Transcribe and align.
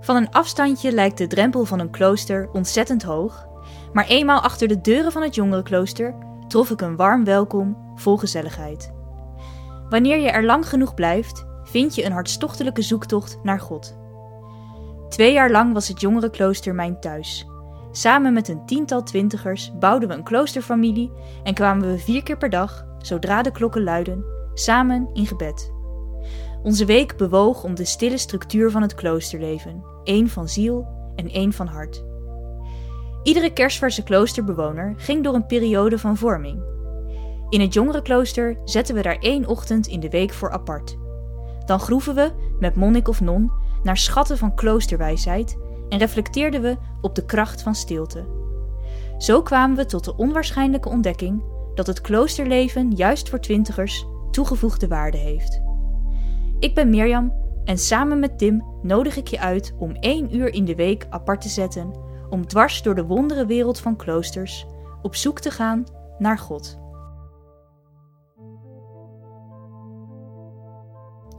Van 0.00 0.16
een 0.16 0.30
afstandje 0.30 0.92
lijkt 0.92 1.18
de 1.18 1.26
drempel 1.26 1.64
van 1.64 1.78
een 1.78 1.90
klooster 1.90 2.48
ontzettend 2.52 3.02
hoog, 3.02 3.46
maar 3.92 4.06
eenmaal 4.06 4.40
achter 4.40 4.68
de 4.68 4.80
deuren 4.80 5.12
van 5.12 5.22
het 5.22 5.34
jongerenklooster 5.34 6.14
trof 6.48 6.70
ik 6.70 6.80
een 6.80 6.96
warm 6.96 7.24
welkom 7.24 7.76
vol 7.94 8.16
gezelligheid. 8.16 8.92
Wanneer 9.88 10.18
je 10.18 10.30
er 10.30 10.44
lang 10.44 10.68
genoeg 10.68 10.94
blijft, 10.94 11.46
vind 11.62 11.94
je 11.94 12.04
een 12.04 12.12
hartstochtelijke 12.12 12.82
zoektocht 12.82 13.38
naar 13.42 13.60
God. 13.60 13.98
Twee 15.08 15.32
jaar 15.32 15.50
lang 15.50 15.72
was 15.72 15.88
het 15.88 16.00
jongerenklooster 16.00 16.74
mijn 16.74 17.00
thuis. 17.00 17.46
Samen 17.92 18.32
met 18.32 18.48
een 18.48 18.66
tiental 18.66 19.02
twintigers 19.02 19.72
bouwden 19.78 20.08
we 20.08 20.14
een 20.14 20.24
kloosterfamilie 20.24 21.12
en 21.42 21.54
kwamen 21.54 21.90
we 21.90 21.98
vier 21.98 22.22
keer 22.22 22.36
per 22.36 22.50
dag, 22.50 22.86
zodra 22.98 23.42
de 23.42 23.52
klokken 23.52 23.82
luiden, 23.82 24.24
samen 24.54 25.10
in 25.12 25.26
gebed. 25.26 25.72
Onze 26.62 26.84
week 26.84 27.16
bewoog 27.16 27.64
om 27.64 27.74
de 27.74 27.84
stille 27.84 28.18
structuur 28.18 28.70
van 28.70 28.82
het 28.82 28.94
kloosterleven, 28.94 29.84
één 30.04 30.28
van 30.28 30.48
ziel 30.48 30.86
en 31.16 31.28
één 31.28 31.52
van 31.52 31.66
hart. 31.66 32.04
Iedere 33.22 33.52
kerstverse 33.52 34.02
kloosterbewoner 34.02 34.94
ging 34.96 35.24
door 35.24 35.34
een 35.34 35.46
periode 35.46 35.98
van 35.98 36.16
vorming. 36.16 36.62
In 37.48 37.60
het 37.60 37.74
jongerenklooster 37.74 38.60
zetten 38.64 38.94
we 38.94 39.02
daar 39.02 39.18
één 39.18 39.46
ochtend 39.46 39.86
in 39.86 40.00
de 40.00 40.08
week 40.08 40.32
voor 40.32 40.50
apart. 40.50 40.96
Dan 41.64 41.80
groeven 41.80 42.14
we, 42.14 42.32
met 42.58 42.76
monnik 42.76 43.08
of 43.08 43.20
non, 43.20 43.52
naar 43.82 43.96
schatten 43.96 44.38
van 44.38 44.54
kloosterwijsheid 44.54 45.58
en 45.88 45.98
reflecteerden 45.98 46.62
we 46.62 46.76
op 47.00 47.14
de 47.14 47.24
kracht 47.24 47.62
van 47.62 47.74
stilte. 47.74 48.26
Zo 49.18 49.42
kwamen 49.42 49.76
we 49.76 49.86
tot 49.86 50.04
de 50.04 50.16
onwaarschijnlijke 50.16 50.88
ontdekking 50.88 51.44
dat 51.74 51.86
het 51.86 52.00
kloosterleven 52.00 52.90
juist 52.90 53.28
voor 53.28 53.40
twintigers 53.40 54.06
toegevoegde 54.30 54.88
waarde 54.88 55.18
heeft. 55.18 55.69
Ik 56.60 56.74
ben 56.74 56.90
Mirjam 56.90 57.32
en 57.64 57.78
samen 57.78 58.18
met 58.18 58.38
Tim 58.38 58.64
nodig 58.82 59.16
ik 59.16 59.26
je 59.26 59.40
uit 59.40 59.74
om 59.78 59.94
één 59.94 60.36
uur 60.36 60.54
in 60.54 60.64
de 60.64 60.74
week 60.74 61.06
apart 61.10 61.40
te 61.40 61.48
zetten 61.48 61.92
om 62.30 62.46
dwars 62.46 62.82
door 62.82 62.94
de 62.94 63.04
wondere 63.04 63.46
wereld 63.46 63.80
van 63.80 63.96
kloosters 63.96 64.66
op 65.02 65.14
zoek 65.14 65.40
te 65.40 65.50
gaan 65.50 65.84
naar 66.18 66.38
God. 66.38 66.78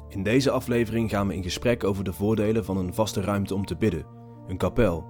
In 0.07 0.23
deze 0.23 0.51
aflevering 0.51 1.09
gaan 1.09 1.27
we 1.27 1.35
in 1.35 1.43
gesprek 1.43 1.83
over 1.83 2.03
de 2.03 2.13
voordelen 2.13 2.65
van 2.65 2.77
een 2.77 2.93
vaste 2.93 3.21
ruimte 3.21 3.55
om 3.55 3.65
te 3.65 3.75
bidden, 3.75 4.05
een 4.47 4.57
kapel. 4.57 5.05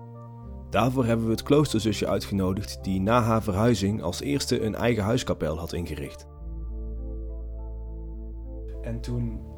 Daarvoor 0.69 1.05
hebben 1.05 1.25
we 1.25 1.31
het 1.31 1.43
kloosterzusje 1.43 2.07
uitgenodigd 2.07 2.83
die 2.83 3.01
na 3.01 3.21
haar 3.21 3.43
verhuizing 3.43 4.01
als 4.01 4.21
eerste 4.21 4.61
een 4.61 4.75
eigen 4.75 5.03
huiskapel 5.03 5.57
had 5.57 5.73
ingericht. 5.73 6.27
En 8.81 9.01
toen 9.01 9.51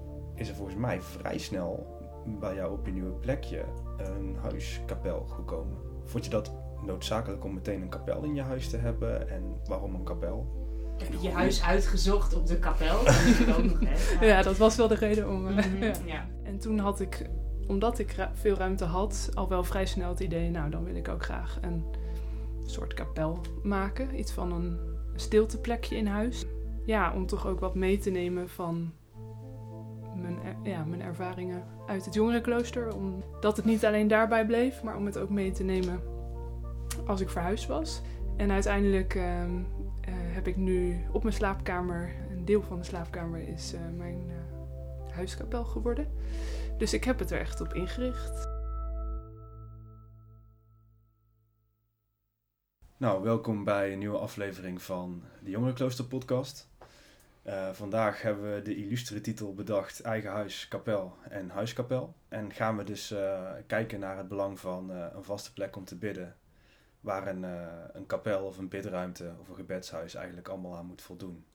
is 0.43 0.49
er 0.49 0.55
volgens 0.55 0.77
mij 0.77 1.01
vrij 1.01 1.37
snel 1.37 1.97
bij 2.39 2.55
jou 2.55 2.71
op 2.73 2.85
je 2.85 2.91
nieuwe 2.91 3.11
plekje 3.11 3.63
een 3.97 4.35
huiskapel 4.41 5.25
gekomen. 5.25 5.77
Vond 6.05 6.23
je 6.23 6.29
dat 6.29 6.51
noodzakelijk 6.85 7.43
om 7.43 7.53
meteen 7.53 7.81
een 7.81 7.89
kapel 7.89 8.23
in 8.23 8.35
je 8.35 8.41
huis 8.41 8.69
te 8.69 8.77
hebben? 8.77 9.29
En 9.29 9.43
waarom 9.65 9.95
een 9.95 10.03
kapel? 10.03 10.61
Heb 10.97 11.11
je 11.13 11.21
je 11.21 11.31
huis 11.31 11.63
uitgezocht 11.63 12.35
op 12.35 12.47
de 12.47 12.59
kapel? 12.59 13.03
Dat 13.03 13.13
is 13.13 13.37
het 13.39 13.57
ook 13.57 13.63
nog, 13.63 13.79
hè? 13.79 14.25
Ja, 14.27 14.41
dat 14.41 14.57
was 14.57 14.75
wel 14.75 14.87
de 14.87 14.95
reden 14.95 15.29
om. 15.29 15.47
eh, 15.47 15.55
Mhm, 15.65 15.77
ja. 15.83 15.93
ja. 16.05 16.27
En 16.43 16.57
toen 16.59 16.79
had 16.79 16.99
ik, 16.99 17.29
omdat 17.67 17.99
ik 17.99 18.15
veel 18.33 18.55
ruimte 18.55 18.85
had, 18.85 19.29
al 19.33 19.49
wel 19.49 19.63
vrij 19.63 19.85
snel 19.85 20.09
het 20.09 20.19
idee, 20.19 20.49
nou 20.49 20.69
dan 20.69 20.83
wil 20.83 20.95
ik 20.95 21.07
ook 21.07 21.23
graag 21.23 21.57
een 21.61 21.83
soort 22.65 22.93
kapel 22.93 23.39
maken. 23.63 24.19
Iets 24.19 24.31
van 24.31 24.51
een 24.51 24.77
stilteplekje 25.15 25.95
in 25.95 26.07
huis. 26.07 26.45
Ja, 26.85 27.13
om 27.13 27.25
toch 27.25 27.47
ook 27.47 27.59
wat 27.59 27.75
mee 27.75 27.97
te 27.97 28.09
nemen 28.09 28.49
van 28.49 28.91
mijn, 30.15 30.37
mijn 30.63 31.01
ervaringen 31.01 31.63
uit 31.87 32.05
het 32.05 32.13
jongerenklooster. 32.13 32.95
Omdat 32.95 33.57
het 33.57 33.65
niet 33.65 33.85
alleen 33.85 34.07
daarbij 34.07 34.45
bleef, 34.45 34.83
maar 34.83 34.95
om 34.95 35.05
het 35.05 35.17
ook 35.17 35.29
mee 35.29 35.51
te 35.51 35.63
nemen 35.63 36.01
als 37.05 37.21
ik 37.21 37.29
verhuisd 37.29 37.67
was. 37.67 38.01
En 38.37 38.51
uiteindelijk 38.51 39.15
ehm, 39.15 39.55
eh, 40.01 40.13
heb 40.15 40.47
ik 40.47 40.57
nu 40.57 41.05
op 41.11 41.23
mijn 41.23 41.35
slaapkamer, 41.35 42.15
een 42.29 42.45
deel 42.45 42.61
van 42.61 42.77
de 42.77 42.83
slaapkamer 42.83 43.47
is 43.47 43.73
eh, 43.73 43.81
mijn 43.97 44.29
eh, 44.29 45.15
huiskapel 45.15 45.65
geworden. 45.65 46.07
Dus 46.77 46.93
ik 46.93 47.03
heb 47.03 47.19
het 47.19 47.31
er 47.31 47.39
echt 47.39 47.61
op 47.61 47.73
ingericht. 47.73 48.51
Nou, 52.97 53.23
welkom 53.23 53.63
bij 53.63 53.93
een 53.93 53.99
nieuwe 53.99 54.17
aflevering 54.17 54.81
van 54.81 55.23
de 55.43 55.49
Jongerenklooster 55.49 56.05
podcast. 56.05 56.72
Eh, 57.43 57.69
vandaag 57.73 58.21
hebben 58.21 58.53
we 58.55 58.61
de 58.61 58.75
illustere 58.75 59.21
titel 59.21 59.53
bedacht 59.53 60.01
Eigen 60.01 60.31
huis, 60.31 60.67
kapel 60.67 61.17
en 61.29 61.49
huiskapel. 61.49 62.15
En 62.27 62.53
gaan 62.53 62.77
we 62.77 62.83
dus 62.83 63.11
eh, 63.11 63.51
kijken 63.67 63.99
naar 63.99 64.17
het 64.17 64.27
belang 64.27 64.59
van 64.59 64.91
eh, 64.91 65.05
een 65.15 65.23
vaste 65.23 65.53
plek 65.53 65.75
om 65.75 65.85
te 65.85 65.95
bidden. 65.95 66.35
Waar 66.99 67.27
een, 67.27 67.43
eh, 67.43 67.67
een 67.93 68.05
kapel 68.05 68.45
of 68.45 68.57
een 68.57 68.67
bidruimte 68.67 69.33
of 69.39 69.49
een 69.49 69.55
gebedshuis 69.55 70.15
eigenlijk 70.15 70.47
allemaal 70.47 70.75
aan 70.75 70.85
moet 70.85 71.01
voldoen. 71.01 71.45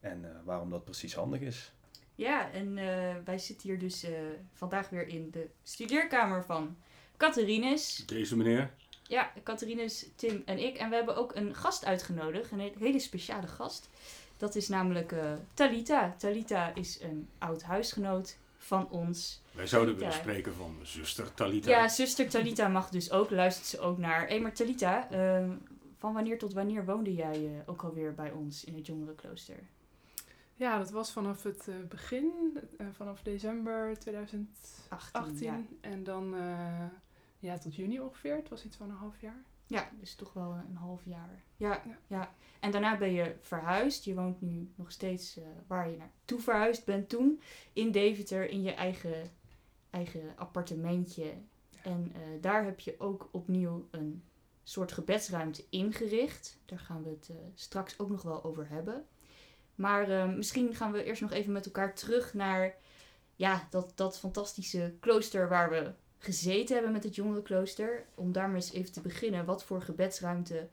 En 0.00 0.24
eh, 0.24 0.30
waarom 0.44 0.70
dat 0.70 0.84
precies 0.84 1.14
handig 1.14 1.40
is. 1.40 1.72
Ja, 2.14 2.50
en 2.52 2.78
eh, 2.78 3.14
wij 3.24 3.38
zitten 3.38 3.68
hier 3.68 3.78
dus 3.78 4.02
eh, 4.04 4.12
vandaag 4.52 4.88
weer 4.88 5.08
in 5.08 5.30
de 5.30 5.48
studeerkamer 5.62 6.44
van 6.44 6.76
Catharines. 7.16 7.96
Deze 8.06 8.36
meneer. 8.36 8.70
Ja, 9.02 9.32
Catharines, 9.42 10.06
Tim 10.16 10.42
en 10.44 10.58
ik. 10.58 10.76
En 10.76 10.88
we 10.88 10.94
hebben 10.96 11.16
ook 11.16 11.34
een 11.34 11.54
gast 11.54 11.84
uitgenodigd, 11.84 12.50
een 12.50 12.60
he- 12.60 12.72
hele 12.78 12.98
speciale 12.98 13.46
gast. 13.46 13.88
Dat 14.40 14.54
is 14.54 14.68
namelijk 14.68 15.12
eh, 15.12 15.32
Talita. 15.54 16.14
Talita 16.18 16.74
is 16.74 17.00
een 17.02 17.28
oud 17.38 17.62
huisgenoot 17.62 18.36
van 18.58 18.88
ons. 18.90 19.42
Wij 19.52 19.66
zouden 19.66 19.96
willen 19.96 20.12
spreken 20.12 20.54
van 20.54 20.76
zuster 20.82 21.34
Talita. 21.34 21.70
Ja, 21.70 21.88
zuster 21.88 22.28
Talita 22.28 22.68
mag 22.68 22.90
dus 22.90 23.10
ook, 23.10 23.30
luistert 23.30 23.66
ze 23.66 23.80
ook 23.80 23.98
naar. 23.98 24.28
Hé, 24.28 24.38
maar 24.38 24.52
Talita, 24.52 25.10
ehm, 25.10 25.50
van 25.98 26.12
wanneer 26.12 26.38
tot 26.38 26.52
wanneer 26.52 26.84
woonde 26.84 27.14
jij 27.14 27.34
eh, 27.34 27.50
ook 27.66 27.82
alweer 27.82 28.14
bij 28.14 28.30
ons 28.30 28.64
in 28.64 28.74
het 28.74 28.86
jongerenklooster? 28.86 29.58
Ja, 30.54 30.78
dat 30.78 30.90
was 30.90 31.12
vanaf 31.12 31.42
het 31.42 31.68
eh, 31.68 31.74
begin, 31.88 32.58
vanaf 32.92 33.22
december 33.22 33.98
2018. 33.98 35.20
18, 35.20 35.36
ja. 35.42 35.60
En 35.80 36.04
dan 36.04 36.34
eh, 36.36 36.84
ja, 37.38 37.58
tot 37.58 37.76
juni 37.76 38.00
ongeveer. 38.00 38.36
Het 38.36 38.48
was 38.48 38.64
iets 38.64 38.76
van 38.76 38.90
een 38.90 38.96
half 38.96 39.20
jaar. 39.20 39.42
Ja, 39.66 39.90
dus 40.00 40.14
toch 40.14 40.32
wel 40.32 40.52
een 40.68 40.76
half 40.76 41.04
jaar. 41.04 41.42
Ja, 41.60 41.82
ja. 42.06 42.34
En 42.60 42.70
daarna 42.70 42.98
ben 42.98 43.12
je 43.12 43.34
verhuisd. 43.40 44.04
Je 44.04 44.14
woont 44.14 44.40
nu 44.40 44.72
nog 44.74 44.92
steeds 44.92 45.36
eh, 45.36 45.44
waar 45.66 45.90
je 45.90 45.96
naartoe 45.96 46.40
verhuisd 46.40 46.84
bent 46.84 47.08
toen. 47.08 47.40
In 47.72 47.90
Deventer, 47.90 48.48
in 48.48 48.62
je 48.62 48.72
eigen, 48.72 49.30
eigen 49.90 50.32
appartementje. 50.36 51.32
En 51.82 52.12
eh, 52.14 52.20
daar 52.40 52.64
heb 52.64 52.80
je 52.80 52.94
ook 52.98 53.28
opnieuw 53.32 53.88
een 53.90 54.22
soort 54.62 54.92
gebedsruimte 54.92 55.64
ingericht. 55.70 56.58
Daar 56.64 56.78
gaan 56.78 57.02
we 57.02 57.10
het 57.10 57.28
eh, 57.30 57.36
straks 57.54 57.98
ook 57.98 58.10
nog 58.10 58.22
wel 58.22 58.44
over 58.44 58.68
hebben. 58.68 59.06
Maar 59.74 60.28
misschien 60.28 60.74
gaan 60.74 60.92
we 60.92 61.04
eerst 61.04 61.22
nog 61.22 61.32
even 61.32 61.52
met 61.52 61.66
elkaar 61.66 61.94
terug 61.94 62.34
naar 62.34 62.74
ja, 63.36 63.66
dat, 63.70 63.92
dat 63.94 64.18
fantastische 64.18 64.94
klooster 65.00 65.48
waar 65.48 65.70
we 65.70 65.92
gezeten 66.18 66.74
hebben 66.74 66.92
met 66.92 67.04
het 67.04 67.14
jongerenklooster. 67.14 68.06
Om 68.14 68.32
daarmee 68.32 68.56
eens 68.56 68.72
even 68.72 68.92
te 68.92 69.00
beginnen. 69.00 69.44
Wat 69.44 69.64
voor 69.64 69.82
gebedsruimte 69.82 70.68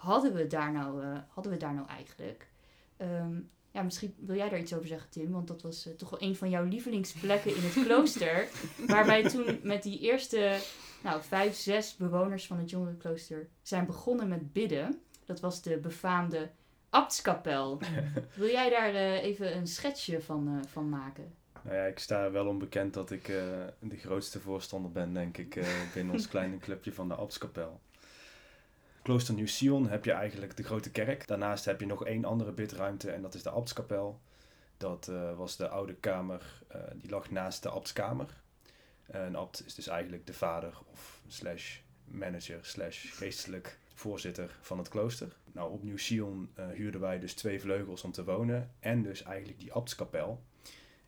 hadden 0.00 0.34
we 0.34 0.46
daar 0.46 0.72
nou, 0.72 1.02
eh, 1.02 1.18
hadden 1.28 1.52
we 1.52 1.58
daar 1.58 1.74
nou 1.74 1.88
eigenlijk? 1.88 2.48
Ehm, 2.96 3.40
ja, 3.70 3.82
misschien 3.82 4.14
wil 4.18 4.36
jij 4.36 4.48
daar 4.48 4.58
iets 4.58 4.74
over 4.74 4.88
zeggen, 4.88 5.10
Tim. 5.10 5.30
Want 5.30 5.48
dat 5.48 5.62
was 5.62 5.86
eh, 5.86 5.92
toch 5.92 6.10
wel 6.10 6.22
een 6.22 6.36
van 6.36 6.50
jouw 6.50 6.64
lievelingsplekken 6.64 7.56
in 7.56 7.62
het 7.62 7.72
klooster. 7.86 8.48
waar 8.86 9.06
wij 9.06 9.22
toen 9.22 9.60
met 9.62 9.82
die 9.82 9.98
eerste 9.98 10.58
nou, 11.02 11.22
vijf, 11.22 11.54
zes 11.54 11.96
bewoners 11.96 12.46
van 12.46 12.58
het 12.58 12.70
jongerenklooster 12.70 13.48
zijn 13.62 13.86
begonnen 13.86 14.28
met 14.28 14.52
bidden. 14.52 15.00
Dat 15.24 15.40
was 15.40 15.62
de 15.62 15.78
befaamde 15.78 16.50
Abtskapel. 16.90 17.80
Wil 18.34 18.48
jij 18.48 18.70
daar 18.70 18.94
eh, 18.94 19.22
even 19.22 19.56
een 19.56 19.66
schetsje 19.66 20.20
van, 20.20 20.48
eh, 20.48 20.68
van 20.68 20.88
maken? 20.88 21.38
Nou 21.62 21.76
ja, 21.76 21.84
ik 21.84 21.98
sta 21.98 22.30
wel 22.30 22.46
onbekend 22.46 22.94
dat 22.94 23.10
ik 23.10 23.28
eh, 23.28 23.36
de 23.78 23.96
grootste 23.96 24.40
voorstander 24.40 24.90
ben, 24.90 25.12
denk 25.12 25.38
ik, 25.38 25.56
eh, 25.56 25.66
binnen 25.94 26.14
ons 26.14 26.28
kleine 26.34 26.58
clubje 26.58 26.92
van 26.92 27.08
de 27.08 27.14
Abtskapel. 27.14 27.80
Klooster 29.02 29.34
Nieuw 29.34 29.46
Sion 29.46 29.88
heb 29.88 30.04
je 30.04 30.12
eigenlijk 30.12 30.56
de 30.56 30.62
grote 30.62 30.90
kerk. 30.90 31.26
Daarnaast 31.26 31.64
heb 31.64 31.80
je 31.80 31.86
nog 31.86 32.04
één 32.04 32.24
andere 32.24 32.52
bidruimte 32.52 33.10
en 33.10 33.22
dat 33.22 33.34
is 33.34 33.42
de 33.42 33.50
Abtskapel. 33.50 34.20
Dat 34.76 35.08
eh, 35.08 35.36
was 35.36 35.56
de 35.56 35.68
oude 35.68 35.94
kamer, 35.94 36.62
eh, 36.68 36.80
die 36.94 37.10
lag 37.10 37.30
naast 37.30 37.62
de 37.62 37.68
Abtskamer. 37.68 38.42
Een 39.06 39.36
abt 39.36 39.66
is 39.66 39.74
dus 39.74 39.86
eigenlijk 39.86 40.26
de 40.26 40.32
vader 40.32 40.72
of 40.92 41.20
slash 41.26 41.78
manager 42.04 42.58
slash 42.62 43.16
geestelijk 43.16 43.78
voorzitter 43.94 44.58
van 44.60 44.78
het 44.78 44.88
klooster. 44.88 45.36
Nou, 45.52 45.72
op 45.72 45.82
Nieuw 45.82 45.96
Sion 45.96 46.50
eh, 46.54 46.68
huurden 46.68 47.00
wij 47.00 47.18
dus 47.18 47.34
twee 47.34 47.60
vleugels 47.60 48.02
om 48.02 48.12
te 48.12 48.24
wonen 48.24 48.70
en 48.80 49.02
dus 49.02 49.22
eigenlijk 49.22 49.60
die 49.60 49.72
Abtskapel. 49.72 50.42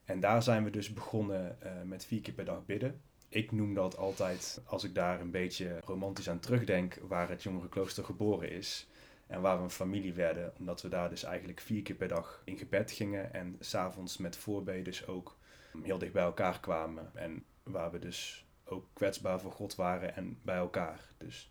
En 0.05 0.21
daar 0.21 0.43
zijn 0.43 0.65
we 0.65 0.71
dus 0.71 0.93
begonnen 0.93 1.59
met 1.85 2.05
vier 2.05 2.21
keer 2.21 2.35
per 2.35 2.44
dag 2.44 2.67
bidden. 2.67 3.00
Ik 3.32 3.52
noem 3.52 3.75
dat 3.75 3.96
altijd, 3.96 4.61
als 4.64 4.84
ik 4.84 4.94
daar 4.94 5.20
een 5.20 5.31
beetje 5.31 5.79
romantisch 5.84 6.29
aan 6.29 6.38
terugdenk, 6.38 6.99
waar 7.08 7.29
het 7.29 7.43
jongerenklooster 7.43 8.05
geboren 8.05 8.50
is. 8.50 8.87
En 9.26 9.40
waar 9.40 9.56
we 9.56 9.62
een 9.62 9.70
familie 9.70 10.12
werden, 10.12 10.52
omdat 10.58 10.82
we 10.82 10.88
daar 10.88 11.08
dus 11.08 11.23
eigenlijk 11.23 11.61
vier 11.61 11.82
keer 11.82 11.96
per 11.96 12.08
dag 12.08 12.43
in 12.44 12.58
gebed 12.58 12.90
gingen. 12.90 13.34
En 13.34 13.56
s'avonds 13.61 14.17
met 14.17 14.37
voorbedes 14.37 15.06
ook 15.06 15.37
heel 15.82 15.99
dicht 15.99 16.12
bij 16.12 16.23
elkaar 16.23 16.61
kwamen. 16.61 17.11
En 17.14 17.44
waar 17.62 17.90
we 17.90 17.99
dus 17.99 18.46
ook 18.64 18.87
kwetsbaar 18.93 19.40
voor 19.40 19.52
God 19.52 19.75
waren 19.75 20.14
en 20.14 20.38
bij 20.43 20.56
elkaar. 20.56 21.00
Dus 21.19 21.50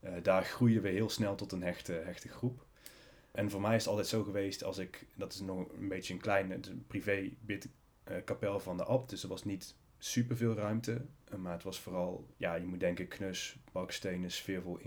eh, 0.00 0.12
daar 0.22 0.44
groeiden 0.44 0.82
we 0.82 0.88
heel 0.88 1.10
snel 1.10 1.34
tot 1.34 1.52
een 1.52 1.62
hechte, 1.62 1.92
hechte 1.92 2.28
groep. 2.28 2.64
En 3.32 3.50
voor 3.50 3.60
mij 3.60 3.74
is 3.74 3.80
het 3.80 3.90
altijd 3.90 4.08
zo 4.08 4.22
geweest 4.22 4.64
als 4.64 4.78
ik, 4.78 5.06
dat 5.14 5.32
is 5.32 5.40
nog 5.40 5.72
een 5.72 5.88
beetje 5.88 6.14
een 6.14 6.20
kleine, 6.20 6.60
privé 6.86 7.30
bid, 7.40 7.68
eh, 8.04 8.16
kapel 8.24 8.60
van 8.60 8.76
de 8.76 8.84
abt, 8.84 9.10
dus 9.10 9.22
er 9.22 9.28
was 9.28 9.44
niet 9.44 9.74
super 10.10 10.36
veel 10.36 10.54
ruimte, 10.54 11.04
eh, 11.24 11.38
maar 11.38 11.52
het 11.52 11.62
was 11.62 11.80
vooral, 11.80 12.26
ja, 12.36 12.54
je 12.54 12.66
moet 12.66 12.80
denken 12.80 13.08
knus, 13.08 13.56
bakstenen, 13.72 14.30
sfeervol 14.30 14.78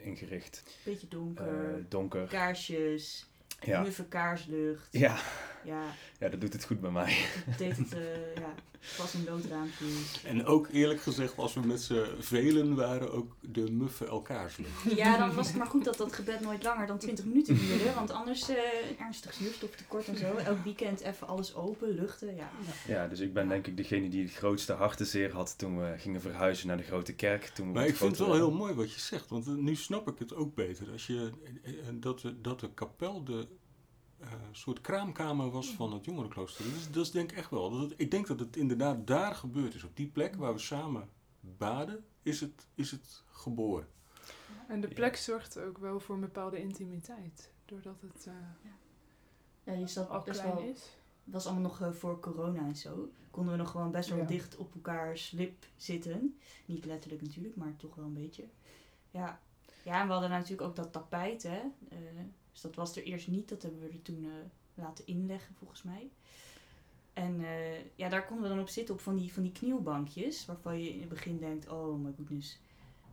ingericht, 0.00 0.62
Beetje 0.84 1.06
eh, 1.06 1.12
donker, 1.12 1.84
donker. 1.88 2.26
kaarsjes, 2.26 3.30
Ja. 3.60 3.82
muffe 3.82 4.04
kaarslucht. 4.08 4.88
Ja, 4.90 5.16
Ja, 5.64 5.82
ja, 6.18 6.28
dat 6.28 6.40
doet 6.40 6.52
het 6.52 6.64
goed 6.64 6.80
bij 6.80 6.90
mij. 6.90 7.12
het 7.46 7.58
deed 7.58 7.76
het, 7.76 7.92
eh 7.92 8.34
ja, 8.34 8.54
pas 8.96 9.14
een 9.14 9.24
loodraampjes. 9.24 10.22
En 10.24 10.44
ook 10.44 10.68
eerlijk 10.72 11.00
gezegd, 11.00 11.36
als 11.36 11.54
we 11.54 11.60
met 11.60 11.82
z'n 11.82 12.06
velen 12.18 12.74
waren, 12.74 13.12
ook 13.12 13.36
de 13.40 13.70
muffen 13.70 14.08
elkaars 14.08 14.56
lucht. 14.56 14.96
Ja, 14.96 15.18
dan 15.18 15.34
was 15.34 15.46
het 15.46 15.56
maar 15.56 15.66
goed 15.66 15.84
dat 15.84 15.96
dat 15.96 16.12
gebed 16.12 16.40
nooit 16.40 16.62
langer 16.62 16.86
dan 16.86 16.98
20 16.98 17.24
minuten 17.24 17.56
duurde. 17.58 17.92
Want 17.94 18.10
anders 18.10 18.48
eh 18.48 18.56
ernstig 19.00 19.34
zuurstoftekort 19.34 20.08
en 20.08 20.16
zo. 20.16 20.36
Elk 20.36 20.64
weekend 20.64 21.00
even 21.00 21.26
alles 21.26 21.54
open, 21.54 21.94
luchten. 21.94 22.36
Ja. 22.36 22.50
Ja, 22.86 23.06
dus 23.06 23.20
ik 23.20 23.32
ben 23.32 23.48
denk 23.48 23.66
ik 23.66 23.76
degene 23.76 24.08
die 24.08 24.22
het 24.22 24.34
grootste 24.34 24.72
hartenzeer 24.72 25.32
had 25.32 25.58
toen 25.58 25.78
we 25.78 25.94
gingen 25.98 26.20
verhuizen 26.20 26.66
naar 26.66 26.76
de 26.76 26.82
grote 26.82 27.14
kerk. 27.14 27.44
Toen 27.44 27.66
we 27.66 27.72
Maar 27.72 27.86
ik 27.86 27.96
vind 27.96 28.18
het 28.18 28.26
wel 28.26 28.34
heel 28.34 28.52
mooi 28.52 28.74
wat 28.74 28.92
je 28.92 29.00
zegt, 29.00 29.28
want 29.28 29.46
eh, 29.46 29.52
nu 29.52 29.74
snap 29.74 30.08
ik 30.08 30.18
het 30.18 30.34
ook 30.34 30.54
beter. 30.54 30.90
Als 30.92 31.06
je, 31.06 31.30
dat, 31.94 32.20
de, 32.20 32.40
dat 32.40 32.60
de 32.60 32.74
kapel 32.74 33.24
de 33.24 33.46
eh, 34.20 34.32
soort 34.52 34.80
kraamkamer 34.80 35.50
was 35.50 35.70
van 35.74 35.92
het 35.92 36.04
jongerenklooster. 36.04 36.64
Dat 36.64 36.74
is, 36.74 36.90
dat 36.90 37.04
is 37.04 37.10
denk 37.10 37.30
ik 37.32 37.36
echt 37.38 37.50
wel. 37.50 37.70
Dat 37.70 37.80
het- 37.80 37.94
ik 38.00 38.10
denk 38.10 38.26
dat 38.26 38.40
het 38.40 38.56
inderdaad 38.56 39.06
daar 39.06 39.34
gebeurd 39.34 39.74
is. 39.74 39.84
Op 39.84 39.96
die 39.96 40.06
plek 40.08 40.34
waar 40.36 40.52
we 40.52 40.58
samen 40.58 41.08
baden, 41.40 42.04
is 42.22 42.40
het, 42.40 42.66
is 42.74 42.90
het 42.90 43.22
geboren. 43.26 43.88
En 44.68 44.80
de 44.80 44.88
plek 44.88 45.16
zorgt 45.16 45.58
ook 45.58 45.78
wel 45.78 46.00
voor 46.00 46.14
een 46.14 46.20
bepaalde 46.20 46.60
intimiteit. 46.60 47.52
Doordat 47.64 48.00
het 48.00 48.26
eh, 48.26 48.34
ja, 49.64 49.72
je 49.72 49.86
zat 49.86 50.08
al 50.10 50.22
best 50.22 50.40
klein 50.40 50.54
wel... 50.56 50.64
is. 50.64 50.80
Het 51.24 51.32
was 51.34 51.46
allemaal 51.46 51.62
nog 51.62 51.80
eh, 51.80 51.92
voor 51.92 52.20
corona 52.20 52.60
en 52.60 52.76
zo. 52.76 53.10
Konden 53.30 53.52
we 53.52 53.58
nog 53.58 53.70
gewoon 53.70 53.90
best 53.90 54.08
wel 54.08 54.18
Ja. 54.18 54.24
dicht 54.24 54.56
op 54.56 54.74
elkaars 54.74 55.30
lip 55.30 55.66
zitten. 55.76 56.38
Niet 56.66 56.84
letterlijk 56.84 57.22
natuurlijk, 57.22 57.56
maar 57.56 57.76
toch 57.76 57.94
wel 57.94 58.04
een 58.04 58.14
beetje. 58.14 58.44
Ja, 59.10 59.40
ja 59.84 60.00
en 60.00 60.06
we 60.06 60.12
hadden 60.12 60.30
natuurlijk 60.30 60.62
ook 60.68 60.76
dat 60.76 60.92
tapijt, 60.92 61.42
hè. 61.42 61.60
Dus 62.58 62.66
dat 62.70 62.76
was 62.86 62.96
er 62.96 63.02
eerst 63.02 63.28
niet. 63.28 63.48
Dat 63.48 63.62
hebben 63.62 63.80
we 63.80 63.88
er 63.88 64.02
toen 64.02 64.24
eh, 64.24 64.30
laten 64.74 65.06
inleggen, 65.06 65.54
volgens 65.54 65.82
mij. 65.82 66.10
En 67.12 67.44
eh, 67.44 67.78
ja, 67.94 68.08
daar 68.08 68.26
konden 68.26 68.42
we 68.42 68.54
dan 68.54 68.60
op 68.60 68.68
zitten, 68.68 68.94
op 68.94 69.00
van 69.00 69.16
die, 69.16 69.32
van 69.32 69.42
die 69.42 69.52
knielbankjes. 69.52 70.46
Waarvan 70.46 70.82
je 70.82 70.92
in 70.92 71.00
het 71.00 71.08
begin 71.08 71.38
denkt, 71.38 71.68
oh 71.68 71.98
my 72.04 72.12
goodness. 72.16 72.58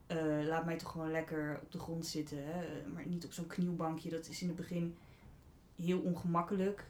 eh, 0.07 0.17
laat 0.47 0.65
mij 0.65 0.77
toch 0.77 0.91
gewoon 0.91 1.11
lekker 1.11 1.59
op 1.63 1.71
de 1.71 1.79
grond 1.79 2.05
zitten. 2.05 2.37
Hè? 2.45 2.87
Maar 2.93 3.07
niet 3.07 3.25
op 3.25 3.31
zo'n 3.31 3.47
knielbankje. 3.47 4.09
Dat 4.09 4.27
is 4.27 4.41
in 4.41 4.47
het 4.47 4.57
begin 4.57 4.95
heel 5.75 5.99
ongemakkelijk. 5.99 6.85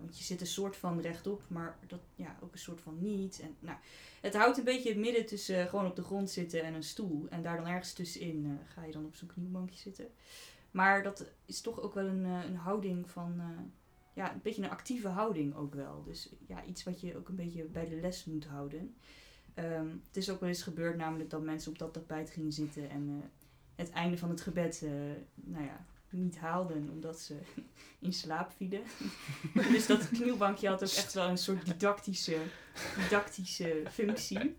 Want 0.00 0.18
je 0.18 0.24
zit 0.24 0.40
een 0.40 0.46
soort 0.46 0.76
van 0.76 1.00
rechtop, 1.00 1.42
maar 1.48 1.78
dat, 1.86 2.00
ja, 2.16 2.36
ook 2.42 2.52
een 2.52 2.58
soort 2.58 2.80
van 2.80 2.96
niet. 3.00 3.40
En, 3.40 3.56
nou, 3.60 3.78
het 4.20 4.34
houdt 4.34 4.58
een 4.58 4.64
beetje 4.64 4.88
het 4.88 4.98
midden 4.98 5.26
tussen 5.26 5.68
gewoon 5.68 5.86
op 5.86 5.96
de 5.96 6.02
grond 6.02 6.30
zitten 6.30 6.62
en 6.62 6.74
een 6.74 6.82
stoel. 6.82 7.26
En 7.28 7.42
daar 7.42 7.56
dan 7.56 7.66
ergens 7.66 7.92
tussenin 7.92 8.58
ga 8.74 8.84
je 8.84 8.92
dan 8.92 9.04
op 9.04 9.14
zo'n 9.14 9.28
knielbankje 9.28 9.78
zitten. 9.78 10.08
Maar 10.70 11.02
dat 11.02 11.24
is 11.46 11.60
toch 11.60 11.80
ook 11.80 11.94
wel 11.94 12.06
een, 12.06 12.24
eh, 12.24 12.44
een 12.44 12.56
houding 12.56 13.10
van... 13.10 13.34
eh, 13.38 13.46
ja, 14.14 14.32
een 14.32 14.40
beetje 14.42 14.62
een 14.62 14.70
actieve 14.70 15.08
houding 15.08 15.54
ook 15.54 15.74
wel. 15.74 16.02
Dus 16.02 16.28
ja, 16.46 16.64
iets 16.64 16.82
wat 16.84 17.00
je 17.00 17.16
ook 17.16 17.28
een 17.28 17.36
beetje 17.36 17.64
bij 17.64 17.88
de 17.88 17.96
les 18.00 18.24
moet 18.24 18.44
houden. 18.46 18.94
Ehm, 19.54 19.88
het 20.06 20.16
is 20.16 20.30
ook 20.30 20.40
wel 20.40 20.48
eens 20.48 20.62
gebeurd 20.62 20.96
namelijk 20.96 21.30
dat 21.30 21.42
mensen 21.42 21.70
op 21.72 21.78
dat 21.78 21.92
tapijt 21.92 22.30
gingen 22.30 22.52
zitten... 22.52 22.90
en 22.90 23.08
eh, 23.08 23.28
het 23.74 23.90
einde 23.90 24.18
van 24.18 24.28
het 24.30 24.40
gebed, 24.40 24.84
nou 25.34 25.64
ja, 25.64 25.86
niet 26.10 26.38
haalden 26.38 26.88
omdat 26.90 27.20
ze 27.20 27.38
in 27.98 28.12
slaap 28.12 28.52
vielen. 28.56 28.82
dus 29.72 29.86
dat 29.86 30.08
knielbankje 30.08 30.68
had 30.68 30.82
ook 30.82 30.88
echt 30.88 31.12
wel 31.12 31.28
een 31.28 31.38
soort 31.38 31.66
didactische, 31.66 32.36
didactische 32.96 33.82
functie. 33.90 34.56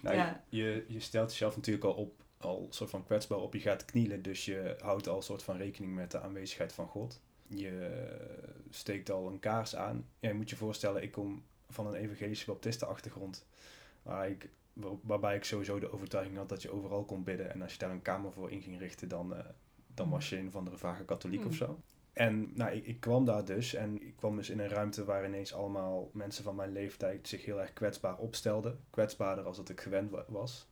Nou, 0.00 0.16
Ja. 0.16 0.44
je, 0.48 0.84
je 0.88 1.00
stelt 1.00 1.30
jezelf 1.30 1.56
natuurlijk 1.56 1.84
al 1.84 1.92
op, 1.94 2.22
al 2.40 2.66
soort 2.70 2.90
van 2.90 3.04
kwetsbaar 3.04 3.38
op. 3.38 3.54
Je 3.54 3.60
gaat 3.60 3.84
knielen, 3.84 4.22
dus 4.22 4.44
je 4.44 4.76
houdt 4.80 5.08
al 5.08 5.22
soort 5.22 5.42
van 5.42 5.56
rekening 5.56 5.94
met 5.94 6.10
de 6.10 6.20
aanwezigheid 6.20 6.72
van 6.72 6.86
God. 6.86 7.20
Je 7.46 8.06
steekt 8.70 9.10
al 9.10 9.26
een 9.26 9.38
kaars 9.38 9.76
aan. 9.76 10.06
Ja, 10.18 10.28
je 10.28 10.34
moet 10.34 10.50
je 10.50 10.56
voorstellen, 10.56 11.02
ik 11.02 11.12
kom 11.12 11.42
van 11.68 11.86
een 11.86 11.94
evangelische 11.94 12.46
baptistenachtergrond. 12.46 13.46
Waar 14.02 14.28
ik, 14.30 14.48
waar- 14.72 14.92
waarbij 15.02 15.36
ik 15.36 15.44
sowieso 15.44 15.78
de 15.78 15.92
overtuiging 15.92 16.36
had 16.36 16.48
dat 16.48 16.62
je 16.62 16.70
overal 16.70 17.04
kon 17.04 17.24
bidden. 17.24 17.50
En 17.52 17.62
als 17.62 17.72
je 17.72 17.78
daar 17.78 17.90
een 17.90 18.02
kamer 18.02 18.32
voor 18.32 18.50
in 18.50 18.62
ging 18.62 18.78
richten, 18.78 19.08
dan, 19.08 19.34
eh, 19.34 19.44
dan 19.94 20.10
was 20.10 20.28
je 20.28 20.36
een 20.38 20.46
of 20.48 20.56
andere 20.56 20.76
vage 20.78 21.04
katholiek 21.04 21.40
Hmm. 21.40 21.48
of 21.48 21.54
zo. 21.56 21.78
En 22.12 22.50
nou, 22.54 22.70
ik, 22.72 22.86
ik 22.86 23.00
kwam 23.00 23.24
daar 23.24 23.44
dus 23.44 23.74
en 23.74 24.02
ik 24.06 24.16
kwam 24.16 24.36
dus 24.36 24.50
in 24.50 24.58
een 24.58 24.68
ruimte 24.68 25.04
waar 25.04 25.26
ineens 25.26 25.52
allemaal 25.54 26.10
mensen 26.12 26.44
van 26.44 26.54
mijn 26.54 26.72
leeftijd 26.72 27.28
zich 27.28 27.44
heel 27.44 27.60
erg 27.60 27.72
kwetsbaar 27.72 28.16
opstelden. 28.18 28.80
Kwetsbaarder 28.90 29.44
als 29.44 29.56
dat 29.56 29.68
ik 29.68 29.80
gewend 29.80 30.10
wa- 30.10 30.24
was. 30.28 30.68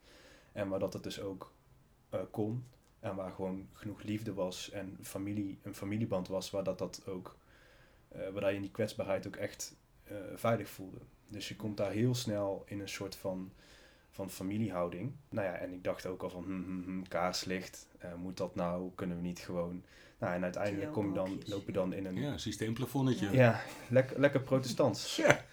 En 0.52 0.68
waar 0.68 0.78
dat 0.78 0.92
het 0.92 1.02
dus 1.02 1.20
ook 1.20 1.52
eh, 2.10 2.20
kon. 2.30 2.64
En 3.00 3.14
waar 3.14 3.30
gewoon 3.30 3.68
genoeg 3.72 4.02
liefde 4.02 4.34
was 4.34 4.70
en 4.70 4.98
familie, 5.02 5.58
een 5.62 5.74
familieband 5.74 6.28
was 6.28 6.50
waar 6.50 6.64
dat, 6.64 6.78
dat 6.78 7.02
ook, 7.06 7.36
eh 8.08 8.28
waar 8.28 8.50
je 8.50 8.56
in 8.56 8.62
die 8.62 8.70
kwetsbaarheid 8.70 9.26
ook 9.26 9.36
echt 9.36 9.76
eh, 10.04 10.16
veilig 10.34 10.68
voelde. 10.68 10.98
Dus 11.28 11.48
je 11.48 11.56
komt 11.56 11.76
daar 11.76 11.90
heel 11.90 12.14
snel 12.14 12.62
in 12.66 12.80
een 12.80 12.88
soort 12.88 13.16
van, 13.16 13.52
van 14.10 14.30
familiehouding. 14.30 15.12
Nou 15.28 15.46
ja, 15.46 15.54
en 15.54 15.72
ik 15.72 15.84
dacht 15.84 16.06
ook 16.06 16.22
al 16.22 16.30
van, 16.30 16.44
hm, 16.44 16.62
hm, 16.62 16.82
hm, 16.82 17.02
kaarslicht, 17.02 17.88
eh, 17.98 18.14
moet 18.14 18.36
dat 18.36 18.54
nou? 18.54 18.90
Kunnen 18.94 19.16
we 19.16 19.22
niet 19.22 19.38
gewoon... 19.38 19.84
Nou, 20.18 20.34
en 20.34 20.42
uiteindelijk 20.42 20.92
kom 20.92 21.08
je 21.08 21.14
dan, 21.14 21.42
loop 21.46 21.66
je 21.66 21.72
dan 21.72 21.92
in 21.92 22.06
een... 22.06 22.16
Ja, 22.16 22.38
systeemplafonnetje. 22.38 23.30
Ja, 23.30 23.60
lekker, 23.88 24.20
lekker 24.20 24.40
protestants. 24.40 25.16
Ja. 25.16 25.44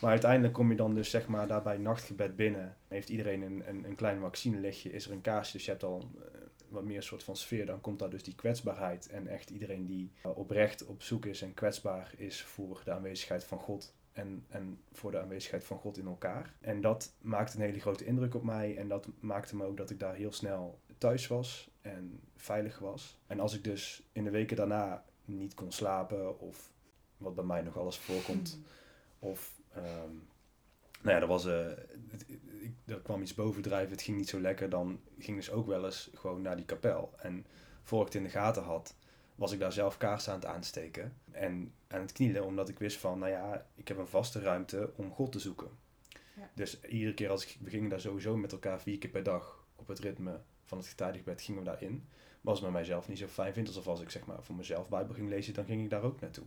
Maar 0.00 0.10
uiteindelijk 0.10 0.54
kom 0.54 0.70
je 0.70 0.76
dan 0.76 0.94
dus 0.94 1.10
zeg 1.10 1.28
maar 1.28 1.46
daarbij 1.46 1.76
nachtgebed 1.76 2.36
binnen. 2.36 2.76
Heeft 2.88 3.08
iedereen 3.08 3.42
een, 3.42 3.68
een, 3.68 3.84
een 3.84 3.94
klein 3.94 4.20
vaccinelichtje, 4.20 4.92
is 4.92 5.06
er 5.06 5.12
een 5.12 5.20
kaarsje, 5.20 5.52
dus 5.52 5.64
je 5.64 5.70
hebt 5.70 5.82
al 5.82 6.10
eh, 6.16 6.40
wat 6.68 6.84
meer 6.84 7.02
soort 7.02 7.22
van 7.22 7.36
sfeer. 7.36 7.66
Dan 7.66 7.80
komt 7.80 7.98
daar 7.98 8.10
dus 8.10 8.22
die 8.22 8.34
kwetsbaarheid 8.34 9.08
en 9.08 9.26
echt 9.26 9.50
iedereen 9.50 9.86
die 9.86 10.12
eh, 10.22 10.38
oprecht 10.38 10.86
op 10.86 11.02
zoek 11.02 11.26
is 11.26 11.42
en 11.42 11.54
kwetsbaar 11.54 12.12
is 12.16 12.42
voor 12.42 12.80
de 12.84 12.92
aanwezigheid 12.92 13.44
van 13.44 13.58
God. 13.58 13.96
En, 14.12 14.44
en 14.48 14.80
voor 14.92 15.10
de 15.10 15.20
aanwezigheid 15.20 15.64
van 15.64 15.78
God 15.78 15.98
in 15.98 16.06
elkaar. 16.06 16.54
En 16.60 16.80
dat 16.80 17.12
maakte 17.20 17.56
een 17.56 17.62
hele 17.62 17.80
grote 17.80 18.04
indruk 18.04 18.34
op 18.34 18.42
mij. 18.42 18.76
En 18.76 18.88
dat 18.88 19.08
maakte 19.20 19.56
me 19.56 19.64
ook 19.64 19.76
dat 19.76 19.90
ik 19.90 19.98
daar 19.98 20.14
heel 20.14 20.32
snel 20.32 20.80
thuis 20.98 21.26
was 21.26 21.70
en 21.80 22.20
veilig 22.36 22.78
was. 22.78 23.18
En 23.26 23.40
als 23.40 23.54
ik 23.54 23.64
dus 23.64 24.02
in 24.12 24.24
de 24.24 24.30
weken 24.30 24.56
daarna 24.56 25.04
niet 25.24 25.54
kon 25.54 25.72
slapen, 25.72 26.40
of 26.40 26.72
wat 27.16 27.34
bij 27.34 27.44
mij 27.44 27.62
nog 27.62 27.78
alles 27.78 27.96
voorkomt, 27.96 28.58
of 29.18 29.57
ehm, 29.74 30.12
nou 31.02 31.16
ja, 31.16 31.20
er, 31.20 31.26
was, 31.26 31.44
ik, 32.26 32.72
er 32.84 33.00
kwam 33.00 33.22
iets 33.22 33.34
bovendrijven, 33.34 33.92
het 33.92 34.02
ging 34.02 34.16
niet 34.16 34.28
zo 34.28 34.40
lekker, 34.40 34.70
dan 34.70 35.00
ging 35.18 35.36
dus 35.36 35.50
ook 35.50 35.66
wel 35.66 35.84
eens 35.84 36.10
gewoon 36.14 36.42
naar 36.42 36.56
die 36.56 36.64
kapel. 36.64 37.12
En 37.16 37.46
voor 37.82 38.00
ik 38.00 38.06
het 38.06 38.14
in 38.14 38.22
de 38.22 38.28
gaten 38.28 38.62
had, 38.62 38.94
was 39.34 39.52
ik 39.52 39.58
daar 39.58 39.72
zelf 39.72 39.96
kaarsen 39.96 40.32
aan 40.32 40.38
het 40.38 40.48
aansteken 40.48 41.16
en 41.30 41.72
aan 41.88 42.00
het 42.00 42.12
knielen, 42.12 42.44
omdat 42.44 42.68
ik 42.68 42.78
wist 42.78 42.96
van, 42.96 43.18
nou 43.18 43.32
ja, 43.32 43.66
ik 43.74 43.88
heb 43.88 43.98
een 43.98 44.06
vaste 44.06 44.40
ruimte 44.40 44.90
om 44.96 45.10
God 45.10 45.32
te 45.32 45.38
zoeken. 45.38 45.68
Ja. 46.36 46.50
Dus 46.54 46.80
iedere 46.80 47.14
keer 47.14 47.30
als 47.30 47.46
ik, 47.46 47.56
we 47.60 47.70
gingen 47.70 47.88
daar 47.88 48.00
sowieso 48.00 48.36
met 48.36 48.52
elkaar 48.52 48.80
vier 48.80 48.98
keer 48.98 49.10
per 49.10 49.22
dag 49.22 49.66
op 49.76 49.88
het 49.88 49.98
ritme 49.98 50.40
van 50.64 50.78
het 50.78 50.86
getijdigbed 50.86 51.42
gingen 51.42 51.60
we 51.60 51.66
daarin. 51.66 52.08
Maar 52.40 52.50
als 52.52 52.58
het 52.58 52.62
met 52.62 52.72
mijzelf 52.72 53.08
niet 53.08 53.18
zo 53.18 53.26
fijn 53.26 53.52
vindt, 53.52 53.68
alsof 53.68 53.86
als 53.86 54.00
ik 54.00 54.10
zeg 54.10 54.26
maar 54.26 54.42
voor 54.42 54.54
mezelf 54.54 54.88
Bijbel 54.88 55.14
ging 55.14 55.28
lezen, 55.28 55.54
dan 55.54 55.64
ging 55.64 55.82
ik 55.82 55.90
daar 55.90 56.02
ook 56.02 56.20
naartoe. 56.20 56.46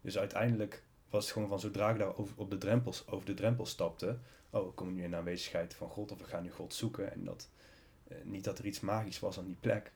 Dus 0.00 0.18
uiteindelijk 0.18 0.82
was 1.10 1.24
het 1.24 1.32
gewoon 1.32 1.48
van 1.48 1.60
zodra 1.60 1.90
ik 1.90 1.98
daar 1.98 2.16
over, 2.16 2.34
op 2.36 2.50
de 2.50 2.58
drempels, 2.58 3.06
over 3.08 3.26
de 3.26 3.34
drempel 3.34 3.66
stapte, 3.66 4.18
oh, 4.50 4.68
ik 4.68 4.74
kom 4.74 4.94
nu 4.94 5.02
in 5.02 5.10
de 5.10 5.16
aanwezigheid 5.16 5.74
van 5.74 5.88
God 5.88 6.12
of 6.12 6.20
ik 6.20 6.26
ga 6.26 6.40
nu 6.40 6.50
God 6.50 6.74
zoeken. 6.74 7.12
En 7.12 7.24
dat, 7.24 7.48
eh, 8.08 8.16
niet 8.24 8.44
dat 8.44 8.58
er 8.58 8.66
iets 8.66 8.80
magisch 8.80 9.18
was 9.20 9.38
aan 9.38 9.46
die 9.46 9.56
plek, 9.60 9.92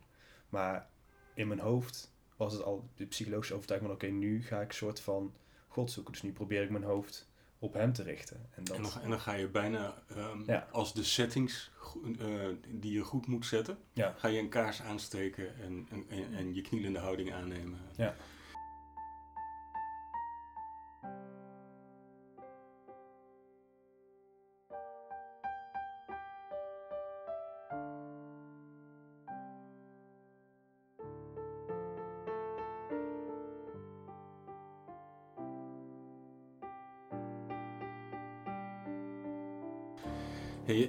maar 0.48 0.88
in 1.34 1.48
mijn 1.48 1.60
hoofd 1.60 2.12
was 2.36 2.52
het 2.52 2.62
al 2.62 2.88
de 2.96 3.06
psychologische 3.06 3.54
overtuiging 3.54 3.90
van 3.90 4.00
oké, 4.00 4.16
nu 4.16 4.42
ga 4.42 4.60
ik 4.60 4.72
soort 4.72 5.00
van 5.00 5.34
God 5.68 5.90
zoeken. 5.90 6.12
Dus 6.12 6.22
nu 6.22 6.32
probeer 6.32 6.62
ik 6.62 6.70
mijn 6.70 6.84
hoofd 6.84 7.28
op 7.58 7.72
hem 7.72 7.92
te 7.92 8.02
richten. 8.02 8.36
En 8.54 8.64
dat, 8.64 8.76
En, 8.76 8.82
dan, 8.82 8.92
en 9.02 9.10
dan 9.10 9.20
ga 9.20 9.32
je 9.32 9.48
bijna, 9.48 10.02
ehm, 10.08 10.42
Ja. 10.46 10.68
als 10.72 10.94
de 10.94 11.04
settings 11.04 11.70
eh, 12.18 12.48
die 12.68 12.92
je 12.92 13.02
goed 13.02 13.26
moet 13.26 13.46
zetten, 13.46 13.78
ja, 13.92 14.14
ga 14.18 14.28
je 14.28 14.38
een 14.38 14.48
kaars 14.48 14.82
aansteken 14.82 15.56
en, 15.62 15.86
en, 15.90 16.04
en, 16.08 16.34
en 16.34 16.54
je 16.54 16.60
knielende 16.62 16.98
houding 16.98 17.32
aannemen. 17.32 17.78
Ja. 17.96 18.14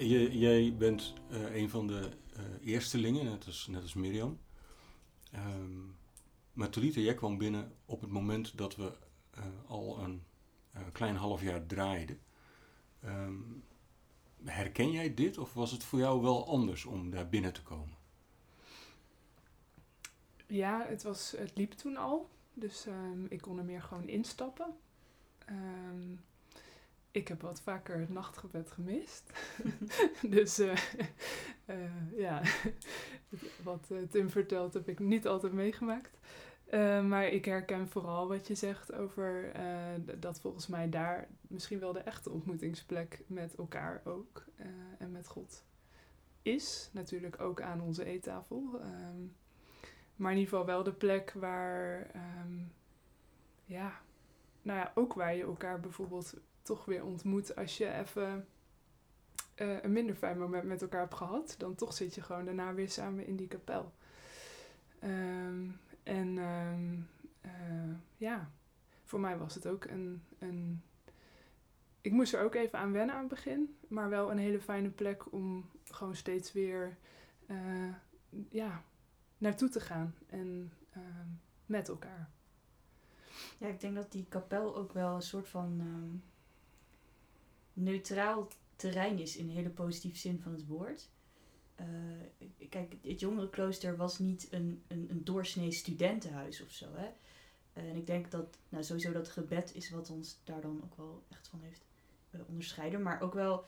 Je- 0.08 0.38
jij 0.38 0.76
bent 0.78 1.14
eh, 1.30 1.56
een 1.56 1.70
van 1.70 1.88
de 1.88 2.10
eh, 2.36 2.44
eerstelingen, 2.74 3.26
net 3.26 3.46
als, 3.46 3.68
net 3.68 3.82
als 3.82 3.94
Mirjam. 3.94 4.40
Ehm, 5.32 5.80
maar 6.54 6.70
Tolita, 6.70 7.00
jij 7.00 7.14
kwam 7.14 7.38
binnen 7.38 7.76
op 7.86 8.02
het 8.02 8.10
moment 8.10 8.58
dat 8.58 8.76
we 8.76 8.98
eh, 9.32 9.44
al 9.68 10.00
een 10.00 10.24
klein 10.92 11.16
half 11.16 11.42
jaar 11.42 11.66
draaiden. 11.66 12.20
Ehm, 13.02 13.34
herken 14.44 14.92
jij 14.92 15.14
dit 15.14 15.38
of 15.38 15.54
was 15.54 15.72
het 15.72 15.84
voor 15.84 16.00
jou 16.00 16.22
wel 16.22 16.48
anders 16.48 16.86
om 16.86 17.10
daar 17.10 17.30
binnen 17.30 17.54
te 17.54 17.62
komen? 17.64 17.98
Ja, 20.48 20.86
het, 20.88 21.04
was, 21.04 21.32
het 21.38 21.52
liep 21.58 21.72
toen 21.72 21.98
al. 21.98 22.30
Dus 22.54 22.86
ehm, 22.86 23.26
ik 23.30 23.42
kon 23.42 23.58
er 23.58 23.66
meer 23.66 23.82
gewoon 23.82 24.08
instappen. 24.08 24.76
Ik 27.16 27.28
heb 27.28 27.42
wat 27.42 27.62
vaker 27.62 28.00
het 28.00 28.10
nachtgebed 28.10 28.72
gemist. 28.72 29.32
dus 30.36 30.60
eh, 30.60 30.78
eh, 31.66 32.18
ja, 32.18 32.42
wat 33.64 33.88
eh, 33.92 33.98
Tim 34.10 34.30
vertelt 34.30 34.74
heb 34.74 34.90
ik 34.90 35.00
niet 35.00 35.28
altijd 35.28 35.54
meegemaakt. 35.54 36.18
Maar 37.04 37.28
ik 37.28 37.46
herken 37.46 37.88
vooral 37.88 38.28
wat 38.28 38.48
je 38.48 38.56
zegt 38.56 38.94
over 38.94 39.52
dat 40.20 40.40
volgens 40.40 40.68
mij 40.68 40.90
daar 40.90 41.28
misschien 41.42 41.80
wel 41.80 41.94
de 41.94 42.00
echte 42.00 42.30
ontmoetingsplek 42.30 43.24
met 43.28 43.56
elkaar 43.56 44.02
ook 44.04 44.46
en 44.98 45.12
met 45.12 45.28
God 45.28 45.64
is. 46.42 46.90
Natuurlijk 46.94 47.42
ook 47.42 47.62
aan 47.62 47.82
onze 47.82 48.06
eettafel. 48.06 48.80
Ehm, 48.82 49.22
maar 50.16 50.32
in 50.32 50.38
ieder 50.38 50.54
geval 50.54 50.66
wel 50.66 50.84
de 50.84 50.94
plek 50.94 51.32
waar, 51.32 52.10
ehm, 52.14 52.58
ja, 53.66 54.02
nou 54.62 54.80
ja, 54.80 54.92
ook 54.96 55.14
waar 55.14 55.36
je 55.36 55.44
elkaar 55.44 55.80
bijvoorbeeld 55.80 56.34
toch 56.66 56.86
weer 56.86 57.04
ontmoet 57.04 57.56
als 57.56 57.78
je 57.78 57.94
even 57.94 58.48
eh, 59.56 59.84
een 59.84 59.92
minder 59.92 60.16
fijn 60.16 60.38
moment 60.38 60.64
met 60.64 60.82
elkaar 60.82 61.00
hebt 61.00 61.14
gehad. 61.14 61.56
Dan 61.58 61.76
toch 61.76 61.94
zit 61.94 62.16
je 62.16 62.22
gewoon 62.22 62.46
daarna 62.46 62.74
weer 62.74 62.90
samen 62.90 63.26
in 63.26 63.36
die 63.36 63.48
kapel. 63.48 63.94
Ehm, 65.00 65.70
en 66.04 66.38
ehm, 66.38 66.94
eh, 67.42 67.96
ja, 68.18 68.52
voor 69.04 69.20
mij 69.20 69.38
was 69.38 69.56
het 69.56 69.68
ook 69.68 69.86
een, 69.86 70.24
een. 70.40 70.82
Ik 72.02 72.12
moest 72.12 72.34
er 72.34 72.44
ook 72.44 72.56
even 72.56 72.80
aan 72.80 72.92
wennen 72.92 73.16
aan 73.16 73.22
het 73.22 73.30
begin, 73.30 73.78
maar 73.88 74.10
wel 74.10 74.32
een 74.32 74.38
hele 74.38 74.62
fijne 74.62 74.90
plek 74.90 75.32
om 75.32 75.70
gewoon 75.84 76.16
steeds 76.16 76.54
weer 76.54 76.98
eh, 77.46 77.94
ja, 78.50 78.84
naartoe 79.38 79.70
te 79.70 79.80
gaan 79.80 80.16
en 80.28 80.72
ehm, 80.92 81.28
met 81.66 81.88
elkaar. 81.88 82.30
Ja, 83.58 83.68
ik 83.68 83.80
denk 83.80 83.96
dat 83.96 84.12
die 84.12 84.26
kapel 84.30 84.76
ook 84.76 84.94
wel 84.94 85.16
een 85.16 85.22
soort 85.22 85.48
van 85.48 85.82
neutraal 87.76 88.48
terrein 88.76 89.20
is 89.20 89.36
in 89.36 89.48
de 89.48 89.54
hele 89.54 89.70
positieve 89.70 90.18
zin 90.18 90.40
van 90.42 90.52
het 90.52 90.68
woord. 90.68 91.10
Eh, 91.76 91.86
kijk, 92.70 92.96
het 93.02 93.20
jongerenklooster 93.20 93.98
was 93.98 94.20
niet 94.20 94.48
een, 94.52 94.84
een, 94.88 95.08
een 95.10 95.24
doorsnee 95.24 95.72
studentenhuis 95.72 96.62
of 96.62 96.72
zo. 96.72 96.86
Hè? 96.94 97.08
En 97.74 97.96
ik 97.96 98.08
denk 98.08 98.32
dat 98.32 98.58
nou, 98.70 98.84
sowieso 98.84 99.12
dat 99.12 99.30
gebed 99.30 99.76
is 99.76 99.90
wat 99.90 100.10
ons 100.10 100.40
daar 100.44 100.62
dan 100.62 100.82
ook 100.84 100.98
wel 100.98 101.24
echt 101.30 101.48
van 101.48 101.62
heeft 101.62 101.86
eh, 102.30 102.40
onderscheiden. 102.48 103.02
Maar 103.02 103.22
ook 103.22 103.34
wel 103.34 103.66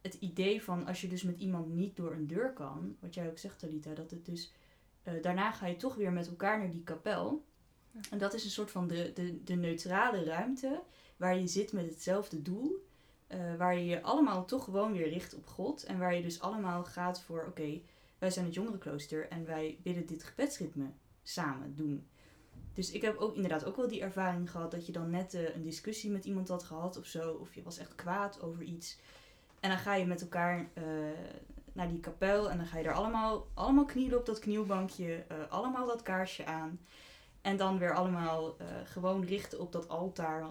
het 0.00 0.14
idee 0.14 0.62
van 0.62 0.86
als 0.86 1.00
je 1.00 1.08
dus 1.08 1.22
met 1.22 1.40
iemand 1.40 1.74
niet 1.74 1.96
door 1.96 2.12
een 2.12 2.26
deur 2.26 2.52
kan, 2.52 2.96
wat 3.00 3.14
jij 3.14 3.28
ook 3.28 3.38
zegt, 3.38 3.58
Talita, 3.58 3.94
dat 3.94 4.10
het 4.10 4.26
dus 4.26 4.52
eh, 5.02 5.22
daarna 5.22 5.52
ga 5.52 5.66
je 5.66 5.76
toch 5.76 5.94
weer 5.94 6.12
met 6.12 6.28
elkaar 6.28 6.58
naar 6.58 6.70
die 6.70 6.84
kapel. 6.84 7.44
Ja. 7.90 8.00
En 8.10 8.18
dat 8.18 8.34
is 8.34 8.44
een 8.44 8.50
soort 8.50 8.70
van 8.70 8.88
de, 8.88 9.12
de, 9.14 9.44
de 9.44 9.54
neutrale 9.54 10.24
ruimte 10.24 10.82
waar 11.16 11.38
je 11.38 11.46
zit 11.46 11.72
met 11.72 11.86
hetzelfde 11.86 12.42
doel. 12.42 12.88
Eh, 13.30 13.54
waar 13.56 13.74
je 13.74 13.84
je 13.84 14.02
allemaal 14.02 14.44
toch 14.44 14.64
gewoon 14.64 14.92
weer 14.92 15.08
richt 15.08 15.34
op 15.34 15.46
God. 15.46 15.84
En 15.84 15.98
waar 15.98 16.14
je 16.14 16.22
dus 16.22 16.40
allemaal 16.40 16.84
gaat 16.84 17.20
voor, 17.20 17.44
oké, 17.48 17.80
wij 18.18 18.30
zijn 18.30 18.44
het 18.44 18.54
jongerenklooster 18.54 19.28
en 19.28 19.46
wij 19.46 19.78
willen 19.82 20.06
dit 20.06 20.24
gebedsritme 20.24 20.86
samen 21.22 21.74
doen. 21.76 22.06
Dus 22.74 22.90
ik 22.90 23.02
heb 23.02 23.16
ook 23.16 23.34
inderdaad 23.34 23.64
ook 23.64 23.76
wel 23.76 23.88
die 23.88 24.00
ervaring 24.00 24.50
gehad 24.50 24.70
dat 24.70 24.86
je 24.86 24.92
dan 24.92 25.10
net 25.10 25.34
eh, 25.34 25.54
een 25.54 25.62
discussie 25.62 26.10
met 26.10 26.24
iemand 26.24 26.48
had 26.48 26.62
gehad 26.62 26.98
of 26.98 27.06
zo. 27.06 27.32
Of 27.32 27.54
je 27.54 27.62
was 27.62 27.78
echt 27.78 27.94
kwaad 27.94 28.42
over 28.42 28.62
iets. 28.62 28.98
En 29.60 29.68
dan 29.68 29.78
ga 29.78 29.94
je 29.94 30.06
met 30.06 30.20
elkaar 30.20 30.68
eh, 30.74 30.84
naar 31.72 31.88
die 31.88 32.00
kapel 32.00 32.50
en 32.50 32.56
dan 32.56 32.66
ga 32.66 32.78
je 32.78 32.84
er 32.84 32.94
allemaal, 32.94 33.46
allemaal 33.54 33.84
knielen 33.84 34.18
op 34.18 34.26
dat 34.26 34.38
knielbankje. 34.38 35.24
allemaal 35.48 35.86
dat 35.86 36.02
kaarsje 36.02 36.46
aan. 36.46 36.80
En 37.40 37.56
dan 37.56 37.78
weer 37.78 37.94
allemaal 37.94 38.56
gewoon 38.84 39.24
richten 39.24 39.60
op 39.60 39.72
dat 39.72 39.88
altaar. 39.88 40.46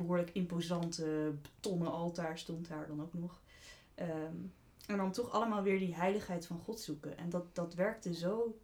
Behoorlijk 0.00 0.30
imposante 0.32 1.34
betonnen 1.42 1.92
altaar 1.92 2.38
stond 2.38 2.68
daar 2.68 2.86
dan 2.86 3.02
ook 3.02 3.14
nog. 3.14 3.40
Ehm, 3.94 4.36
en 4.86 4.96
dan 4.96 5.12
toch 5.12 5.30
allemaal 5.30 5.62
weer 5.62 5.78
die 5.78 5.94
heiligheid 5.94 6.46
van 6.46 6.58
God 6.58 6.80
zoeken. 6.80 7.16
En 7.16 7.28
dat, 7.28 7.54
dat 7.54 7.74
werkte 7.74 8.14
zo 8.14 8.58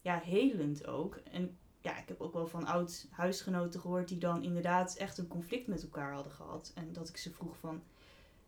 ja, 0.00 0.18
helend 0.18 0.86
ook. 0.86 1.16
En 1.16 1.56
ja, 1.80 1.98
ik 1.98 2.08
heb 2.08 2.20
ook 2.20 2.32
wel 2.32 2.46
van 2.46 2.66
oud 2.66 3.06
huisgenoten 3.10 3.80
gehoord 3.80 4.08
die 4.08 4.18
dan 4.18 4.42
inderdaad 4.42 4.96
echt 4.96 5.18
een 5.18 5.28
conflict 5.28 5.66
met 5.66 5.82
elkaar 5.82 6.12
hadden 6.12 6.32
gehad. 6.32 6.72
En 6.74 6.92
dat 6.92 7.08
ik 7.08 7.16
ze 7.16 7.32
vroeg 7.32 7.56
van, 7.56 7.82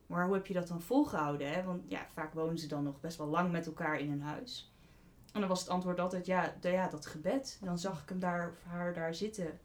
maar 0.07 0.25
hoe 0.25 0.35
heb 0.35 0.47
je 0.47 0.55
dat 0.55 0.69
dan 0.69 0.83
volgehouden? 0.83 1.53
Hè? 1.53 1.63
Want 1.63 1.83
ja, 1.89 2.07
vaak 2.13 2.35
wonen 2.35 2.59
ze 2.59 2.67
dan 2.67 2.83
nog 2.83 3.01
best 3.01 3.19
wel 3.19 3.27
lang 3.27 3.53
met 3.53 3.67
elkaar 3.67 3.99
in 3.99 4.11
een 4.11 4.23
huis. 4.23 4.73
En 5.33 5.41
dan 5.41 5.49
was 5.49 5.61
het 5.61 5.69
antwoord 5.69 6.01
altijd, 6.01 6.27
ja, 6.27 6.55
ja 6.61 6.89
dat 6.89 7.07
gebed. 7.07 7.59
Dan 7.63 7.79
zag 7.79 8.03
ik 8.03 8.09
hem 8.09 8.19
daar, 8.19 8.51
of 8.51 8.65
haar 8.65 8.95
daar 8.95 9.15
zitten. 9.15 9.59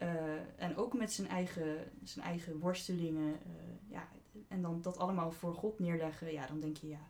Eh, 0.00 0.62
en 0.62 0.76
ook 0.76 0.94
met 0.94 1.12
zijn 1.12 1.28
eigen, 1.28 1.92
zijn 2.02 2.24
eigen 2.24 2.58
worstelingen. 2.58 3.34
eh, 3.34 3.50
ja, 3.88 4.08
en 4.48 4.62
dan 4.62 4.82
dat 4.82 4.98
allemaal 4.98 5.30
voor 5.32 5.54
God 5.54 5.78
neerleggen. 5.78 6.32
Ja, 6.32 6.46
dan 6.46 6.60
denk 6.60 6.76
je, 6.76 6.88
ja, 6.88 7.08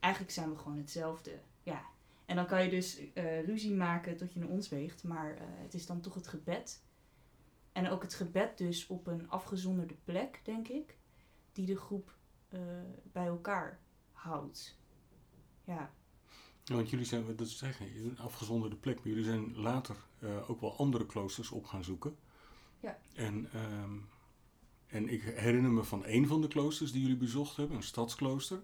eigenlijk 0.00 0.32
zijn 0.32 0.50
we 0.50 0.56
gewoon 0.56 0.78
hetzelfde. 0.78 1.38
Ja. 1.62 1.82
En 2.26 2.36
dan 2.36 2.46
kan 2.46 2.64
je 2.64 2.70
dus 2.70 3.12
eh, 3.12 3.44
ruzie 3.44 3.74
maken 3.74 4.16
tot 4.16 4.32
je 4.32 4.40
naar 4.40 4.48
ons 4.48 4.68
weegt. 4.68 5.04
Maar 5.04 5.36
het 5.40 5.74
is 5.74 5.86
dan 5.86 6.00
toch 6.00 6.14
het 6.14 6.26
gebed. 6.26 6.82
En 7.72 7.88
ook 7.88 8.02
het 8.02 8.14
gebed 8.14 8.58
dus 8.58 8.86
op 8.86 9.06
een 9.06 9.30
afgezonderde 9.30 9.96
plek, 10.04 10.40
denk 10.44 10.68
ik. 10.68 10.96
Die 11.52 11.66
de 11.66 11.76
groep 11.76 12.18
bij 13.12 13.26
elkaar 13.26 13.80
houdt. 14.12 14.78
Ja. 15.64 15.90
Ja, 16.64 16.74
want 16.74 16.90
jullie 16.90 17.04
zijn, 17.06 17.36
dat 17.36 17.48
zeggen, 17.48 17.86
een 17.96 18.18
afgezonderde 18.18 18.76
plek, 18.76 18.96
maar 18.96 19.06
jullie 19.08 19.24
zijn 19.24 19.56
later 19.56 19.96
eh, 20.18 20.50
ook 20.50 20.60
wel 20.60 20.76
andere 20.76 21.06
kloosters 21.06 21.50
op 21.50 21.64
gaan 21.66 21.84
zoeken. 21.84 22.16
Ja. 22.80 22.98
En, 23.14 23.48
ehm, 23.52 23.92
en 24.86 25.08
ik 25.08 25.22
herinner 25.22 25.70
me 25.70 25.84
van 25.84 26.02
een 26.06 26.26
van 26.26 26.40
de 26.40 26.48
kloosters 26.48 26.92
die 26.92 27.00
jullie 27.00 27.16
bezocht 27.16 27.56
hebben, 27.56 27.76
een 27.76 27.82
stadsklooster. 27.82 28.60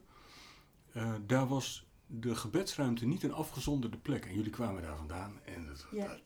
Eh, 0.93 1.15
daar 1.27 1.47
was 1.47 1.87
de 2.07 2.35
gebedsruimte 2.35 3.07
niet 3.07 3.23
een 3.23 3.33
afgezonderde 3.33 3.97
plek. 3.97 4.25
En 4.27 4.35
jullie 4.35 4.51
kwamen 4.51 4.83
daar 4.83 4.97
vandaan 4.97 5.41
en 5.45 5.67
dat, 5.67 5.87
Ja. 5.93 6.07
dat 6.07 6.21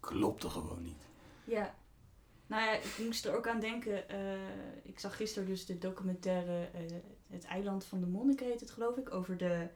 klopte 0.00 0.50
gewoon 0.50 0.82
niet. 0.82 1.08
Ja. 1.44 1.74
Nou 2.46 2.62
ja, 2.64 2.72
ik 2.72 2.98
moest 3.04 3.24
er 3.24 3.36
ook 3.36 3.48
aan 3.48 3.60
denken. 3.60 4.08
eh, 4.08 4.38
ik 4.82 4.98
zag 4.98 5.16
gisteren 5.16 5.48
dus 5.48 5.66
de 5.66 5.78
documentaire 5.78 6.70
Het 7.30 7.44
eiland 7.44 7.84
van 7.84 8.00
de 8.00 8.06
monniken 8.06 8.46
heet 8.46 8.60
het 8.60 8.70
geloof 8.70 8.96
ik. 8.96 9.14
Over 9.14 9.36
de, 9.36 9.68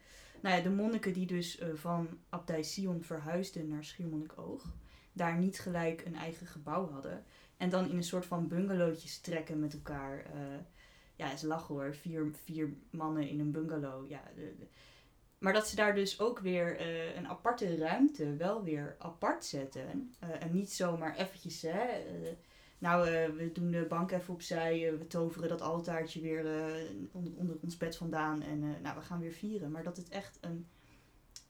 nou 0.42 0.56
ja, 0.56 0.62
de 0.62 0.70
monniken 0.70 1.12
die 1.12 1.26
dus 1.26 1.58
eh, 1.58 1.68
van 1.74 2.18
Abdij 2.28 2.62
Sion 2.62 3.02
verhuisden 3.02 3.68
naar 3.68 3.84
Schiermonnikoog. 3.84 4.64
Daar 5.12 5.38
niet 5.38 5.58
gelijk 5.60 6.02
een 6.04 6.14
eigen 6.16 6.46
gebouw 6.46 6.90
hadden. 6.90 7.24
En 7.56 7.70
dan 7.70 7.88
in 7.90 7.96
een 7.96 8.02
soort 8.04 8.26
van 8.26 8.48
bungalowtjes 8.48 9.18
trekken 9.20 9.58
met 9.60 9.74
elkaar. 9.74 10.18
eh, 10.24 10.40
ja, 11.16 11.32
is 11.32 11.42
lachen 11.42 11.74
hoor. 11.74 11.94
Vier, 11.94 12.30
vier 12.44 12.72
mannen 12.90 13.28
in 13.28 13.40
een 13.40 13.50
bungalow. 13.52 14.08
Ja, 14.10 14.22
de- 14.34 14.66
maar 15.38 15.52
dat 15.52 15.68
ze 15.68 15.76
daar 15.76 15.94
dus 15.94 16.20
ook 16.20 16.38
weer 16.38 16.76
eh, 16.76 17.16
een 17.16 17.28
aparte 17.28 17.76
ruimte 17.76 18.36
wel 18.36 18.62
weer 18.62 18.96
apart 18.98 19.44
zetten. 19.44 20.14
En 20.18 20.52
niet 20.52 20.72
zomaar 20.72 21.16
eventjes, 21.16 21.62
hè. 21.62 21.86
Nou, 22.80 23.06
eh, 23.08 23.28
we 23.30 23.50
doen 23.52 23.70
de 23.70 23.86
bank 23.88 24.10
even 24.10 24.34
opzij. 24.34 24.88
eh, 24.92 24.98
we 24.98 25.06
toveren 25.06 25.48
dat 25.48 25.60
altaartje 25.60 26.20
weer 26.20 26.46
eh, 26.46 26.90
onder, 27.12 27.32
onder 27.36 27.56
ons 27.62 27.76
bed 27.76 27.96
vandaan. 27.96 28.42
En 28.42 28.62
eh, 28.62 28.80
nou, 28.82 28.96
we 28.96 29.02
gaan 29.02 29.20
weer 29.20 29.32
vieren. 29.32 29.70
Maar 29.70 29.82
dat 29.82 29.96
het 29.96 30.08
echt 30.08 30.38
een... 30.40 30.66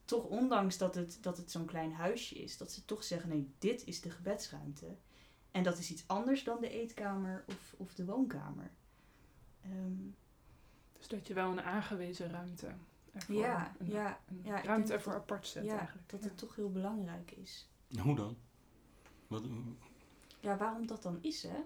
Toch 0.04 0.24
ondanks 0.24 0.78
dat 0.78 0.94
het, 0.94 1.18
dat 1.20 1.36
het 1.36 1.50
zo'n 1.50 1.64
klein 1.66 1.92
huisje 1.92 2.34
is. 2.34 2.56
Dat 2.56 2.72
ze 2.72 2.84
toch 2.84 3.04
zeggen, 3.04 3.28
nee, 3.28 3.50
dit 3.58 3.84
is 3.86 4.00
de 4.00 4.10
gebedsruimte. 4.10 4.96
En 5.50 5.62
dat 5.62 5.78
is 5.78 5.90
iets 5.90 6.04
anders 6.06 6.44
dan 6.44 6.60
de 6.60 6.68
eetkamer 6.70 7.44
of, 7.48 7.74
of 7.76 7.94
de 7.94 8.04
woonkamer. 8.04 8.70
Ehm, 9.62 10.08
Dus 10.92 11.08
dat 11.08 11.26
je 11.26 11.34
wel 11.34 11.50
een 11.50 11.60
aangewezen 11.62 12.30
ruimte 12.30 12.66
ervoor, 13.12 13.34
ja, 13.36 13.72
een, 13.78 13.86
ja, 13.90 14.20
een 14.28 14.40
ja, 14.44 14.62
ruimte 14.62 14.92
ervoor 14.92 15.12
dat- 15.12 15.22
apart 15.22 15.46
zet 15.46 15.64
ja, 15.64 15.78
eigenlijk. 15.78 16.10
dat 16.10 16.22
ja. 16.22 16.28
het 16.28 16.38
toch 16.38 16.56
heel 16.56 16.70
belangrijk 16.70 17.30
is. 17.30 17.68
Hoe 18.02 18.16
dan? 18.16 18.36
Wat, 19.26 19.42
Ja, 20.40 20.56
waarom 20.56 20.86
dat 20.86 21.02
dan 21.02 21.18
is, 21.20 21.42
hè? 21.42 21.64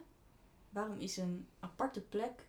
Waarom 0.70 0.98
is 0.98 1.16
een 1.16 1.48
aparte 1.58 2.00
plek... 2.00 2.48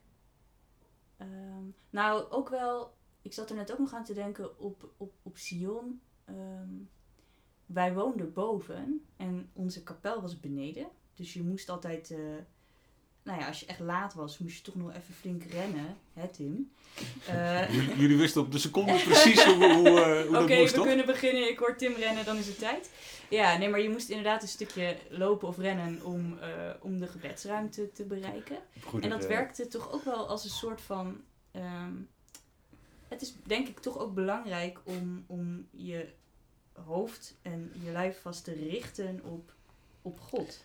Ehm, 1.17 1.63
nou, 1.89 2.31
ook 2.31 2.49
wel... 2.49 2.93
Ik 3.21 3.33
zat 3.33 3.49
er 3.49 3.55
net 3.55 3.71
ook 3.71 3.79
nog 3.79 3.93
aan 3.93 4.03
te 4.03 4.13
denken 4.13 4.59
op, 4.59 4.89
op, 4.97 5.13
op 5.23 5.37
Sion. 5.37 6.01
Ehm, 6.25 6.73
wij 7.65 7.93
woonden 7.93 8.33
boven 8.33 9.05
en 9.15 9.49
onze 9.53 9.83
kapel 9.83 10.21
was 10.21 10.39
beneden. 10.39 10.87
Dus 11.13 11.33
je 11.33 11.43
moest 11.43 11.69
altijd... 11.69 12.11
eh, 12.11 12.19
nou 13.25 13.39
ja, 13.39 13.47
als 13.47 13.59
je 13.59 13.65
echt 13.65 13.79
laat 13.79 14.13
was, 14.13 14.37
moest 14.37 14.55
je 14.55 14.61
toch 14.61 14.75
nog 14.75 14.89
even 14.89 15.13
flink 15.13 15.43
rennen, 15.43 15.97
hè 16.13 16.27
Tim? 16.27 16.71
Eh, 17.27 17.97
Jullie, 17.99 18.17
wisten 18.17 18.41
op 18.41 18.51
de 18.51 18.57
seconde 18.57 18.93
precies 19.03 19.43
hoe, 19.43 19.73
hoe, 19.73 19.99
eh, 20.01 20.27
hoe 20.27 20.37
Oké, 20.41 20.47
dat 20.47 20.57
moest, 20.57 20.71
we 20.71 20.77
toch? 20.77 20.85
kunnen 20.85 21.05
beginnen. 21.05 21.49
Ik 21.49 21.59
hoor 21.59 21.75
Tim 21.77 21.93
rennen, 21.93 22.25
dan 22.25 22.37
is 22.37 22.47
het 22.47 22.59
tijd. 22.59 22.89
Ja, 23.29 23.57
nee, 23.57 23.69
maar 23.69 23.79
je 23.79 23.89
moest 23.89 24.09
inderdaad 24.09 24.41
een 24.41 24.47
stukje 24.47 24.97
lopen 25.09 25.47
of 25.47 25.57
rennen 25.57 26.03
om, 26.03 26.37
eh, 26.39 26.49
om 26.81 26.99
de 26.99 27.07
gebedsruimte 27.07 27.91
te 27.91 28.03
bereiken. 28.03 28.57
En 29.01 29.09
dat 29.09 29.25
werkte 29.27 29.67
toch 29.67 29.91
ook 29.91 30.03
wel 30.03 30.27
als 30.27 30.43
een 30.43 30.49
soort 30.49 30.81
van. 30.81 31.21
ehm, 31.51 31.91
het 33.07 33.21
is 33.21 33.33
denk 33.43 33.67
ik 33.67 33.79
toch 33.79 33.97
ook 33.97 34.13
belangrijk 34.13 34.79
om, 34.83 35.23
om 35.27 35.67
je 35.71 36.09
hoofd 36.85 37.35
en 37.41 37.71
je 37.83 37.91
lijf 37.91 38.21
vast 38.21 38.43
te 38.43 38.53
richten 38.53 39.21
op, 39.23 39.53
op 40.01 40.19
God. 40.19 40.63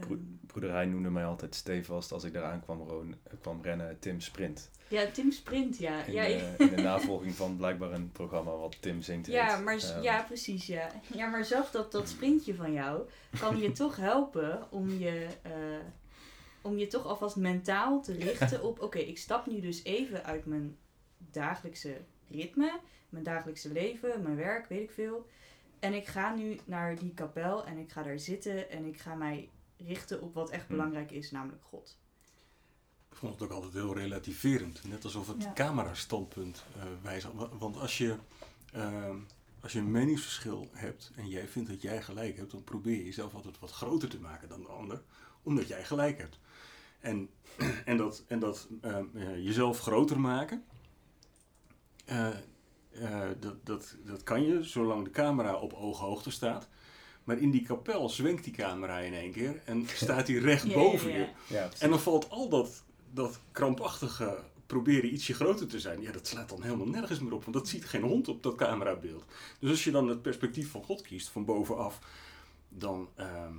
Bro- 0.00 0.14
Ehm, 0.14 0.20
broeder 0.46 0.72
hij 0.72 0.86
noemde 0.86 1.10
mij 1.10 1.24
altijd 1.24 1.54
stevast 1.54 2.12
als 2.12 2.24
ik 2.24 2.34
eraan 2.34 2.60
kwam, 2.62 3.14
kwam 3.40 3.62
rennen, 3.62 3.98
Tim 3.98 4.20
Sprint. 4.20 4.70
ja, 4.88 5.06
Tim 5.10 5.32
Sprint, 5.32 5.78
ja. 5.78 6.02
In, 6.04 6.12
ja, 6.12 6.22
de, 6.22 6.54
in 6.58 6.76
de 6.76 6.82
navolging 6.82 7.34
van 7.34 7.56
blijkbaar 7.56 7.92
een 7.92 8.12
programma 8.12 8.50
wat 8.56 8.76
Tim 8.82 9.02
zingt 9.02 9.26
Ja, 9.26 9.58
maar, 9.58 9.76
Ehm, 9.78 10.02
ja, 10.02 10.22
precies, 10.22 10.66
ja. 10.66 10.90
Ja, 11.14 11.26
maar 11.28 11.44
zelfs 11.44 11.72
dat, 11.72 11.92
dat 11.92 12.08
sprintje 12.08 12.54
van 12.54 12.72
jou 12.72 13.08
kan 13.40 13.58
je 13.58 13.72
toch 13.72 13.96
helpen 13.96 14.66
om 14.70 14.90
je, 14.98 15.26
eh, 15.42 15.52
om 16.62 16.78
je 16.78 16.86
toch 16.86 17.04
alvast 17.06 17.36
mentaal 17.36 18.02
te 18.02 18.12
richten 18.12 18.62
op... 18.62 18.80
Oké, 18.80 18.98
ik 18.98 19.18
stap 19.18 19.46
nu 19.46 19.60
dus 19.60 19.84
even 19.84 20.24
uit 20.24 20.46
mijn 20.46 20.76
dagelijkse 21.30 21.96
ritme, 22.30 22.78
mijn 23.08 23.24
dagelijkse 23.24 23.72
leven, 23.72 24.22
mijn 24.22 24.36
werk, 24.36 24.66
weet 24.68 24.82
ik 24.82 24.90
veel. 24.90 25.26
En 25.80 25.94
ik 25.94 26.06
ga 26.06 26.34
nu 26.34 26.58
naar 26.64 26.98
die 26.98 27.14
kapel 27.14 27.66
en 27.66 27.78
ik 27.78 27.90
ga 27.92 28.02
daar 28.02 28.18
zitten 28.18 28.70
en 28.70 28.84
ik 28.84 29.00
ga 29.00 29.14
mij 29.14 29.48
richten 29.76 30.20
op 30.22 30.34
wat 30.34 30.50
echt 30.50 30.66
Hmm. 30.66 30.76
belangrijk 30.76 31.10
is, 31.10 31.30
namelijk 31.30 31.62
God. 31.64 31.98
Ik 33.10 33.16
vond 33.16 33.32
het 33.32 33.42
ook 33.42 33.50
altijd 33.50 33.72
heel 33.72 33.94
relativerend. 33.94 34.84
Net 34.88 35.04
alsof 35.04 35.26
het 35.28 35.42
Ja. 35.42 35.52
camerastandpunt 35.52 36.64
eh 36.76 36.82
wijst. 37.02 37.32
Wa- 37.32 37.48
Want 37.58 37.76
als 37.76 37.98
je, 37.98 38.16
ehm, 38.72 39.16
als 39.60 39.72
je 39.72 39.78
een 39.78 39.90
meningsverschil 39.90 40.68
hebt 40.72 41.12
en 41.16 41.28
jij 41.28 41.48
vindt 41.48 41.68
dat 41.68 41.82
jij 41.82 42.02
gelijk 42.02 42.36
hebt, 42.36 42.50
dan 42.50 42.64
probeer 42.64 42.96
je 42.96 43.04
jezelf 43.04 43.34
altijd 43.34 43.58
wat 43.58 43.70
groter 43.70 44.08
te 44.08 44.20
maken 44.20 44.48
dan 44.48 44.60
de 44.60 44.68
ander, 44.68 45.02
omdat 45.42 45.68
jij 45.68 45.84
gelijk 45.84 46.18
hebt. 46.18 46.38
En, 47.00 47.28
en 47.84 47.96
dat, 47.96 48.24
en 48.26 48.38
dat 48.38 48.68
ehm, 48.80 49.04
eh, 49.14 49.44
jezelf 49.44 49.80
groter 49.80 50.20
maken, 50.20 50.64
eh, 52.04 52.28
eh, 52.90 53.30
dat, 53.40 53.66
dat, 53.66 53.96
dat 54.04 54.22
kan 54.22 54.42
je 54.42 54.62
zolang 54.62 55.04
de 55.04 55.10
camera 55.10 55.54
op 55.56 55.72
ooghoogte 55.72 56.30
staat. 56.30 56.68
Maar 57.26 57.38
in 57.38 57.50
die 57.50 57.62
kapel 57.62 58.08
zwenkt 58.08 58.44
die 58.44 58.52
camera 58.52 58.98
in 58.98 59.14
één 59.14 59.32
keer 59.32 59.62
en 59.64 59.86
staat 60.04 60.26
hij 60.26 60.36
recht 60.36 60.62
Ja, 60.62 60.68
ja, 60.68 60.74
boven 60.76 61.12
ja. 61.12 61.34
je. 61.48 61.68
En 61.78 61.90
dan 61.90 62.00
valt 62.00 62.30
al 62.30 62.48
dat, 62.48 62.82
dat 63.12 63.40
krampachtige 63.52 64.38
proberen 64.66 65.12
ietsje 65.12 65.34
groter 65.34 65.66
te 65.66 65.80
zijn. 65.80 66.00
Ja, 66.00 66.12
dat 66.12 66.26
slaat 66.26 66.48
dan 66.48 66.62
helemaal 66.62 66.86
nergens 66.86 67.20
meer 67.20 67.32
op. 67.32 67.42
Want 67.44 67.56
dat 67.56 67.68
ziet 67.68 67.84
geen 67.84 68.02
hond 68.02 68.28
op 68.28 68.42
dat 68.42 68.54
camerabeeld. 68.54 69.24
Dus 69.58 69.70
als 69.70 69.84
je 69.84 69.90
dan 69.90 70.08
het 70.08 70.22
perspectief 70.22 70.70
van 70.70 70.82
God 70.82 71.02
kiest, 71.02 71.28
van 71.28 71.44
bovenaf. 71.44 71.98
Dan, 72.68 73.08
ehm, 73.14 73.54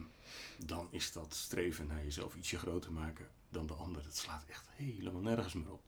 dan 0.65 0.87
is 0.89 1.11
dat 1.11 1.33
streven 1.33 1.87
naar 1.87 2.03
jezelf 2.03 2.35
ietsje 2.35 2.57
groter 2.57 2.91
maken 2.91 3.27
dan 3.49 3.67
de 3.67 3.73
ander. 3.73 4.03
Dat 4.03 4.15
slaat 4.15 4.45
echt 4.49 4.65
helemaal 4.75 5.21
nergens 5.21 5.53
meer 5.53 5.71
op. 5.71 5.81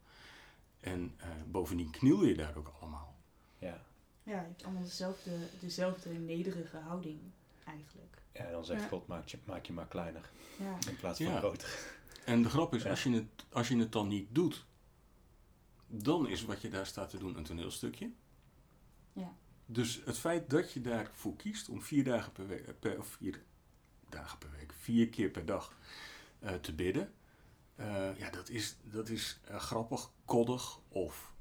En 0.80 1.14
eh, 1.18 1.28
bovendien 1.48 1.90
kniel 1.90 2.26
je 2.26 2.36
daar 2.36 2.58
ook 2.58 2.72
allemaal. 2.80 3.16
ja. 3.60 3.88
Ja, 4.24 4.36
je 4.36 4.48
hebt 4.48 4.64
allemaal 4.64 4.84
dezelfde, 4.84 5.32
dezelfde 5.60 6.10
nederige 6.10 6.78
houding 6.78 7.20
eigenlijk. 7.70 8.22
ja, 8.34 8.52
dan 8.52 8.66
zegt 8.66 8.82
Ja. 8.82 8.88
God, 8.88 9.08
maak 9.08 9.28
je, 9.28 9.38
maak 9.46 9.66
je 9.66 9.74
maar 9.74 9.88
kleiner 9.88 10.32
Ja. 10.60 10.78
in 10.90 10.96
plaats 10.96 11.18
van 11.20 11.32
Ja. 11.32 11.38
groter. 11.38 11.88
En 12.26 12.42
de 12.44 12.50
grap 12.50 12.74
is, 12.76 12.84
Ja. 12.84 12.90
als, 12.90 13.04
je 13.04 13.10
het, 13.12 13.46
als 13.52 13.68
je 13.68 13.78
het 13.78 13.92
dan 13.92 14.08
niet 14.08 14.28
doet, 14.32 14.66
dan 15.88 16.28
is 16.28 16.46
wat 16.46 16.62
je 16.62 16.70
daar 16.70 16.86
staat 16.86 17.10
te 17.10 17.18
doen 17.18 17.38
een 17.38 17.44
toneelstukje. 17.44 18.12
Ja. 19.14 19.34
Dus 19.66 20.02
het 20.06 20.18
feit 20.18 20.50
dat 20.50 20.72
je 20.72 20.82
daarvoor 20.82 21.36
kiest 21.36 21.70
om 21.70 21.82
vier 21.82 22.04
dagen 22.04 22.32
per 22.32 22.48
week, 22.48 22.80
per, 22.80 22.98
of 23.00 23.08
vier 23.08 23.44
dagen 24.10 24.38
per 24.38 24.52
week, 24.52 24.74
vier 24.74 25.10
keer 25.10 25.30
per 25.30 25.46
dag 25.46 25.78
eh, 26.40 26.54
te 26.54 26.74
bidden, 26.74 27.14
eh, 27.76 28.18
ja, 28.18 28.30
dat 28.30 28.50
is, 28.50 28.76
dat 28.84 29.10
is 29.10 29.40
eh, 29.46 29.60
grappig, 29.60 30.12
koddig 30.26 30.80
of 30.88 31.34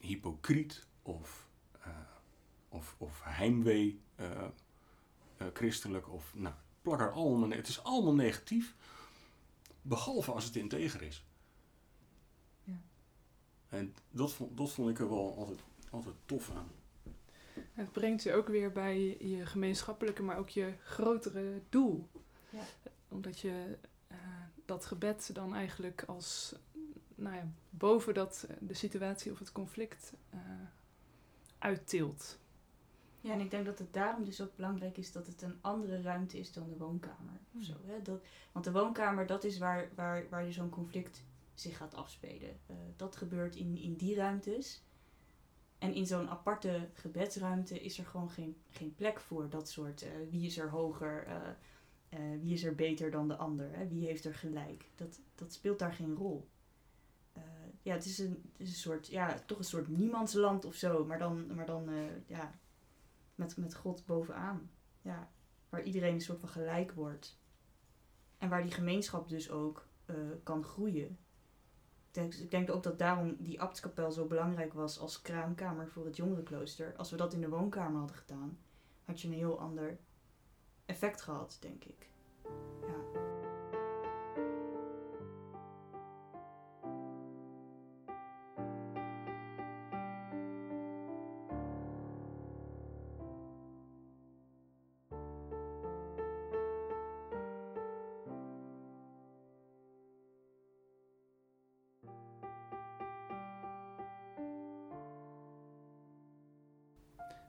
hypocriet 0.00 0.86
of, 1.02 1.48
eh, 1.80 1.88
of, 2.68 2.94
of 2.98 3.20
heimwee 3.24 4.00
christelijk 5.52 6.08
of 6.08 6.34
nou, 6.34 6.54
plak 6.82 7.00
er 7.00 7.10
allemaal, 7.10 7.50
het 7.50 7.68
is 7.68 7.82
allemaal 7.82 8.14
negatief. 8.14 8.74
Behalve 9.82 10.32
als 10.32 10.44
het 10.44 10.56
integer 10.56 11.02
is. 11.02 11.24
Ja. 12.64 12.80
En 13.68 13.94
dat 14.10 14.32
vond, 14.32 14.56
dat 14.56 14.70
vond 14.70 14.90
ik 14.90 14.98
er 14.98 15.08
wel 15.08 15.36
altijd, 15.36 15.60
altijd 15.90 16.14
tof 16.24 16.50
aan. 16.50 16.70
Het 17.72 17.92
brengt 17.92 18.22
je 18.22 18.32
ook 18.32 18.48
weer 18.48 18.72
bij 18.72 19.16
je 19.18 19.46
gemeenschappelijke, 19.46 20.22
maar 20.22 20.38
ook 20.38 20.48
je 20.48 20.74
grotere 20.82 21.62
doel. 21.68 22.08
Ja. 22.50 22.64
Omdat 23.08 23.40
je 23.40 23.78
eh, 24.06 24.16
dat 24.64 24.86
gebed 24.86 25.30
dan 25.34 25.54
eigenlijk 25.54 26.02
als, 26.06 26.54
nou 27.14 27.36
ja, 27.36 27.52
boven 27.70 28.14
dat, 28.14 28.46
eh, 28.48 28.56
de 28.60 28.74
situatie 28.74 29.32
of 29.32 29.38
het 29.38 29.52
conflict 29.52 30.12
eh 30.30 30.38
uittilt. 31.60 32.38
Ja, 33.20 33.32
en 33.32 33.40
ik 33.40 33.50
denk 33.50 33.66
dat 33.66 33.78
het 33.78 33.92
daarom 33.92 34.24
dus 34.24 34.40
ook 34.40 34.56
belangrijk 34.56 34.96
is 34.96 35.12
dat 35.12 35.26
het 35.26 35.42
een 35.42 35.58
andere 35.60 36.02
ruimte 36.02 36.38
is 36.38 36.52
dan 36.52 36.68
de 36.68 36.76
woonkamer. 36.76 37.40
Of 37.56 37.62
zo, 37.62 37.74
hè? 37.86 38.02
Dat, 38.02 38.20
want 38.52 38.64
de 38.64 38.72
woonkamer, 38.72 39.26
dat 39.26 39.44
is 39.44 39.58
waar, 39.58 39.88
waar, 39.94 40.28
waar 40.28 40.44
je 40.44 40.52
zo'n 40.52 40.70
conflict 40.70 41.22
zich 41.54 41.76
gaat 41.76 41.94
afspelen. 41.94 42.60
Eh, 42.66 42.76
dat 42.96 43.16
gebeurt 43.16 43.56
in, 43.56 43.76
in 43.76 43.94
die 43.94 44.14
ruimtes. 44.14 44.82
En 45.78 45.94
in 45.94 46.06
zo'n 46.06 46.28
aparte 46.28 46.88
gebedsruimte 46.92 47.80
is 47.80 47.98
er 47.98 48.06
gewoon 48.06 48.30
geen, 48.30 48.56
geen 48.70 48.94
plek 48.94 49.20
voor 49.20 49.48
dat 49.48 49.68
soort 49.68 50.02
eh, 50.02 50.10
wie 50.30 50.46
is 50.46 50.58
er 50.58 50.70
hoger, 50.70 51.26
eh, 51.26 52.18
wie 52.40 52.52
is 52.52 52.64
er 52.64 52.74
beter 52.74 53.10
dan 53.10 53.28
de 53.28 53.36
ander, 53.36 53.76
hè? 53.76 53.88
wie 53.88 54.06
heeft 54.06 54.24
er 54.24 54.34
gelijk. 54.34 54.90
Dat, 54.94 55.20
dat 55.34 55.52
speelt 55.52 55.78
daar 55.78 55.92
geen 55.92 56.14
rol. 56.14 56.48
Ja, 57.82 57.94
het 57.94 58.04
is, 58.04 58.18
een, 58.18 58.50
het 58.52 58.60
is 58.60 58.68
een 58.68 58.74
soort, 58.74 59.06
ja, 59.06 59.42
toch 59.46 59.58
een 59.58 59.64
soort 59.64 59.88
niemandsland 59.88 60.64
of 60.64 60.74
zo, 60.74 61.04
maar 61.04 61.18
dan, 61.18 61.54
maar 61.54 61.66
dan 61.66 61.88
ja, 62.26 62.58
met, 63.40 63.56
met 63.56 63.74
God 63.74 64.06
bovenaan. 64.06 64.70
Ja, 65.02 65.30
waar 65.68 65.82
iedereen 65.82 66.14
een 66.14 66.20
soort 66.20 66.40
van 66.40 66.48
gelijk 66.48 66.92
wordt. 66.92 67.38
En 68.38 68.48
waar 68.48 68.62
die 68.62 68.72
gemeenschap 68.72 69.28
dus 69.28 69.50
ook 69.50 69.88
eh, 70.04 70.14
kan 70.42 70.64
groeien. 70.64 71.18
Ik 72.12 72.50
denk, 72.50 72.70
ook 72.70 72.82
dat 72.82 72.98
daarom 72.98 73.36
die 73.38 73.60
abtskapel 73.60 74.12
zo 74.12 74.26
belangrijk 74.26 74.72
was 74.72 74.98
als 74.98 75.22
kraamkamer 75.22 75.88
voor 75.88 76.04
het 76.04 76.16
jongerenklooster. 76.16 76.96
Als 76.96 77.10
we 77.10 77.16
dat 77.16 77.32
in 77.32 77.40
de 77.40 77.48
woonkamer 77.48 77.98
hadden 77.98 78.16
gedaan, 78.16 78.58
had 79.04 79.20
je 79.20 79.28
een 79.28 79.34
heel 79.34 79.60
ander 79.60 79.98
effect 80.86 81.22
gehad, 81.22 81.56
denk 81.60 81.84
ik. 81.84 82.09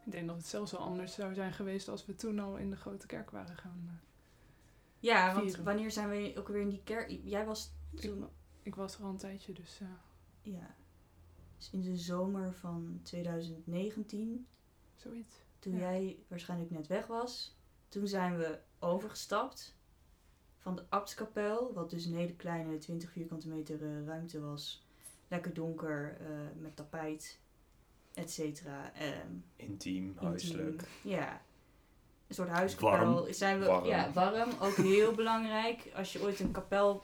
Ik 0.06 0.12
denk 0.12 0.28
dat 0.28 0.36
het 0.38 0.46
zelfs 0.48 0.72
wel 0.72 0.82
anders 0.82 1.14
zou 1.14 1.34
zijn 1.34 1.54
geweest 1.54 1.88
als 1.88 2.06
we 2.06 2.16
toen 2.16 2.40
al 2.40 2.58
in 2.58 2.70
de 2.70 2.76
grote 2.76 3.08
kerk 3.08 3.32
waren 3.32 3.58
gaan. 3.58 3.84
eh. 3.88 3.94
Ja, 5.00 5.34
want 5.36 5.56
wanneer 5.56 5.92
zijn 5.92 6.10
we 6.10 6.34
ook 6.38 6.48
weer 6.48 6.62
in 6.62 6.70
die 6.70 6.84
kerk? 6.84 7.20
Jij 7.24 7.46
was 7.46 7.72
toen, 7.96 8.28
Ik 8.62 8.76
was 8.76 8.98
er 8.98 9.04
al 9.04 9.10
een 9.10 9.18
tijdje, 9.18 9.54
dus 9.54 9.80
eh, 9.82 9.88
ja, 10.54 10.76
dus 11.58 11.70
in 11.72 11.82
de 11.82 11.98
zomer 11.98 12.54
van 12.54 13.00
2019. 13.04 14.48
zoiets. 14.96 15.36
Toen 15.60 15.74
Ja. 15.74 15.80
jij 15.80 16.18
waarschijnlijk 16.28 16.72
net 16.72 16.88
weg 16.88 17.08
was, 17.08 17.56
toen 17.88 18.08
zijn 18.08 18.38
we 18.38 18.60
overgestapt 18.80 19.76
van 20.58 20.76
de 20.76 20.86
Abtskapel, 20.90 21.74
wat 21.74 21.90
dus 21.90 22.06
een 22.06 22.16
hele 22.16 22.36
kleine 22.36 22.78
20 22.78 23.12
vierkante 23.12 23.48
meter 23.48 23.82
eh, 23.84 24.06
ruimte 24.06 24.40
was. 24.40 24.86
Lekker 25.28 25.54
donker, 25.54 26.18
met 26.60 26.76
tapijt, 26.76 27.40
et 28.14 28.32
cetera. 28.32 28.92
Ehm, 28.94 29.32
Intiem, 29.56 30.16
huiselijk. 30.22 30.70
intiem. 30.82 31.12
Ja. 31.12 31.42
Een 32.28 32.36
soort 32.36 32.50
huiskapel. 32.50 33.14
Warm. 33.14 33.34
Zijn 33.34 33.60
we, 33.60 33.66
Warm. 33.66 33.86
Ja, 33.86 34.12
warm. 34.12 34.50
Ook 34.60 34.76
heel 34.76 35.14
belangrijk. 35.22 35.92
Als 35.96 36.14
je 36.14 36.22
ooit 36.22 36.40
een 36.40 36.52
kapel 36.52 37.04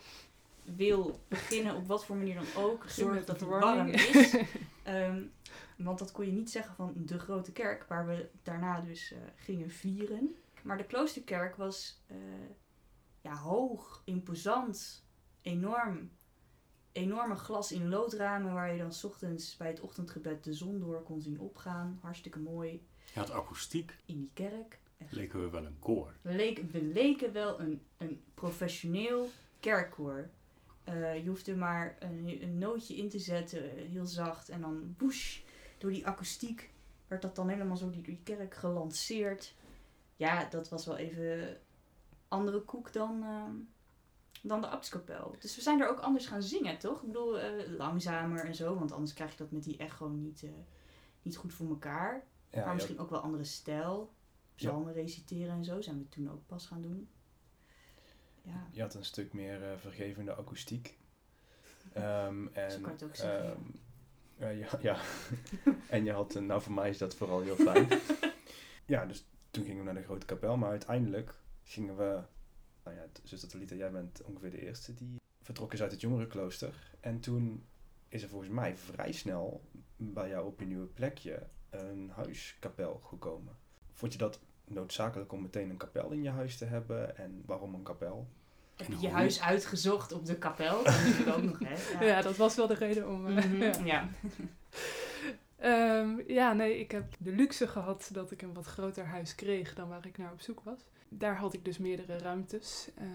wil 0.75 1.19
beginnen, 1.27 1.75
op 1.75 1.87
wat 1.87 2.05
voor 2.05 2.15
manier 2.15 2.35
dan 2.35 2.63
ook, 2.63 2.83
zorg 2.89 3.25
dat 3.25 3.39
het 3.39 3.49
warm 3.49 3.87
is. 3.87 4.35
Ehm, 4.83 5.21
want 5.77 5.99
dat 5.99 6.11
kon 6.11 6.25
je 6.25 6.31
niet 6.31 6.51
zeggen 6.51 6.75
van 6.75 6.93
de 6.95 7.19
grote 7.19 7.51
kerk, 7.51 7.85
waar 7.87 8.07
we 8.07 8.29
daarna 8.43 8.81
dus 8.81 9.11
eh, 9.11 9.17
gingen 9.35 9.69
vieren. 9.69 10.35
Maar 10.61 10.77
de 10.77 10.85
kloosterkerk 10.85 11.55
was 11.55 12.03
eh, 12.07 12.17
ja, 13.21 13.35
hoog, 13.35 14.01
imposant, 14.05 15.05
enorm, 15.41 16.09
enorme 16.97 17.35
glas 17.35 17.71
in 17.71 17.89
loodramen 17.89 18.53
waar 18.53 18.71
je 18.71 18.77
dan 18.77 18.93
's 18.93 19.03
ochtends 19.03 19.57
bij 19.57 19.67
het 19.67 19.79
ochtendgebed 19.79 20.43
de 20.43 20.53
zon 20.53 20.79
door 20.79 21.03
kon 21.03 21.21
zien 21.21 21.39
opgaan. 21.39 21.99
Hartstikke 22.01 22.39
mooi. 22.39 22.85
Je 23.13 23.19
had 23.19 23.31
akoestiek, 23.31 23.95
In 24.05 24.17
die 24.17 24.29
kerk. 24.33 24.79
Echt. 24.97 25.11
leken 25.11 25.39
we 25.43 25.49
wel 25.49 25.65
een 25.65 25.79
koor. 25.79 26.13
We, 26.21 26.33
leken, 26.35 26.71
we 26.71 26.81
leken 26.83 27.33
wel 27.33 27.59
een, 27.59 27.81
een 27.97 28.21
professioneel 28.33 29.29
kerkkoor. 29.59 30.29
Eh, 30.83 31.23
je 31.23 31.29
hoefde 31.29 31.55
maar 31.55 31.95
een, 31.99 32.37
een 32.41 32.57
nootje 32.57 32.95
in 32.95 33.09
te 33.09 33.19
zetten, 33.19 33.77
eh, 33.77 33.89
heel 33.89 34.05
zacht. 34.05 34.49
En 34.49 34.61
dan 34.61 34.95
woesh, 34.97 35.39
door 35.77 35.91
die 35.91 36.07
akoestiek 36.07 36.69
werd 37.07 37.21
dat 37.21 37.35
dan 37.35 37.49
helemaal 37.49 37.77
zo 37.77 37.89
door 37.89 38.03
die 38.03 38.19
kerk 38.23 38.53
gelanceerd. 38.55 39.53
Ja, 40.15 40.45
dat 40.49 40.69
was 40.69 40.85
wel 40.85 40.97
even 40.97 41.57
andere 42.27 42.61
koek 42.61 42.93
dan, 42.93 43.23
ehm, 43.23 43.51
dan 44.43 44.61
de 44.61 44.67
Abtskapel. 44.67 45.35
Dus 45.39 45.55
we 45.55 45.61
zijn 45.61 45.81
er 45.81 45.89
ook 45.89 45.99
anders 45.99 46.27
gaan 46.27 46.41
zingen, 46.43 46.77
toch? 46.77 47.01
Ik 47.01 47.07
bedoel, 47.07 47.39
eh, 47.39 47.67
langzamer 47.77 48.45
en 48.45 48.55
zo. 48.55 48.75
Want 48.75 48.91
anders 48.91 49.13
krijg 49.13 49.31
je 49.31 49.37
dat 49.37 49.51
met 49.51 49.63
die 49.63 49.77
echo 49.77 50.07
niet, 50.07 50.43
eh, 50.43 50.49
niet 51.21 51.37
goed 51.37 51.53
voor 51.53 51.69
elkaar. 51.69 52.23
Ja, 52.49 52.65
maar 52.65 52.73
misschien 52.73 52.99
ook 52.99 53.09
wel 53.09 53.19
andere 53.19 53.43
stijl. 53.43 54.15
Psalmen 54.55 54.93
reciteren 54.93 55.53
en 55.53 55.63
zo 55.63 55.81
zijn 55.81 55.97
we 55.97 56.09
toen 56.09 56.31
ook 56.31 56.45
pas 56.45 56.65
gaan 56.65 56.81
doen. 56.81 57.09
Ja, 58.41 58.67
Je 58.71 58.81
had 58.81 58.93
een 58.93 59.05
stuk 59.05 59.33
meer 59.33 59.71
eh, 59.71 59.77
vergevende 59.77 60.35
akoestiek. 60.35 60.97
Ehm, 61.93 62.47
en, 62.53 62.71
Zo 62.71 62.79
kan 62.79 62.91
het 62.91 63.03
ook 63.03 63.15
zeggen, 63.15 63.49
ehm, 63.49 63.61
eh, 64.37 64.59
ja, 64.59 64.69
ja. 64.81 64.97
en 65.95 66.03
je 66.03 66.11
had, 66.11 66.33
nou 66.33 66.61
voor 66.61 66.73
mij 66.73 66.89
is 66.89 66.97
dat 66.97 67.15
vooral 67.15 67.41
heel 67.41 67.55
fijn. 67.55 67.87
ja, 68.85 69.05
dus 69.05 69.27
toen 69.51 69.63
gingen 69.63 69.79
we 69.79 69.85
naar 69.85 70.01
de 70.01 70.07
grote 70.07 70.25
kapel, 70.25 70.57
maar 70.57 70.69
uiteindelijk 70.69 71.35
gingen 71.63 71.97
we, 71.97 72.21
nou 72.87 72.99
ja, 72.99 73.05
zuster 73.23 73.49
Talita, 73.49 73.75
jij 73.75 73.91
bent 73.91 74.21
ongeveer 74.23 74.51
de 74.51 74.61
eerste 74.65 74.93
die 74.93 75.21
vertrok 75.41 75.73
is 75.73 75.81
uit 75.81 75.91
het 75.91 76.01
jongerenklooster. 76.01 76.95
En 76.99 77.19
toen 77.19 77.63
is 78.09 78.23
er 78.23 78.29
volgens 78.29 78.51
mij 78.51 78.77
vrij 78.77 79.11
snel 79.11 79.61
bij 79.95 80.29
jou 80.29 80.45
op 80.47 80.59
je 80.59 80.65
nieuwe 80.65 80.85
plekje 80.85 81.47
een 81.69 82.11
huiskapel 82.15 83.01
gekomen. 83.03 83.55
Vond 83.93 84.11
je 84.11 84.17
dat 84.17 84.39
noodzakelijk 84.63 85.31
om 85.31 85.41
meteen 85.41 85.69
een 85.69 85.77
kapel 85.77 86.11
in 86.11 86.23
je 86.23 86.29
huis 86.29 86.57
te 86.57 86.65
hebben? 86.65 87.17
En 87.17 87.43
waarom 87.45 87.73
een 87.73 87.83
kapel? 87.83 88.27
heb 88.75 88.87
je 88.87 88.99
je 88.99 89.09
huis 89.09 89.41
uitgezocht 89.41 90.11
op 90.11 90.25
de 90.25 90.37
kapel? 90.37 90.83
Dat 91.25 91.41
nog, 91.41 91.59
hè? 91.59 92.05
Ja. 92.05 92.21
dat 92.21 92.37
was 92.37 92.55
wel 92.55 92.67
de 92.67 92.73
reden 92.73 93.09
om... 93.09 93.27
eh, 93.27 93.45
Mhm, 93.45 93.61
ja. 93.61 93.85
ja. 93.85 94.09
Ehm, 95.57 96.21
ja, 96.27 96.53
nee, 96.53 96.79
ik 96.79 96.91
heb 96.91 97.13
de 97.19 97.31
luxe 97.31 97.67
gehad 97.67 98.09
dat 98.13 98.31
ik 98.31 98.41
een 98.41 98.53
wat 98.53 98.65
groter 98.65 99.05
huis 99.05 99.35
kreeg 99.35 99.73
dan 99.73 99.89
waar 99.89 100.05
ik 100.05 100.17
naar 100.17 100.31
op 100.31 100.41
zoek 100.41 100.61
was. 100.63 100.79
Daar 101.09 101.37
had 101.37 101.53
ik 101.53 101.65
dus 101.65 101.77
meerdere 101.77 102.17
ruimtes. 102.17 102.89
Eh, 102.95 103.07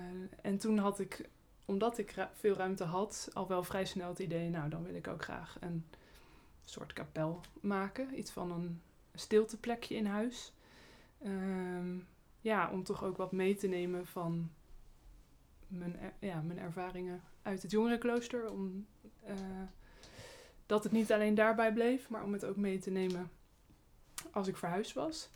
en 0.42 0.58
toen 0.58 0.78
had 0.78 0.98
ik, 0.98 1.28
omdat 1.64 1.98
ik 1.98 2.28
veel 2.34 2.54
ruimte 2.54 2.84
had, 2.84 3.28
al 3.32 3.48
wel 3.48 3.64
vrij 3.64 3.84
snel 3.84 4.08
het 4.08 4.18
idee, 4.18 4.50
nou 4.50 4.68
dan 4.68 4.82
wil 4.82 4.94
ik 4.94 5.08
ook 5.08 5.22
graag 5.22 5.56
een 5.60 5.84
soort 6.64 6.92
kapel 6.92 7.40
maken. 7.60 8.18
Iets 8.18 8.30
van 8.30 8.52
een 8.52 8.80
stilteplekje 9.14 9.94
in 9.94 10.06
huis. 10.06 10.52
Ehm, 11.22 11.98
ja, 12.40 12.70
om 12.70 12.84
toch 12.84 13.04
ook 13.04 13.16
wat 13.16 13.32
mee 13.32 13.54
te 13.56 13.66
nemen 13.66 14.06
van 14.06 14.50
mijn, 15.66 15.96
ja, 16.18 16.40
mijn 16.40 16.58
ervaringen 16.58 17.22
uit 17.42 17.62
het 17.62 17.70
jongerenklooster. 17.70 18.50
Om, 18.50 18.86
eh, 19.24 19.36
dat 20.66 20.84
het 20.84 20.92
niet 20.92 21.12
alleen 21.12 21.34
daarbij 21.34 21.72
bleef, 21.72 22.08
maar 22.08 22.24
om 22.24 22.32
het 22.32 22.44
ook 22.44 22.56
mee 22.56 22.78
te 22.78 22.90
nemen 22.90 23.30
als 24.30 24.48
ik 24.48 24.56
verhuisd 24.56 24.92
was. 24.92 25.30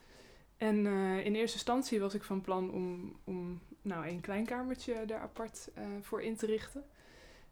En 0.56 0.86
eh, 0.86 1.24
in 1.24 1.34
eerste 1.34 1.56
instantie 1.56 2.00
was 2.00 2.14
ik 2.14 2.22
van 2.22 2.40
plan 2.40 2.70
om, 2.70 3.16
om 3.24 3.60
nou, 3.82 4.08
een 4.08 4.20
klein 4.20 4.44
kamertje 4.44 5.04
daar 5.06 5.20
apart 5.20 5.70
eh, 5.74 5.84
voor 6.00 6.22
in 6.22 6.36
te 6.36 6.46
richten. 6.46 6.84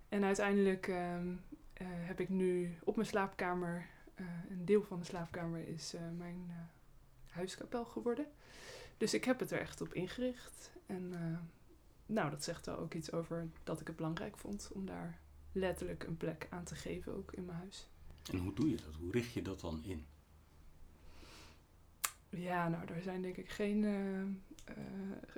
En 0.09 0.25
uiteindelijk 0.25 0.89
ehm, 0.89 1.35
eh, 1.73 1.87
heb 1.91 2.21
ik 2.21 2.29
nu 2.29 2.79
op 2.85 2.97
mijn 2.97 3.09
slaapkamer, 3.09 3.87
een 4.49 4.65
deel 4.65 4.83
van 4.83 4.99
de 4.99 5.05
slaapkamer 5.05 5.69
is 5.69 5.95
mijn 6.17 6.71
huiskapel 7.29 7.85
geworden. 7.85 8.27
Dus 8.97 9.15
ik 9.15 9.25
heb 9.25 9.41
het 9.41 9.51
er 9.51 9.61
echt 9.61 9.81
op 9.81 9.95
ingericht. 9.95 10.73
En 10.87 11.13
nou, 12.07 12.31
dat 12.31 12.45
zegt 12.45 12.67
wel 12.67 12.79
ook 12.79 12.95
iets 12.95 13.13
over 13.13 13.49
dat 13.65 13.81
ik 13.81 13.87
het 13.87 13.97
belangrijk 13.97 14.39
vond 14.39 14.71
om 14.75 14.87
daar 14.87 15.21
letterlijk 15.53 16.05
een 16.05 16.17
plek 16.17 16.47
aan 16.51 16.65
te 16.65 16.75
geven, 16.75 17.15
ook 17.15 17.33
in 17.33 17.45
mijn 17.45 17.59
huis. 17.59 17.89
En 18.33 18.39
hoe 18.39 18.55
doe 18.55 18.71
je 18.71 18.77
dat? 18.77 18.95
Hoe 18.95 19.13
richt 19.13 19.33
je 19.33 19.43
dat 19.43 19.61
dan 19.61 19.85
in? 19.85 20.07
Ja, 22.37 22.69
nou, 22.69 22.87
daar 22.87 23.03
zijn 23.03 23.23
denk 23.23 23.37
ik 23.37 23.49
geen 23.49 23.85
eh, 23.85 24.75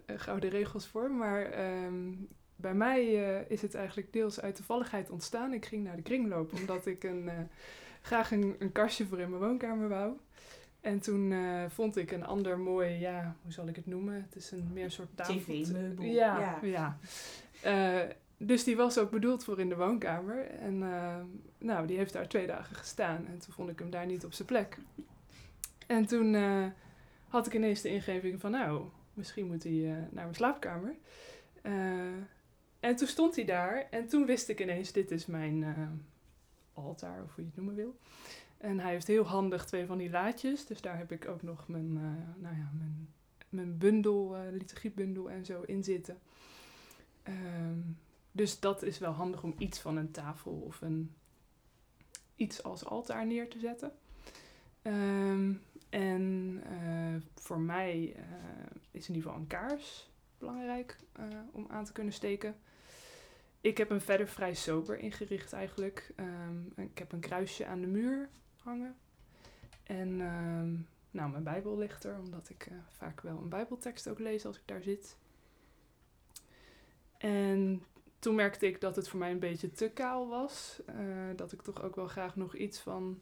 eh, 0.06 0.20
gouden 0.20 0.50
regels 0.50 0.86
voor. 0.86 1.10
Maar 1.10 1.42
ehm, 1.44 2.12
bij 2.56 2.74
mij 2.74 3.00
eh, 3.38 3.50
is 3.50 3.62
het 3.62 3.74
eigenlijk 3.74 4.12
deels 4.12 4.40
uit 4.40 4.54
toevalligheid 4.54 5.10
ontstaan. 5.10 5.52
Ik 5.52 5.66
ging 5.66 5.84
naar 5.84 5.96
de 5.96 6.02
kringloop 6.02 6.52
omdat 6.60 6.86
ik 6.86 7.04
een, 7.04 7.28
eh, 7.28 7.34
graag 8.02 8.30
een, 8.32 8.56
een 8.58 8.72
kastje 8.72 9.06
voor 9.06 9.20
in 9.20 9.30
mijn 9.30 9.42
woonkamer 9.42 9.88
wou. 9.88 10.12
En 10.80 11.00
toen 11.00 11.32
eh, 11.32 11.64
vond 11.68 11.96
ik 11.96 12.10
een 12.12 12.24
ander 12.24 12.58
mooi, 12.58 12.90
ja, 12.90 13.36
hoe 13.42 13.52
zal 13.52 13.68
ik 13.68 13.76
het 13.76 13.86
noemen? 13.86 14.14
Het 14.14 14.36
is 14.36 14.50
een 14.50 14.70
meer 14.72 14.84
een 14.84 14.90
soort 14.90 15.08
tafel. 15.14 15.34
TV-meubel. 15.34 16.04
Ja, 16.04 16.38
Ja. 16.40 16.58
ja. 16.62 16.98
Eh, 17.62 18.10
dus 18.36 18.64
die 18.64 18.76
was 18.76 18.98
ook 18.98 19.10
bedoeld 19.10 19.44
voor 19.44 19.60
in 19.60 19.68
de 19.68 19.76
woonkamer. 19.76 20.46
En 20.50 20.82
eh, 20.82 21.16
nou, 21.58 21.86
die 21.86 21.96
heeft 21.96 22.12
daar 22.12 22.28
twee 22.28 22.46
dagen 22.46 22.76
gestaan. 22.76 23.26
En 23.26 23.38
toen 23.38 23.52
vond 23.54 23.70
ik 23.70 23.78
hem 23.78 23.90
daar 23.90 24.06
niet 24.06 24.24
op 24.24 24.32
zijn 24.32 24.48
plek. 24.48 24.78
En 25.86 26.06
toen 26.06 26.34
eh, 26.34 26.64
had 27.28 27.46
ik 27.46 27.54
ineens 27.54 27.80
de 27.80 27.88
ingeving 27.88 28.40
van, 28.40 28.50
nou, 28.50 28.88
misschien 29.14 29.46
moet 29.46 29.62
hij 29.62 29.84
eh, 29.84 29.90
naar 29.90 30.24
mijn 30.24 30.34
slaapkamer. 30.34 30.96
Eh, 31.62 31.72
en 32.80 32.96
toen 32.96 33.08
stond 33.08 33.36
hij 33.36 33.44
daar. 33.44 33.86
En 33.90 34.08
toen 34.08 34.26
wist 34.26 34.48
ik 34.48 34.60
ineens, 34.60 34.92
dit 34.92 35.10
is 35.10 35.26
mijn 35.26 35.62
eh, 35.62 35.88
altaar, 36.72 37.22
of 37.22 37.34
hoe 37.34 37.44
je 37.44 37.50
het 37.50 37.56
noemen 37.56 37.74
wil. 37.74 37.96
En 38.58 38.80
hij 38.80 38.90
heeft 38.90 39.06
heel 39.06 39.24
handig 39.24 39.64
twee 39.64 39.86
van 39.86 39.98
die 39.98 40.10
laadjes. 40.10 40.66
Dus 40.66 40.80
daar 40.80 40.98
heb 40.98 41.12
ik 41.12 41.28
ook 41.28 41.42
nog 41.42 41.68
mijn, 41.68 41.92
nou 42.38 42.56
ja, 42.56 42.70
mijn, 42.78 43.08
mijn 43.48 43.78
bundel, 43.78 44.36
liturgiebundel 44.50 45.30
en 45.30 45.44
zo 45.44 45.62
in 45.62 45.84
zitten. 45.84 46.18
Ehm, 47.22 47.80
dus 48.32 48.60
dat 48.60 48.82
is 48.82 48.98
wel 48.98 49.12
handig 49.12 49.42
om 49.42 49.54
iets 49.58 49.78
van 49.78 49.96
een 49.96 50.10
tafel 50.10 50.52
of 50.52 50.80
een, 50.80 51.14
iets 52.36 52.62
als 52.62 52.84
altaar 52.84 53.26
neer 53.26 53.48
te 53.48 53.58
zetten. 53.58 53.92
Ehm, 54.82 55.52
en 55.88 56.60
eh, 56.64 57.22
voor 57.34 57.60
mij 57.60 58.14
eh, 58.16 58.22
is 58.90 59.08
in 59.08 59.14
ieder 59.14 59.30
geval 59.30 59.40
een 59.40 59.46
kaars 59.46 60.10
belangrijk 60.38 60.96
eh, 61.12 61.24
om 61.52 61.66
aan 61.68 61.84
te 61.84 61.92
kunnen 61.92 62.12
steken. 62.12 62.56
Ik 63.60 63.78
heb 63.78 63.88
hem 63.88 64.00
verder 64.00 64.28
vrij 64.28 64.54
sober 64.54 64.98
ingericht 64.98 65.52
eigenlijk. 65.52 66.12
Ehm, 66.16 66.80
ik 66.80 66.98
heb 66.98 67.12
een 67.12 67.20
kruisje 67.20 67.66
aan 67.66 67.80
de 67.80 67.86
muur 67.86 68.28
hangen. 68.56 68.96
En 69.82 70.20
ehm, 70.20 70.72
nou, 71.10 71.30
mijn 71.30 71.42
Bijbel 71.42 71.78
ligt 71.78 72.04
er, 72.04 72.18
omdat 72.18 72.48
ik 72.48 72.68
vaak 72.88 73.20
wel 73.20 73.38
een 73.38 73.48
Bijbeltekst 73.48 74.08
ook 74.08 74.18
lees 74.18 74.46
als 74.46 74.56
ik 74.56 74.62
daar 74.64 74.82
zit. 74.82 75.16
En 77.18 77.82
toen 78.18 78.34
merkte 78.34 78.66
ik 78.66 78.80
dat 78.80 78.96
het 78.96 79.08
voor 79.08 79.18
mij 79.18 79.30
een 79.30 79.38
beetje 79.38 79.70
te 79.70 79.90
kaal 79.90 80.28
was. 80.28 80.80
dat 81.36 81.52
ik 81.52 81.62
toch 81.62 81.82
ook 81.82 81.94
wel 81.94 82.06
graag 82.06 82.36
nog 82.36 82.56
iets 82.56 82.80
van 82.80 83.20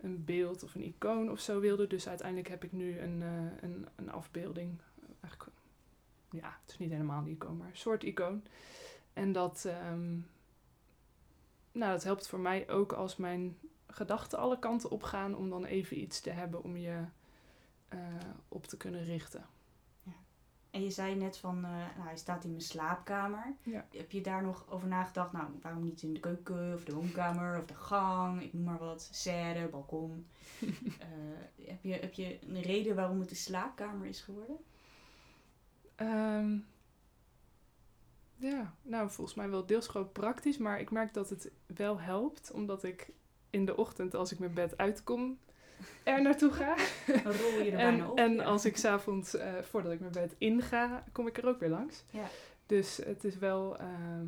een 0.00 0.24
beeld 0.24 0.62
of 0.62 0.74
een 0.74 0.84
icoon 0.84 1.30
of 1.30 1.40
zo 1.40 1.60
wilde. 1.60 1.86
Dus 1.86 2.08
uiteindelijk 2.08 2.48
heb 2.48 2.64
ik 2.64 2.72
nu 2.72 2.98
een, 2.98 3.22
eh, 3.22 3.62
een, 3.68 3.86
een 3.96 4.10
afbeelding. 4.10 4.78
Eigenlijk, 5.20 5.56
ja, 6.30 6.58
het 6.62 6.70
is 6.70 6.78
niet 6.78 6.90
helemaal 6.90 7.22
een 7.22 7.30
icoon, 7.30 7.56
maar 7.56 7.68
een 7.68 7.76
soort 7.76 8.02
icoon. 8.02 8.42
En 9.12 9.32
dat, 9.32 9.64
ehm, 9.64 10.10
nou, 11.72 11.92
dat 11.92 12.04
helpt 12.04 12.28
voor 12.28 12.40
mij 12.40 12.68
ook 12.68 12.92
als 12.92 13.16
mijn 13.16 13.58
gedachten 13.86 14.38
alle 14.38 14.58
kanten 14.58 14.90
op 14.90 15.02
gaan 15.02 15.36
om 15.36 15.50
dan 15.50 15.64
even 15.64 16.00
iets 16.00 16.20
te 16.20 16.30
hebben 16.30 16.62
om 16.62 16.76
je 16.76 17.04
eh, 17.88 17.98
op 18.48 18.66
te 18.66 18.76
kunnen 18.76 19.04
richten. 19.04 19.44
En 20.70 20.82
je 20.82 20.90
zei 20.90 21.14
net 21.14 21.36
van, 21.36 21.60
nou, 21.60 21.74
hij 21.98 22.16
staat 22.16 22.44
in 22.44 22.50
mijn 22.50 22.62
slaapkamer. 22.62 23.54
Ja. 23.62 23.86
Heb 23.90 24.10
je 24.10 24.20
daar 24.20 24.42
nog 24.42 24.64
over 24.68 24.88
nagedacht? 24.88 25.32
Nou, 25.32 25.46
waarom 25.62 25.84
niet 25.84 26.02
in 26.02 26.14
de 26.14 26.20
keuken 26.20 26.74
of 26.74 26.84
de 26.84 26.94
woonkamer 26.94 27.58
of 27.58 27.66
de 27.66 27.74
gang? 27.74 28.42
Ik 28.42 28.52
noem 28.52 28.64
maar 28.64 28.78
wat. 28.78 29.08
Serre, 29.12 29.68
balkon. 29.68 30.26
Eh, 30.98 31.66
heb, 31.66 31.82
je, 31.82 31.92
heb 31.92 32.12
je 32.12 32.38
een 32.46 32.62
reden 32.62 32.96
waarom 32.96 33.20
het 33.20 33.28
de 33.28 33.34
slaapkamer 33.34 34.06
is 34.06 34.20
geworden? 34.20 34.56
Ehm, 35.94 36.58
ja, 38.36 38.74
nou 38.82 39.10
volgens 39.10 39.36
mij 39.36 39.50
wel 39.50 39.66
deels 39.66 39.86
gewoon 39.86 40.12
praktisch, 40.12 40.58
maar 40.58 40.80
ik 40.80 40.90
merk 40.90 41.14
dat 41.14 41.30
het 41.30 41.50
wel 41.66 42.00
helpt, 42.00 42.50
omdat 42.50 42.84
ik 42.84 43.12
in 43.50 43.64
de 43.64 43.76
ochtend 43.76 44.14
als 44.14 44.32
ik 44.32 44.38
mijn 44.38 44.54
bed 44.54 44.76
uitkom 44.76 45.38
er 46.02 46.22
naartoe 46.22 46.50
ga. 46.52 46.76
Dan 47.06 47.32
rol 47.32 47.50
je 47.62 47.70
er 47.70 47.76
bijna 47.76 48.04
En, 48.04 48.10
op. 48.10 48.18
en 48.18 48.32
ja. 48.34 48.42
als 48.42 48.64
ik 48.64 48.76
s'avonds, 48.76 49.34
eh 49.36 49.58
voordat 49.62 49.92
ik 49.92 50.00
mijn 50.00 50.12
bed 50.12 50.34
inga, 50.38 51.04
kom 51.12 51.26
ik 51.26 51.38
er 51.38 51.46
ook 51.48 51.60
weer 51.60 51.68
langs. 51.68 52.04
Ja. 52.10 52.26
Dus 52.66 52.96
het 52.96 53.24
is 53.24 53.38
wel, 53.38 53.78
ehm, 53.78 54.26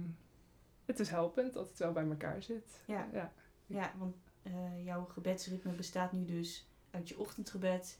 het 0.84 1.00
is 1.00 1.08
helpend 1.10 1.52
dat 1.52 1.68
het 1.68 1.78
wel 1.78 1.92
bij 1.92 2.04
elkaar 2.08 2.42
zit. 2.42 2.80
Ja. 2.84 3.08
ja. 3.12 3.32
Ja, 3.66 3.92
want 3.98 4.16
eh, 4.42 4.84
jouw 4.84 5.04
gebedsritme 5.04 5.72
bestaat 5.72 6.12
nu 6.12 6.24
dus 6.24 6.66
uit 6.90 7.08
je 7.08 7.18
ochtendgebed 7.18 7.98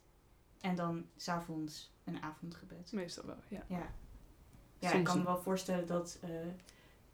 en 0.60 0.74
dan 0.76 1.06
s'avonds 1.16 1.92
een 2.04 2.22
avondgebed. 2.22 2.92
Meestal 2.92 3.26
wel, 3.26 3.36
ja. 3.48 3.64
Ja, 3.68 3.92
ja 4.78 4.92
ik 4.92 5.04
kan 5.04 5.18
me 5.18 5.24
wel 5.24 5.38
voorstellen 5.42 5.86
dat 5.86 6.18
eh, 6.22 6.30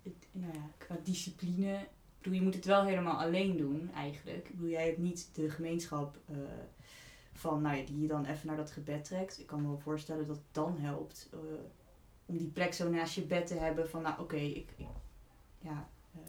het- 0.03 0.27
nou 0.31 0.53
ja, 0.53 0.69
qua 0.79 0.97
discipline. 1.03 1.87
Ik 2.19 2.25
bedoel, 2.25 2.39
je 2.39 2.45
moet 2.45 2.55
het 2.55 2.65
wel 2.65 2.85
helemaal 2.85 3.21
alleen 3.21 3.57
doen 3.57 3.91
eigenlijk. 3.95 4.49
Ik 4.49 4.55
bedoel, 4.57 4.69
jij 4.71 4.87
hebt 4.87 4.99
niet 4.99 5.29
de 5.35 5.51
gemeenschap 5.51 6.17
eh, 6.27 6.37
van, 7.33 7.63
nou 7.63 7.77
ja, 7.77 7.85
die 7.87 8.01
je 8.01 8.07
dan 8.09 8.25
even 8.25 8.47
naar 8.47 8.57
dat 8.57 8.71
gebed 8.71 9.05
trekt. 9.05 9.39
Ik 9.41 9.47
kan 9.47 9.61
me 9.63 9.69
wel 9.69 9.79
voorstellen 9.79 10.27
dat 10.27 10.37
het 10.37 10.45
dan 10.53 10.77
helpt 10.79 11.29
eh, 11.33 11.39
om 12.27 12.37
die 12.37 12.49
plek 12.49 12.73
zo 12.75 12.91
naast 12.91 13.15
je 13.15 13.23
bed 13.23 13.47
te 13.47 13.55
hebben 13.55 13.89
van, 13.89 14.03
nou 14.03 14.21
oké, 14.21 14.37
ik, 14.37 14.69
ik- 14.77 14.87
ja, 15.61 15.89
eh, 16.15 16.21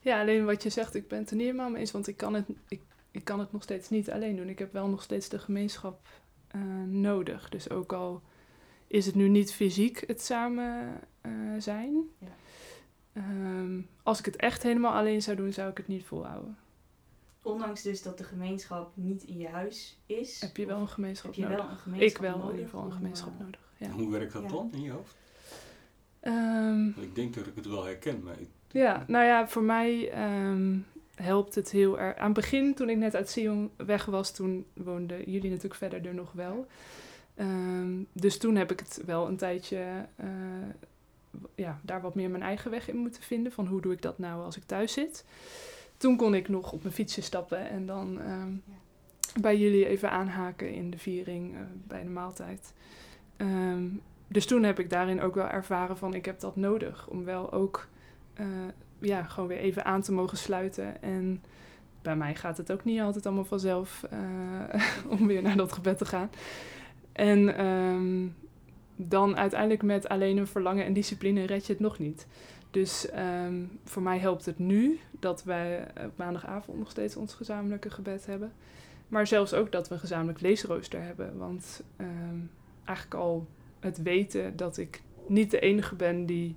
Ja, 0.00 0.20
alleen 0.20 0.44
wat 0.44 0.62
je 0.62 0.70
zegt, 0.70 0.94
ik 0.94 1.08
ben 1.08 1.18
het 1.18 1.30
er 1.30 1.36
niet 1.36 1.44
helemaal 1.46 1.70
mee 1.70 1.80
eens, 1.80 1.90
want 1.90 2.06
ik 2.06 2.16
kan 2.16 2.34
het, 2.34 2.46
ik, 2.68 2.80
ik 3.10 3.24
kan 3.24 3.38
het 3.40 3.52
nog 3.52 3.62
steeds 3.62 3.88
niet 3.88 4.10
alleen 4.10 4.36
doen. 4.36 4.48
Ik 4.48 4.58
heb 4.58 4.72
wel 4.72 4.88
nog 4.88 5.02
steeds 5.02 5.28
de 5.28 5.38
gemeenschap 5.38 6.00
eh, 6.48 6.60
nodig. 6.86 7.48
Dus 7.48 7.70
ook 7.70 7.92
al 7.92 8.22
is 8.86 9.06
het 9.06 9.14
nu 9.14 9.28
niet 9.28 9.52
fysiek 9.52 10.04
het 10.06 10.22
samen 10.22 11.00
eh, 11.20 11.30
zijn, 11.58 12.08
Ja. 12.18 12.26
Ehm, 13.12 13.80
als 14.02 14.18
ik 14.18 14.24
het 14.24 14.36
echt 14.36 14.62
helemaal 14.62 14.92
alleen 14.92 15.22
zou 15.22 15.36
doen, 15.36 15.52
zou 15.52 15.70
ik 15.70 15.76
het 15.76 15.88
niet 15.88 16.04
volhouden. 16.04 16.56
ondanks 17.42 17.82
dus 17.82 18.02
dat 18.02 18.18
de 18.18 18.24
gemeenschap 18.24 18.90
niet 18.94 19.22
in 19.22 19.38
je 19.38 19.48
huis 19.48 19.98
is. 20.06 20.40
Heb 20.40 20.56
je 20.56 20.66
wel 20.66 20.80
een 20.80 20.88
gemeenschap 20.88 21.34
heb 21.34 21.34
je 21.34 21.48
nodig? 21.48 21.58
wel 21.64 21.70
een 21.70 21.76
gemeenschap 21.78 22.24
ik 22.24 22.30
wel 22.32 22.42
in 22.44 22.50
ieder 22.50 22.64
geval 22.64 22.84
een 22.84 22.92
gemeenschap 22.92 23.32
eh, 23.38 23.44
nodig. 23.44 23.60
Ja. 23.76 23.90
Hoe 23.90 24.10
werkt 24.10 24.32
dat 24.32 24.42
Ja. 24.42 24.48
dan 24.48 24.68
in 24.72 24.82
je 24.82 24.90
hoofd? 24.90 25.16
Ehm, 26.20 26.86
Ik 26.88 27.14
denk 27.14 27.34
dat 27.34 27.46
ik 27.46 27.54
het 27.54 27.66
wel 27.66 27.84
herken, 27.84 28.22
maar 28.22 28.40
ik, 28.40 28.48
Ja, 28.70 29.04
nou 29.06 29.24
ja, 29.24 29.48
voor 29.48 29.62
mij 29.62 30.10
ehm, 30.10 30.78
helpt 31.14 31.54
het 31.54 31.70
heel 31.70 31.98
erg. 32.00 32.16
Aan 32.16 32.24
het 32.24 32.34
begin, 32.34 32.74
toen 32.74 32.88
ik 32.90 32.96
net 32.96 33.14
uit 33.14 33.28
Sion 33.28 33.70
weg 33.76 34.04
was, 34.04 34.32
toen 34.32 34.66
woonden 34.72 35.30
jullie 35.30 35.48
natuurlijk 35.50 35.74
verder 35.74 36.06
er 36.06 36.14
nog 36.14 36.32
wel. 36.32 36.66
Ehm, 37.34 37.92
dus 38.12 38.38
toen 38.38 38.56
heb 38.56 38.70
ik 38.72 38.78
het 38.80 39.02
wel 39.06 39.26
een 39.26 39.36
tijdje, 39.36 40.06
eh, 40.16 40.26
ja, 41.54 41.80
daar 41.82 42.00
wat 42.00 42.14
meer 42.14 42.30
mijn 42.30 42.42
eigen 42.42 42.70
weg 42.70 42.88
in 42.88 42.96
moeten 42.96 43.22
vinden. 43.22 43.52
Van 43.52 43.66
hoe 43.66 43.80
doe 43.80 43.92
ik 43.92 44.02
dat 44.02 44.18
nou 44.18 44.44
als 44.44 44.56
ik 44.56 44.62
thuis 44.66 44.92
zit. 44.92 45.24
Toen 45.96 46.16
kon 46.16 46.34
ik 46.34 46.48
nog 46.48 46.72
op 46.72 46.82
mijn 46.82 46.94
fietsje 46.94 47.22
stappen 47.22 47.68
en 47.68 47.86
dan 47.86 48.20
ehm, 48.20 48.52
bij 49.40 49.58
jullie 49.58 49.86
even 49.86 50.10
aanhaken 50.10 50.72
in 50.72 50.90
de 50.90 50.98
viering 50.98 51.54
eh, 51.54 51.60
bij 51.86 52.02
de 52.02 52.08
maaltijd. 52.08 52.72
Ehm, 53.36 53.84
dus 54.28 54.46
toen 54.46 54.62
heb 54.62 54.78
ik 54.78 54.90
daarin 54.90 55.20
ook 55.20 55.34
wel 55.34 55.48
ervaren 55.48 55.96
van 55.96 56.14
ik 56.14 56.24
heb 56.24 56.40
dat 56.40 56.56
nodig 56.56 57.08
om 57.08 57.24
wel 57.24 57.52
ook 57.52 57.88
eh, 58.34 58.46
ja, 58.98 59.22
gewoon 59.22 59.48
weer 59.48 59.58
even 59.58 59.84
aan 59.84 60.02
te 60.02 60.12
mogen 60.12 60.36
sluiten. 60.36 61.02
En 61.02 61.42
bij 62.02 62.16
mij 62.16 62.34
gaat 62.34 62.56
het 62.56 62.72
ook 62.72 62.84
niet 62.84 63.00
altijd 63.00 63.26
allemaal 63.26 63.44
vanzelf 63.44 64.06
eh, 64.10 64.86
om 65.18 65.26
weer 65.26 65.42
naar 65.42 65.56
dat 65.56 65.72
gebed 65.72 65.98
te 65.98 66.04
gaan. 66.04 66.30
En 67.12 67.56
ehm, 67.56 68.26
dan 69.08 69.36
uiteindelijk 69.36 69.82
met 69.82 70.08
alleen 70.08 70.36
een 70.36 70.46
verlangen 70.46 70.84
en 70.84 70.92
discipline 70.92 71.44
red 71.44 71.66
je 71.66 71.72
het 71.72 71.82
nog 71.82 71.98
niet. 71.98 72.26
Dus 72.70 73.10
ehm, 73.10 73.54
voor 73.84 74.02
mij 74.02 74.18
helpt 74.18 74.46
het 74.46 74.58
nu 74.58 75.00
dat 75.10 75.44
wij 75.44 75.86
op 76.06 76.16
maandagavond 76.16 76.78
nog 76.78 76.90
steeds 76.90 77.16
ons 77.16 77.34
gezamenlijke 77.34 77.90
gebed 77.90 78.26
hebben. 78.26 78.52
Maar 79.08 79.26
zelfs 79.26 79.54
ook 79.54 79.72
dat 79.72 79.88
we 79.88 79.94
een 79.94 80.00
gezamenlijk 80.00 80.40
leesrooster 80.40 81.02
hebben. 81.02 81.38
Want 81.38 81.82
ehm, 81.96 82.38
eigenlijk 82.84 83.20
al 83.20 83.46
het 83.80 84.02
weten 84.02 84.56
dat 84.56 84.78
ik 84.78 85.02
niet 85.26 85.50
de 85.50 85.60
enige 85.60 85.94
ben 85.94 86.26
die 86.26 86.56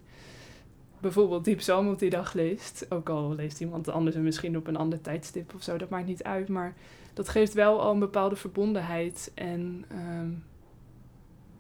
bijvoorbeeld 1.00 1.46
die 1.46 1.56
psalm 1.56 1.90
op 1.90 2.00
die 2.00 2.10
dag 2.10 2.34
leest. 2.34 2.86
Ook 2.90 3.10
al 3.10 3.36
leest 3.36 3.62
iemand 3.62 3.90
anders 3.90 4.16
en 4.16 4.24
misschien 4.24 4.58
op 4.58 4.68
een 4.68 4.76
ander 4.76 5.02
tijdstip 5.02 5.54
of 5.56 5.64
zo, 5.64 5.78
dat 5.78 5.90
maakt 5.90 6.08
niet 6.08 6.24
uit. 6.24 6.48
Maar 6.48 6.74
dat 7.14 7.30
geeft 7.30 7.54
wel 7.54 7.82
al 7.82 7.92
een 7.92 8.00
bepaalde 8.00 8.36
verbondenheid 8.36 9.32
en 9.34 9.86
ehm, 9.88 10.30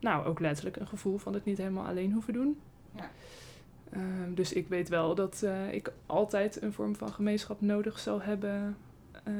nou 0.03 0.25
ook 0.25 0.39
letterlijk 0.39 0.75
een 0.75 0.87
gevoel 0.87 1.17
van 1.17 1.33
het 1.33 1.45
niet 1.45 1.57
helemaal 1.57 1.85
alleen 1.85 2.11
hoeven 2.13 2.33
doen. 2.33 2.59
Ja. 2.95 3.11
Ehm, 3.89 4.33
dus 4.33 4.53
ik 4.53 4.67
weet 4.67 4.89
wel 4.89 5.15
dat 5.15 5.41
eh, 5.43 5.73
ik 5.73 5.91
altijd 6.05 6.61
een 6.61 6.73
vorm 6.73 6.95
van 6.95 7.13
gemeenschap 7.13 7.61
nodig 7.61 7.99
zal 7.99 8.21
hebben 8.21 8.77
eh, 9.23 9.33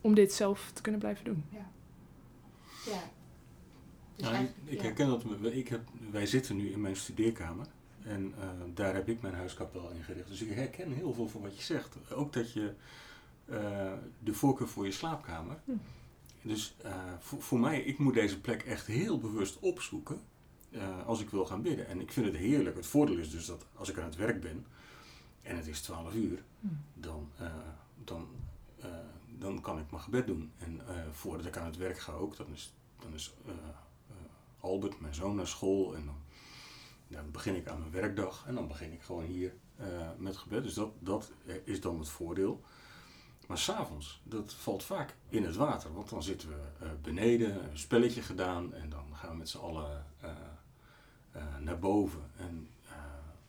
om 0.00 0.14
dit 0.14 0.32
zelf 0.32 0.70
te 0.74 0.82
kunnen 0.82 1.00
blijven 1.00 1.24
doen. 1.24 1.44
ja. 1.50 1.66
Dus 2.84 4.26
Ja, 4.26 4.30
ik, 4.30 4.34
eigenlijk- 4.36 4.56
ik 4.72 4.76
ja. 4.78 4.82
herken 4.82 5.06
dat. 5.08 5.24
Ik 5.52 5.68
heb, 5.68 5.80
wij 6.10 6.26
zitten 6.26 6.56
nu 6.56 6.68
in 6.70 6.80
mijn 6.80 6.96
studeerkamer. 6.96 7.66
En 8.04 8.34
eh, 8.40 8.48
daar 8.74 8.94
heb 8.94 9.08
ik 9.08 9.22
mijn 9.22 9.34
huiskapel 9.34 9.90
ingericht. 9.90 10.28
Dus 10.28 10.42
ik 10.42 10.50
herken 10.54 10.92
heel 10.92 11.12
veel 11.14 11.28
van 11.28 11.40
wat 11.40 11.56
je 11.56 11.62
zegt. 11.62 11.96
Ook 12.14 12.32
dat 12.32 12.52
je 12.52 12.72
eh, 13.44 13.92
de 14.18 14.34
voorkeur 14.34 14.68
voor 14.68 14.84
je 14.84 14.92
slaapkamer. 14.92 15.56
Hm. 15.64 15.72
Dus 16.42 16.74
eh, 16.82 16.94
voor, 17.18 17.42
voor 17.42 17.60
mij, 17.60 17.80
ik 17.80 17.98
moet 17.98 18.14
deze 18.14 18.40
plek 18.40 18.62
echt 18.62 18.86
heel 18.86 19.18
bewust 19.18 19.58
opzoeken. 19.58 20.20
eh, 20.70 21.06
als 21.06 21.20
ik 21.20 21.30
wil 21.30 21.46
gaan 21.46 21.62
bidden. 21.62 21.86
En 21.86 22.00
ik 22.00 22.12
vind 22.12 22.26
het 22.26 22.36
heerlijk. 22.36 22.76
Het 22.76 22.86
voordeel 22.86 23.16
is 23.18 23.30
dus 23.30 23.46
dat 23.46 23.66
als 23.74 23.88
ik 23.88 23.98
aan 23.98 24.04
het 24.04 24.16
werk 24.16 24.40
ben. 24.40 24.66
En 25.42 25.56
het 25.56 25.66
is 25.66 25.80
12 25.80 26.14
uur. 26.14 26.42
Hm. 26.60 26.66
Dan, 26.94 27.28
eh, 27.38 27.54
dan, 28.04 28.28
dan 29.38 29.60
kan 29.60 29.78
ik 29.78 29.90
mijn 29.90 30.02
gebed 30.02 30.26
doen. 30.26 30.52
En 30.58 30.80
voordat 31.12 31.46
ik 31.46 31.56
aan 31.56 31.66
het 31.66 31.76
werk 31.76 31.98
ga 31.98 32.12
ook. 32.12 32.36
Dan 32.36 32.46
is, 32.52 32.74
dan 32.98 33.14
is 33.14 33.34
Albert, 34.60 35.00
mijn 35.00 35.14
zoon, 35.14 35.36
naar 35.36 35.46
school. 35.46 35.94
En 35.94 36.04
dan, 36.04 36.16
dan 37.08 37.30
begin 37.30 37.54
ik 37.54 37.68
aan 37.68 37.78
mijn 37.78 37.90
werkdag. 37.90 38.44
En 38.46 38.54
dan 38.54 38.68
begin 38.68 38.92
ik 38.92 39.02
gewoon 39.02 39.24
hier 39.24 39.54
met 40.16 40.36
gebed. 40.36 40.62
Dus 40.62 40.74
dat, 40.74 40.92
dat 40.98 41.32
is 41.64 41.80
dan 41.80 41.98
het 41.98 42.08
voordeel. 42.08 42.60
Maar 43.46 43.58
s'avonds, 43.58 44.20
dat 44.22 44.54
valt 44.54 44.84
vaak 44.84 45.14
in 45.28 45.44
het 45.44 45.56
water. 45.56 45.94
Want 45.94 46.08
dan 46.08 46.22
zitten 46.22 46.48
we 46.48 46.84
eh, 46.84 46.90
beneden, 47.02 47.70
een 47.70 47.78
spelletje 47.78 48.22
gedaan. 48.22 48.74
En 48.74 48.90
dan 48.90 49.04
gaan 49.12 49.30
we 49.30 49.36
met 49.36 49.48
z'n 49.48 49.58
allen 49.58 50.06
eh, 50.20 50.30
eh, 51.32 51.42
naar 51.60 51.78
boven. 51.78 52.30
En 52.36 52.68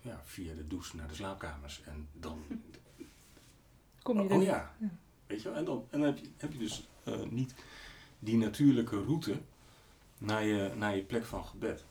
ja, 0.01 0.21
via 0.23 0.53
de 0.53 0.67
douche 0.67 0.95
naar 0.95 1.07
de 1.07 1.13
slaapkamers. 1.13 1.81
En 1.83 2.07
dan 2.13 2.43
Kom 4.03 4.21
je 4.21 4.29
Oh, 4.29 4.37
oh 4.37 4.43
ja. 4.43 4.75
Ja. 4.79 4.89
Weet 5.27 5.41
je 5.41 5.49
wel? 5.49 5.57
En 5.57 5.65
dan, 5.65 5.85
en 5.89 5.99
dan 5.99 6.09
heb, 6.09 6.17
je, 6.17 6.29
heb 6.37 6.51
je 6.51 6.59
dus 6.59 6.87
niet 7.29 7.53
die 8.19 8.37
natuurlijke 8.37 9.03
route 9.03 9.41
naar 10.17 10.43
je, 10.43 10.71
naar 10.75 10.95
je 10.95 11.03
plek 11.03 11.25
van 11.25 11.45
gebed. 11.45 11.85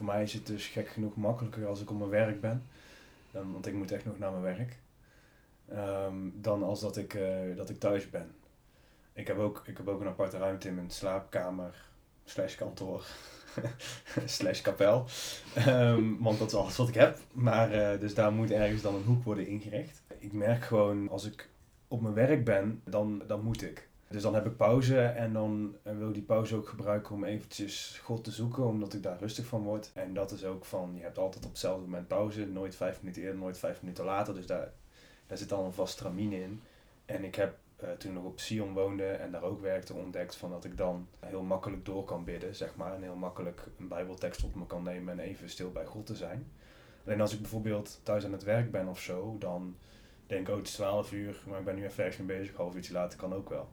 Voor 0.00 0.08
mij 0.08 0.22
is 0.22 0.32
het 0.32 0.46
dus 0.46 0.66
gek 0.66 0.88
genoeg 0.88 1.16
makkelijker 1.16 1.66
als 1.66 1.80
ik 1.80 1.90
op 1.90 1.98
mijn 1.98 2.10
werk 2.10 2.40
ben. 2.40 2.62
Dan, 3.30 3.52
want 3.52 3.66
ik 3.66 3.74
moet 3.74 3.92
echt 3.92 4.04
nog 4.04 4.18
naar 4.18 4.30
mijn 4.30 4.56
werk. 4.56 4.76
Ehm, 5.68 6.14
dan 6.34 6.62
als 6.62 6.80
dat 6.80 6.96
ik, 6.96 7.14
eh, 7.14 7.56
dat 7.56 7.70
ik 7.70 7.78
thuis 7.78 8.10
ben. 8.10 8.34
Ik 9.12 9.26
heb, 9.26 9.38
ook, 9.38 9.62
ik 9.66 9.76
heb 9.76 9.88
ook 9.88 10.00
een 10.00 10.06
aparte 10.06 10.38
ruimte 10.38 10.68
in 10.68 10.74
mijn 10.74 10.90
slaapkamer. 10.90 11.74
Slash 12.24 12.54
kantoor. 12.54 13.06
slash 14.24 14.60
kapel. 14.60 15.04
Ehm, 15.54 16.16
want 16.18 16.38
dat 16.38 16.48
is 16.48 16.54
alles 16.54 16.76
wat 16.76 16.88
ik 16.88 16.94
heb. 16.94 17.18
Maar 17.32 17.72
eh, 17.72 18.00
dus 18.00 18.14
daar 18.14 18.32
moet 18.32 18.50
ergens 18.50 18.82
dan 18.82 18.94
een 18.94 19.04
hoek 19.04 19.24
worden 19.24 19.46
ingericht. 19.46 20.02
Ik 20.18 20.32
merk 20.32 20.64
gewoon 20.64 21.08
als 21.08 21.24
ik 21.24 21.48
op 21.88 22.00
mijn 22.00 22.14
werk 22.14 22.44
ben, 22.44 22.82
dan, 22.84 23.22
dan 23.26 23.42
moet 23.42 23.62
ik. 23.62 23.88
Dus 24.10 24.22
dan 24.22 24.34
heb 24.34 24.46
ik 24.46 24.56
pauze 24.56 25.00
en 25.00 25.32
dan 25.32 25.76
eh, 25.82 25.96
wil 25.96 26.08
ik 26.08 26.14
die 26.14 26.22
pauze 26.22 26.56
ook 26.56 26.68
gebruiken 26.68 27.14
om 27.14 27.24
eventjes 27.24 28.00
God 28.02 28.24
te 28.24 28.30
zoeken, 28.30 28.66
omdat 28.66 28.94
ik 28.94 29.02
daar 29.02 29.18
rustig 29.18 29.46
van 29.46 29.62
word. 29.62 29.90
En 29.94 30.14
dat 30.14 30.30
is 30.30 30.44
ook 30.44 30.64
van, 30.64 30.92
je 30.94 31.02
hebt 31.02 31.18
altijd 31.18 31.44
op 31.44 31.50
hetzelfde 31.50 31.82
moment 31.82 32.08
pauze, 32.08 32.46
nooit 32.46 32.76
vijf 32.76 33.00
minuten 33.02 33.22
eerder, 33.22 33.38
nooit 33.38 33.58
vijf 33.58 33.82
minuten 33.82 34.04
later. 34.04 34.34
Dus 34.34 34.46
daar, 34.46 34.72
daar 35.26 35.38
zit 35.38 35.48
dan 35.48 35.64
een 35.64 35.72
vast 35.72 35.96
tramine 35.96 36.40
in. 36.40 36.60
En 37.04 37.24
ik 37.24 37.34
heb 37.34 37.58
eh, 37.76 37.90
toen 37.90 38.12
nog 38.12 38.24
op 38.24 38.40
Sion 38.40 38.72
woonde 38.72 39.06
en 39.06 39.30
daar 39.32 39.42
ook 39.42 39.60
werkte 39.60 39.94
ontdekt 39.94 40.36
van 40.36 40.50
dat 40.50 40.64
ik 40.64 40.76
dan 40.76 41.08
heel 41.18 41.42
makkelijk 41.42 41.84
door 41.84 42.04
kan 42.04 42.24
bidden, 42.24 42.54
zeg 42.54 42.76
maar. 42.76 42.94
En 42.94 43.02
heel 43.02 43.16
makkelijk 43.16 43.66
een 43.78 43.88
bijbeltekst 43.88 44.44
op 44.44 44.54
me 44.54 44.66
kan 44.66 44.82
nemen 44.82 45.18
en 45.18 45.24
even 45.24 45.50
stil 45.50 45.70
bij 45.72 45.84
God 45.84 46.06
te 46.06 46.16
zijn. 46.16 46.52
Alleen 47.06 47.20
als 47.20 47.32
ik 47.32 47.40
bijvoorbeeld 47.40 48.00
thuis 48.02 48.24
aan 48.24 48.32
het 48.32 48.44
werk 48.44 48.70
ben 48.70 48.88
of 48.88 49.00
zo, 49.00 49.36
dan 49.38 49.76
denk 50.26 50.40
ik, 50.40 50.48
oh 50.48 50.56
het 50.56 50.68
is 50.68 50.74
12 50.74 51.12
uur, 51.12 51.42
maar 51.46 51.58
ik 51.58 51.64
ben 51.64 51.74
nu 51.74 51.84
even 51.84 52.04
ergens 52.04 52.26
mee 52.26 52.38
bezig, 52.38 52.56
half 52.56 52.74
uurtje 52.74 52.92
later 52.92 53.18
kan 53.18 53.34
ook 53.34 53.48
wel 53.48 53.68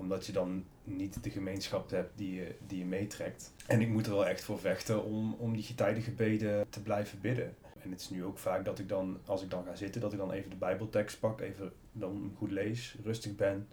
omdat 0.00 0.26
je 0.26 0.32
dan 0.32 0.64
niet 0.84 1.22
de 1.24 1.30
gemeenschap 1.30 1.90
hebt 1.90 2.18
die 2.18 2.34
je, 2.34 2.54
die 2.66 2.78
je 2.78 2.84
meetrekt. 2.84 3.52
En 3.66 3.80
ik 3.80 3.88
moet 3.88 4.06
er 4.06 4.12
wel 4.12 4.26
echt 4.26 4.42
voor 4.44 4.58
vechten 4.58 5.04
om, 5.04 5.34
om 5.34 5.52
die 5.52 5.62
getijdige 5.62 6.10
gebeden 6.10 6.66
te 6.70 6.82
blijven 6.82 7.20
bidden. 7.20 7.54
En 7.82 7.90
het 7.90 8.00
is 8.00 8.10
nu 8.10 8.24
ook 8.24 8.38
vaak 8.38 8.64
dat 8.64 8.78
ik 8.78 8.88
dan, 8.88 9.18
als 9.26 9.42
ik 9.42 9.50
dan 9.50 9.64
ga 9.64 9.74
zitten, 9.74 10.00
dat 10.00 10.12
ik 10.12 10.18
dan 10.18 10.32
even 10.32 10.50
de 10.50 10.56
bijbeltekst 10.56 11.20
pak, 11.20 11.40
even 11.40 11.72
dan 11.92 12.34
goed 12.36 12.50
lees, 12.50 12.96
rustig 13.02 13.36
ben. 13.36 13.68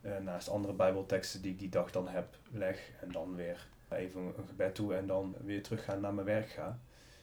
eh, 0.00 0.18
naast 0.18 0.48
andere 0.48 0.74
bijbelteksten 0.74 1.42
die 1.42 1.52
ik 1.52 1.58
die 1.58 1.68
dag 1.68 1.90
dan 1.90 2.08
heb, 2.08 2.38
leg. 2.50 2.90
En 3.00 3.12
dan 3.12 3.34
weer 3.34 3.68
even 3.88 4.20
een 4.20 4.46
gebed 4.46 4.74
toe 4.74 4.94
en 4.94 5.06
dan 5.06 5.34
weer 5.44 5.62
terug 5.62 5.84
gaan 5.84 6.00
naar 6.00 6.14
mijn 6.14 6.26
werk 6.26 6.48
ga. 6.50 6.80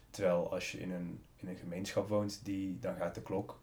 Terwijl 0.09 0.51
als 0.51 0.71
je 0.71 0.79
in 0.79 0.91
een, 0.91 1.19
in 1.35 1.47
een 1.47 1.55
gemeenschap 1.55 2.07
woont, 2.07 2.45
die, 2.45 2.79
dan 2.79 2.95
gaat 2.95 3.15
de 3.15 3.21
klok 3.21 3.59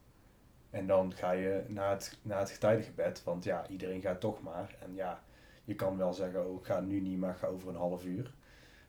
En 0.72 0.86
dan 0.86 1.12
ga 1.14 1.30
je 1.30 1.64
na 1.68 1.90
het, 1.90 2.18
na 2.22 2.38
het 2.38 2.50
getijdengebed, 2.50 3.24
want 3.24 3.44
ja, 3.44 3.66
iedereen 3.68 4.00
gaat 4.00 4.20
toch 4.20 4.42
maar. 4.42 4.76
En 4.80 4.94
ja, 4.94 5.22
je 5.64 5.74
kan 5.74 5.96
wel 5.96 6.12
zeggen, 6.12 6.48
oh, 6.48 6.58
ik 6.60 6.66
ga 6.66 6.80
nu 6.80 7.00
niet, 7.00 7.18
maar 7.18 7.30
ik 7.30 7.36
ga 7.38 7.46
over 7.46 7.68
een 7.68 7.76
half 7.76 8.04
uur. 8.04 8.32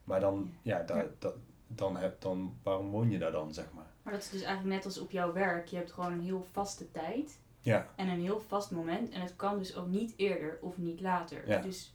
Maar 0.04 0.20
dan, 0.20 0.54
ja, 0.62 0.84
da, 0.84 0.98
Ja. 0.98 1.06
da- 1.20 1.34
dan, 1.68 1.98
heb, 1.98 2.22
dan, 2.22 2.58
waarom 2.64 2.90
woon 2.92 3.10
je 3.10 3.18
daar 3.20 3.32
dan, 3.32 3.54
zeg 3.54 3.72
maar? 3.74 3.92
Maar 4.04 4.14
dat 4.14 4.22
is 4.22 4.30
dus 4.30 4.42
eigenlijk 4.42 4.76
net 4.76 4.86
als 4.86 4.98
op 5.00 5.12
jouw 5.12 5.34
werk. 5.34 5.68
Je 5.68 5.76
hebt 5.76 5.92
gewoon 5.92 6.12
een 6.12 6.22
heel 6.22 6.44
vaste 6.52 6.92
tijd 6.92 7.40
Ja, 7.62 7.88
en 7.96 8.08
een 8.08 8.22
heel 8.22 8.40
vast 8.40 8.72
moment. 8.72 9.10
En 9.10 9.22
het 9.22 9.36
kan 9.36 9.58
dus 9.58 9.76
ook 9.76 9.88
niet 9.88 10.14
eerder 10.18 10.58
of 10.62 10.78
niet 10.78 11.02
later. 11.02 11.48
Ja. 11.48 11.62
Dus 11.62 11.94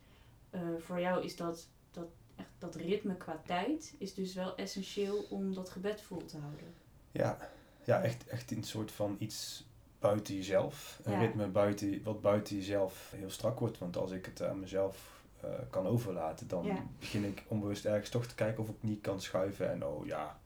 eh, 0.51 0.61
voor 0.79 1.01
jou 1.01 1.25
is 1.25 1.37
dat, 1.37 1.69
dat, 1.91 2.07
echt, 2.37 2.49
dat 2.59 2.75
ritme 2.75 3.17
qua 3.17 3.41
tijd 3.47 3.95
is 3.99 4.15
dus 4.15 4.35
wel 4.35 4.57
essentieel 4.57 5.23
om 5.31 5.55
dat 5.55 5.71
gebed 5.71 6.01
vol 6.01 6.25
te 6.25 6.39
houden. 6.39 6.75
ja, 7.13 7.39
ja 7.85 8.03
echt, 8.03 8.27
echt 8.27 8.51
een 8.51 8.65
soort 8.65 8.93
van 8.93 9.17
iets 9.19 9.67
buiten 9.99 10.35
jezelf. 10.35 11.01
Een 11.05 11.13
Ja. 11.13 11.19
ritme 11.19 11.47
buiten, 11.47 12.01
wat 12.03 12.21
buiten 12.21 12.57
jezelf 12.57 13.13
heel 13.17 13.31
strak 13.31 13.59
wordt. 13.59 13.79
Want 13.79 13.97
als 13.97 14.11
ik 14.11 14.25
het 14.25 14.43
aan 14.43 14.61
mezelf 14.61 15.17
eh, 15.41 15.51
kan 15.71 15.87
overlaten, 15.87 16.49
dan 16.49 16.65
Ja. 16.65 16.75
begin 16.99 17.25
ik 17.25 17.43
onbewust 17.49 17.85
ergens 17.85 18.09
toch 18.11 18.27
te 18.27 18.35
kijken 18.35 18.63
of 18.63 18.69
ik 18.69 18.77
niet 18.81 19.01
kan 19.01 19.21
schuiven. 19.21 19.71
En 19.71 19.85
oh 19.85 20.07
ja, 20.07 20.39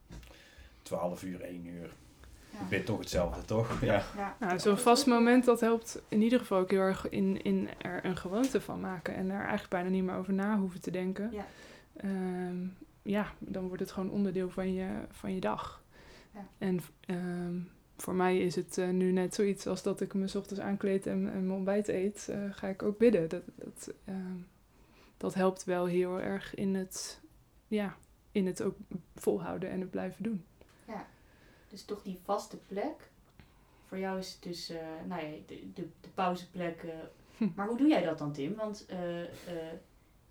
12 0.83 1.23
uur, 1.23 1.41
1 1.41 1.67
uur. 1.67 1.91
Ik 2.61 2.69
bid 2.69 2.87
toch 2.87 2.99
hetzelfde, 2.99 3.45
toch? 3.45 3.81
Ja. 3.81 4.03
Ja. 4.17 4.37
Nou, 4.41 4.59
zo'n 4.59 4.79
vast 4.79 5.07
moment, 5.07 5.45
dat 5.45 5.61
helpt 5.61 6.03
in 6.09 6.23
ieder 6.23 6.39
geval 6.39 6.59
ook 6.59 6.71
heel 6.71 6.81
erg 6.81 7.09
in, 7.09 7.43
in 7.43 7.69
er 7.79 8.05
een 8.05 8.17
gewoonte 8.17 8.61
van 8.61 8.81
maken. 8.81 9.15
En 9.15 9.31
er 9.31 9.41
eigenlijk 9.41 9.69
bijna 9.69 9.89
niet 9.89 10.03
meer 10.05 10.15
over 10.15 10.33
na 10.33 10.59
hoeven 10.59 10.81
te 10.81 10.91
denken. 10.91 11.31
Ja. 11.33 11.47
Ehm, 11.97 12.57
ja, 13.03 13.33
dan 13.39 13.67
wordt 13.67 13.81
het 13.83 13.93
gewoon 13.93 14.11
onderdeel 14.11 14.51
van 14.51 14.73
je, 14.75 14.89
van 15.11 15.35
je 15.35 15.41
dag. 15.41 15.83
Ja. 16.35 16.47
En 16.59 16.81
ehm, 17.01 17.57
voor 18.03 18.15
mij 18.15 18.39
is 18.39 18.55
het 18.57 18.79
eh, 18.79 18.89
nu 18.89 19.13
net 19.13 19.35
zoiets 19.35 19.67
als 19.67 19.83
dat 19.83 20.01
ik 20.01 20.15
me 20.15 20.27
's 20.27 20.35
ochtends 20.35 20.63
aankleed 20.63 21.07
en, 21.07 21.33
en 21.33 21.47
mijn 21.47 21.51
ontbijt 21.51 21.89
eet, 21.89 22.29
eh, 22.29 22.39
ga 22.51 22.69
ik 22.69 22.83
ook 22.83 22.99
bidden. 22.99 23.29
Dat, 23.29 23.43
dat, 23.55 23.91
ehm, 24.05 24.37
dat 25.17 25.35
helpt 25.35 25.65
wel 25.65 25.85
heel 25.87 26.21
erg 26.21 26.55
in 26.55 26.75
het, 26.75 27.21
ja, 27.69 27.97
in 28.33 28.47
het 28.47 28.63
ook 28.63 28.77
volhouden 29.15 29.71
en 29.71 29.81
het 29.81 29.91
blijven 29.91 30.23
doen. 30.23 30.45
Dus 31.69 31.85
toch 31.85 32.03
die 32.03 32.19
vaste 32.25 32.57
plek. 32.57 33.11
Voor 33.87 33.99
jou 33.99 34.19
is 34.19 34.33
het 34.33 34.43
dus, 34.43 34.71
eh, 34.71 34.79
nou 35.07 35.23
ja, 35.23 35.31
de, 35.47 35.73
de, 35.75 35.89
de 36.01 36.09
pauzeplek. 36.15 36.85
Hm. 37.37 37.49
Maar 37.55 37.67
hoe 37.67 37.79
doe 37.79 37.89
jij 37.89 38.05
dat 38.05 38.19
dan, 38.19 38.33
Tim? 38.33 38.55
Want 38.55 38.87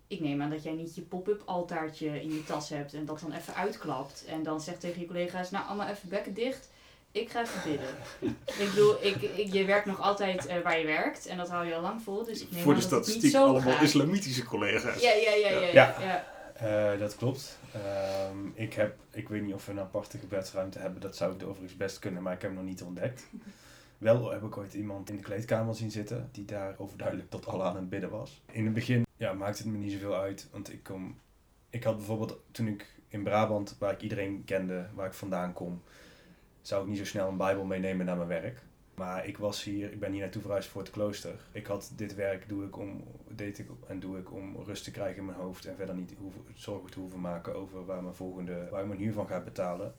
ik 0.06 0.20
neem 0.20 0.42
aan 0.42 0.50
dat 0.50 0.62
jij 0.62 0.72
niet 0.72 0.94
je 0.94 1.02
pop-up 1.02 1.42
altaartje 1.44 2.22
in 2.22 2.32
je 2.32 2.44
tas 2.44 2.68
hebt 2.68 2.94
en 2.94 3.04
dat 3.04 3.20
dan 3.20 3.32
even 3.32 3.54
uitklapt. 3.54 4.24
En 4.24 4.42
dan 4.42 4.60
zegt 4.60 4.80
tegen 4.80 5.00
je 5.00 5.06
collega's, 5.06 5.50
nou 5.50 5.66
allemaal 5.66 5.88
even 5.88 6.08
bekken 6.08 6.34
dicht. 6.34 6.70
Ik 7.12 7.30
ga 7.30 7.40
even 7.40 7.70
bidden. 7.70 7.88
ik 8.64 8.68
bedoel, 8.68 9.04
ik, 9.04 9.22
ik, 9.22 9.52
je 9.52 9.64
werkt 9.64 9.86
nog 9.86 10.00
altijd 10.00 10.46
eh, 10.46 10.62
waar 10.62 10.78
je 10.78 10.86
werkt 10.86 11.26
en 11.26 11.36
dat 11.36 11.48
hou 11.48 11.66
je 11.66 11.74
al 11.74 11.80
lang 11.80 12.02
vol. 12.02 12.24
Dus 12.24 12.42
ik 12.42 12.50
neem 12.50 12.62
Voor 12.62 12.74
de 12.74 12.80
statistiek 12.80 13.30
zo 13.30 13.46
allemaal 13.46 13.72
gaat. 13.72 13.82
islamitische 13.82 14.44
collega's. 14.44 15.00
Ja, 15.02 15.12
ja, 15.12 15.32
ja, 15.34 15.48
ja. 15.48 15.58
ja, 15.60 15.72
Ja. 15.72 15.96
ja. 16.00 16.24
Eh, 16.92 16.98
dat 16.98 17.16
klopt. 17.16 17.58
Ehm, 17.72 18.36
ik, 18.54 18.74
heb, 18.74 18.96
ik 19.10 19.28
weet 19.28 19.42
niet 19.42 19.54
of 19.54 19.66
we 19.66 19.72
een 19.72 19.80
aparte 19.80 20.18
gebedsruimte 20.18 20.78
hebben. 20.78 21.00
Dat 21.00 21.16
zou 21.16 21.34
ik 21.34 21.42
overigens 21.42 21.76
best 21.76 21.98
kunnen, 21.98 22.22
maar 22.22 22.32
ik 22.32 22.40
heb 22.42 22.50
hem 22.50 22.58
nog 22.60 22.68
niet 22.68 22.82
ontdekt. 22.82 23.26
Wel 23.98 24.30
heb 24.30 24.42
ik 24.42 24.56
ooit 24.56 24.74
iemand 24.74 25.10
in 25.10 25.16
de 25.16 25.22
kleedkamer 25.22 25.74
zien 25.74 25.90
zitten 25.90 26.28
die 26.32 26.44
daar 26.44 26.74
overduidelijk 26.78 27.30
tot 27.30 27.46
Allah 27.46 27.66
aan 27.66 27.76
het 27.76 27.88
bidden 27.88 28.10
was. 28.10 28.42
In 28.52 28.64
het 28.64 28.74
begin 28.74 29.06
ja, 29.16 29.32
maakte 29.32 29.62
het 29.62 29.72
me 29.72 29.78
niet 29.78 29.92
zoveel 29.92 30.14
uit, 30.16 30.48
want 30.50 30.72
ik, 30.72 30.82
kom, 30.82 31.18
ik 31.70 31.84
had 31.84 31.96
bijvoorbeeld 31.96 32.36
toen 32.50 32.66
ik 32.66 32.86
in 33.08 33.22
Brabant, 33.22 33.76
waar 33.78 33.92
ik 33.92 34.00
iedereen 34.02 34.42
kende, 34.44 34.86
waar 34.94 35.06
ik 35.06 35.12
vandaan 35.14 35.52
kom, 35.52 35.82
zou 36.62 36.82
ik 36.82 36.88
niet 36.88 36.98
zo 36.98 37.04
snel 37.04 37.28
een 37.28 37.36
Bijbel 37.36 37.64
meenemen 37.64 38.06
naar 38.06 38.16
mijn 38.16 38.28
werk. 38.28 38.62
Maar 38.94 39.26
ik 39.26 39.38
was 39.38 39.64
hier, 39.64 39.92
ik 39.92 40.00
ben 40.00 40.12
hier 40.12 40.20
naartoe 40.20 40.42
verhuisd 40.42 40.68
voor 40.68 40.82
het 40.82 40.90
klooster. 40.90 41.34
Ik 41.52 41.66
had 41.66 41.92
dit 41.96 42.14
werk 42.14 42.48
doe 42.48 42.64
ik 42.64 42.78
om, 42.78 43.04
deed 43.28 43.58
ik 43.58 43.68
en 43.86 44.00
doe 44.00 44.18
ik 44.18 44.32
om 44.32 44.56
rust 44.64 44.84
te 44.84 44.90
krijgen 44.90 45.16
in 45.18 45.24
mijn 45.24 45.38
hoofd 45.38 45.64
en 45.64 45.76
verder 45.76 45.94
niet 45.94 46.14
zorgen 46.54 46.90
te 46.90 46.98
hoeven 46.98 47.20
maken 47.20 47.54
over 47.54 47.84
waar 47.84 48.02
mijn 48.02 48.14
volgende, 48.14 48.68
waar 48.70 48.82
ik 48.82 48.88
mijn 48.88 49.00
huur 49.00 49.12
van 49.12 49.26
ga 49.26 49.40
betalen. 49.40 49.94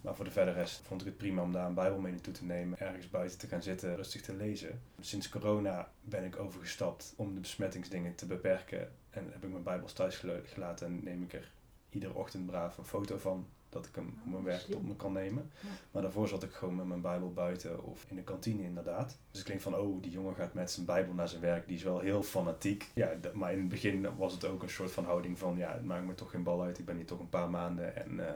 Maar 0.00 0.14
voor 0.14 0.24
de 0.24 0.30
verder 0.30 0.54
rest 0.54 0.80
vond 0.84 1.00
ik 1.00 1.06
het 1.06 1.16
prima 1.16 1.42
om 1.42 1.52
daar 1.52 1.66
een 1.66 1.74
Bijbel 1.74 1.98
mee 1.98 2.12
naartoe 2.12 2.32
te 2.32 2.44
nemen, 2.44 2.78
ergens 2.78 3.10
buiten 3.10 3.38
te 3.38 3.46
gaan 3.46 3.62
zitten, 3.62 3.96
rustig 3.96 4.22
te 4.22 4.34
lezen. 4.34 4.80
Sinds 5.00 5.28
corona 5.28 5.90
ben 6.00 6.24
ik 6.24 6.38
overgestapt 6.38 7.12
om 7.16 7.34
de 7.34 7.40
besmettingsdingen 7.40 8.14
te 8.14 8.26
beperken 8.26 8.92
en 9.10 9.28
heb 9.32 9.44
ik 9.44 9.50
mijn 9.50 9.62
Bijbels 9.62 9.92
thuis 9.92 10.22
gelaten 10.44 10.86
en 10.86 11.00
neem 11.02 11.22
ik 11.22 11.32
er 11.32 11.50
iedere 11.90 12.14
ochtend 12.14 12.46
braaf 12.46 12.78
een 12.78 12.84
foto 12.84 13.18
van, 13.18 13.46
dat 13.70 13.86
ik 13.86 13.94
hem 13.94 14.14
op 14.24 14.30
mijn 14.30 14.44
werk 14.44 14.66
op 14.74 14.86
me 14.86 14.96
kan 14.96 15.12
nemen. 15.12 15.50
Ja. 15.60 15.68
Maar 15.90 16.02
daarvoor 16.02 16.28
zat 16.28 16.42
ik 16.42 16.52
gewoon 16.52 16.76
met 16.76 16.86
mijn 16.86 17.00
Bijbel 17.00 17.32
buiten 17.32 17.84
of 17.84 18.04
in 18.08 18.16
de 18.16 18.22
kantine 18.22 18.62
inderdaad. 18.62 19.18
Dus 19.30 19.40
ik 19.40 19.46
denk 19.46 19.60
van, 19.60 19.76
oh, 19.76 20.02
die 20.02 20.10
jongen 20.10 20.34
gaat 20.34 20.54
met 20.54 20.70
zijn 20.70 20.86
Bijbel 20.86 21.14
naar 21.14 21.28
zijn 21.28 21.40
werk, 21.40 21.66
die 21.66 21.76
is 21.76 21.82
wel 21.82 21.98
heel 21.98 22.22
fanatiek. 22.22 22.90
Ja, 22.94 23.12
maar 23.32 23.52
in 23.52 23.58
het 23.58 23.68
begin 23.68 24.16
was 24.16 24.32
het 24.32 24.44
ook 24.44 24.62
een 24.62 24.70
soort 24.70 24.92
van 24.92 25.04
houding 25.04 25.38
van, 25.38 25.56
ja, 25.56 25.72
het 25.72 25.84
maakt 25.84 26.06
me 26.06 26.14
toch 26.14 26.30
geen 26.30 26.42
bal 26.42 26.62
uit, 26.62 26.78
ik 26.78 26.84
ben 26.84 26.96
hier 26.96 27.06
toch 27.06 27.20
een 27.20 27.28
paar 27.28 27.50
maanden 27.50 27.96
en 27.96 28.28
eh, 28.28 28.32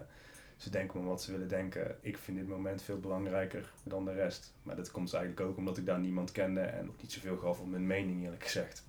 ze 0.56 0.70
denken 0.70 1.00
me 1.00 1.06
wat 1.06 1.22
ze 1.22 1.32
willen 1.32 1.48
denken. 1.48 1.98
Ik 2.00 2.18
vind 2.18 2.38
dit 2.38 2.48
moment 2.48 2.82
veel 2.82 3.00
belangrijker 3.00 3.72
dan 3.82 4.04
de 4.04 4.12
rest. 4.12 4.52
Maar 4.62 4.76
dat 4.76 4.90
komt 4.90 5.14
eigenlijk 5.14 5.48
ook 5.48 5.56
omdat 5.56 5.76
ik 5.76 5.86
daar 5.86 6.00
niemand 6.00 6.32
kende 6.32 6.60
en 6.60 6.88
ook 6.88 7.02
niet 7.02 7.12
zoveel 7.12 7.36
gaf 7.36 7.60
om 7.60 7.70
mijn 7.70 7.86
mening 7.86 8.22
eerlijk 8.22 8.42
gezegd. 8.42 8.84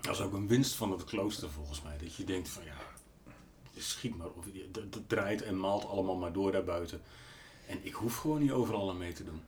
Dat 0.00 0.14
is 0.14 0.20
ook 0.20 0.32
een 0.32 0.48
winst 0.48 0.74
van 0.74 0.90
het 0.90 1.04
klooster 1.04 1.50
volgens 1.50 1.82
mij. 1.82 1.98
Dat 1.98 2.14
je 2.14 2.24
denkt 2.24 2.48
van 2.48 2.64
ja, 2.64 2.76
schiet 3.80 4.16
maar. 4.16 4.26
Of 4.36 4.44
je- 4.52 4.68
dat, 4.70 5.00
draait 5.08 5.42
en 5.42 5.60
maalt 5.60 5.86
allemaal 5.86 6.16
maar 6.16 6.32
door 6.32 6.52
daarbuiten. 6.52 7.00
En 7.66 7.78
ik 7.82 7.92
hoef 7.92 8.16
gewoon 8.16 8.40
niet 8.40 8.50
overal 8.52 8.90
aan 8.90 8.98
mee 8.98 9.12
te 9.12 9.24
doen. 9.24 9.42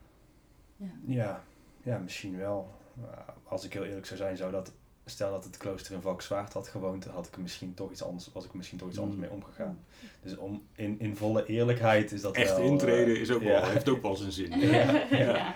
Ja, 1.06 1.44
ja, 1.82 1.98
misschien 1.98 2.38
wel. 2.38 2.70
Maar 2.94 3.24
Als 3.44 3.64
ik 3.64 3.72
heel 3.72 3.84
eerlijk 3.84 4.06
zou 4.06 4.18
zijn, 4.18 4.36
zou 4.36 4.50
dat, 4.52 4.72
stel 5.04 5.30
dat 5.30 5.44
het 5.44 5.56
klooster 5.56 5.94
in 5.94 6.00
Valkenswaard 6.00 6.52
had 6.52 6.68
gewoond, 6.68 7.04
had 7.04 7.26
ik 7.26 7.34
er 7.34 7.40
misschien 7.40 7.74
toch 7.74 7.90
iets 7.90 8.02
anders, 8.02 8.32
was 8.32 8.44
ik 8.44 8.50
er 8.50 8.56
misschien 8.56 8.78
toch 8.78 8.88
iets 8.88 8.98
anders 8.98 9.14
Mm. 9.16 9.20
mee 9.22 9.30
omgegaan. 9.30 9.78
Dus 10.22 10.36
om, 10.36 10.62
in, 10.74 11.00
in 11.00 11.16
volle 11.16 11.46
eerlijkheid 11.46 12.12
is 12.12 12.20
dat 12.20 12.34
Echt 12.36 12.56
wel... 12.56 12.66
intreden 12.66 13.14
eh, 13.14 13.20
is 13.20 13.30
ook 13.30 13.42
ja. 13.42 13.48
wel, 13.48 13.64
heeft 13.64 13.88
ook 13.88 14.02
wel 14.02 14.16
zijn 14.16 14.32
zin. 14.32 14.50
Ja, 14.60 14.68
ja. 14.70 15.16
ja. 15.18 15.52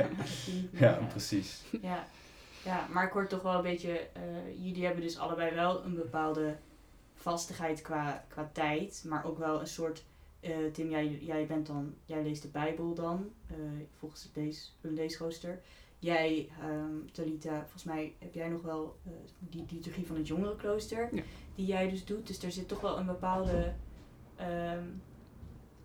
Ja, 0.72 0.92
precies. 1.10 1.62
Ja. 1.82 2.06
ja, 2.64 2.86
maar 2.92 3.06
ik 3.06 3.12
hoor 3.12 3.26
toch 3.26 3.42
wel 3.42 3.54
een 3.54 3.62
beetje, 3.62 3.98
eh, 3.98 4.22
jullie 4.62 4.84
hebben 4.84 5.02
dus 5.02 5.18
allebei 5.18 5.54
wel 5.54 5.84
een 5.84 5.94
bepaalde 5.94 6.56
vastigheid 7.18 7.82
qua, 7.82 8.24
qua 8.28 8.50
tijd, 8.52 9.04
maar 9.08 9.24
ook 9.24 9.38
wel 9.38 9.60
een 9.60 9.66
soort, 9.66 10.04
eh, 10.40 10.56
Tim, 10.72 10.90
jij, 10.90 11.18
jij 11.20 11.46
bent 11.46 11.66
dan, 11.66 11.94
jij 12.04 12.22
leest 12.22 12.42
de 12.42 12.48
Bijbel 12.48 12.94
dan, 12.94 13.30
eh, 13.46 13.56
volgens 13.98 14.22
het 14.22 14.36
lees, 14.36 14.76
een 14.80 14.94
leesrooster. 14.94 15.60
Jij, 15.98 16.48
ehm 16.60 17.06
Talita, 17.12 17.60
volgens 17.60 17.84
mij 17.84 18.14
heb 18.18 18.34
jij 18.34 18.48
nog 18.48 18.62
wel 18.62 18.96
eh, 19.06 19.12
die 19.38 19.64
liturgie 19.70 20.06
van 20.06 20.16
het 20.16 20.26
jongerenklooster, 20.26 21.08
Ja. 21.14 21.22
die 21.54 21.66
jij 21.66 21.88
dus 21.90 22.04
doet. 22.04 22.26
Dus 22.26 22.42
er 22.42 22.52
zit 22.52 22.68
toch 22.68 22.80
wel 22.80 22.98
een 22.98 23.06
bepaalde, 23.06 23.72
ehm, 24.36 24.84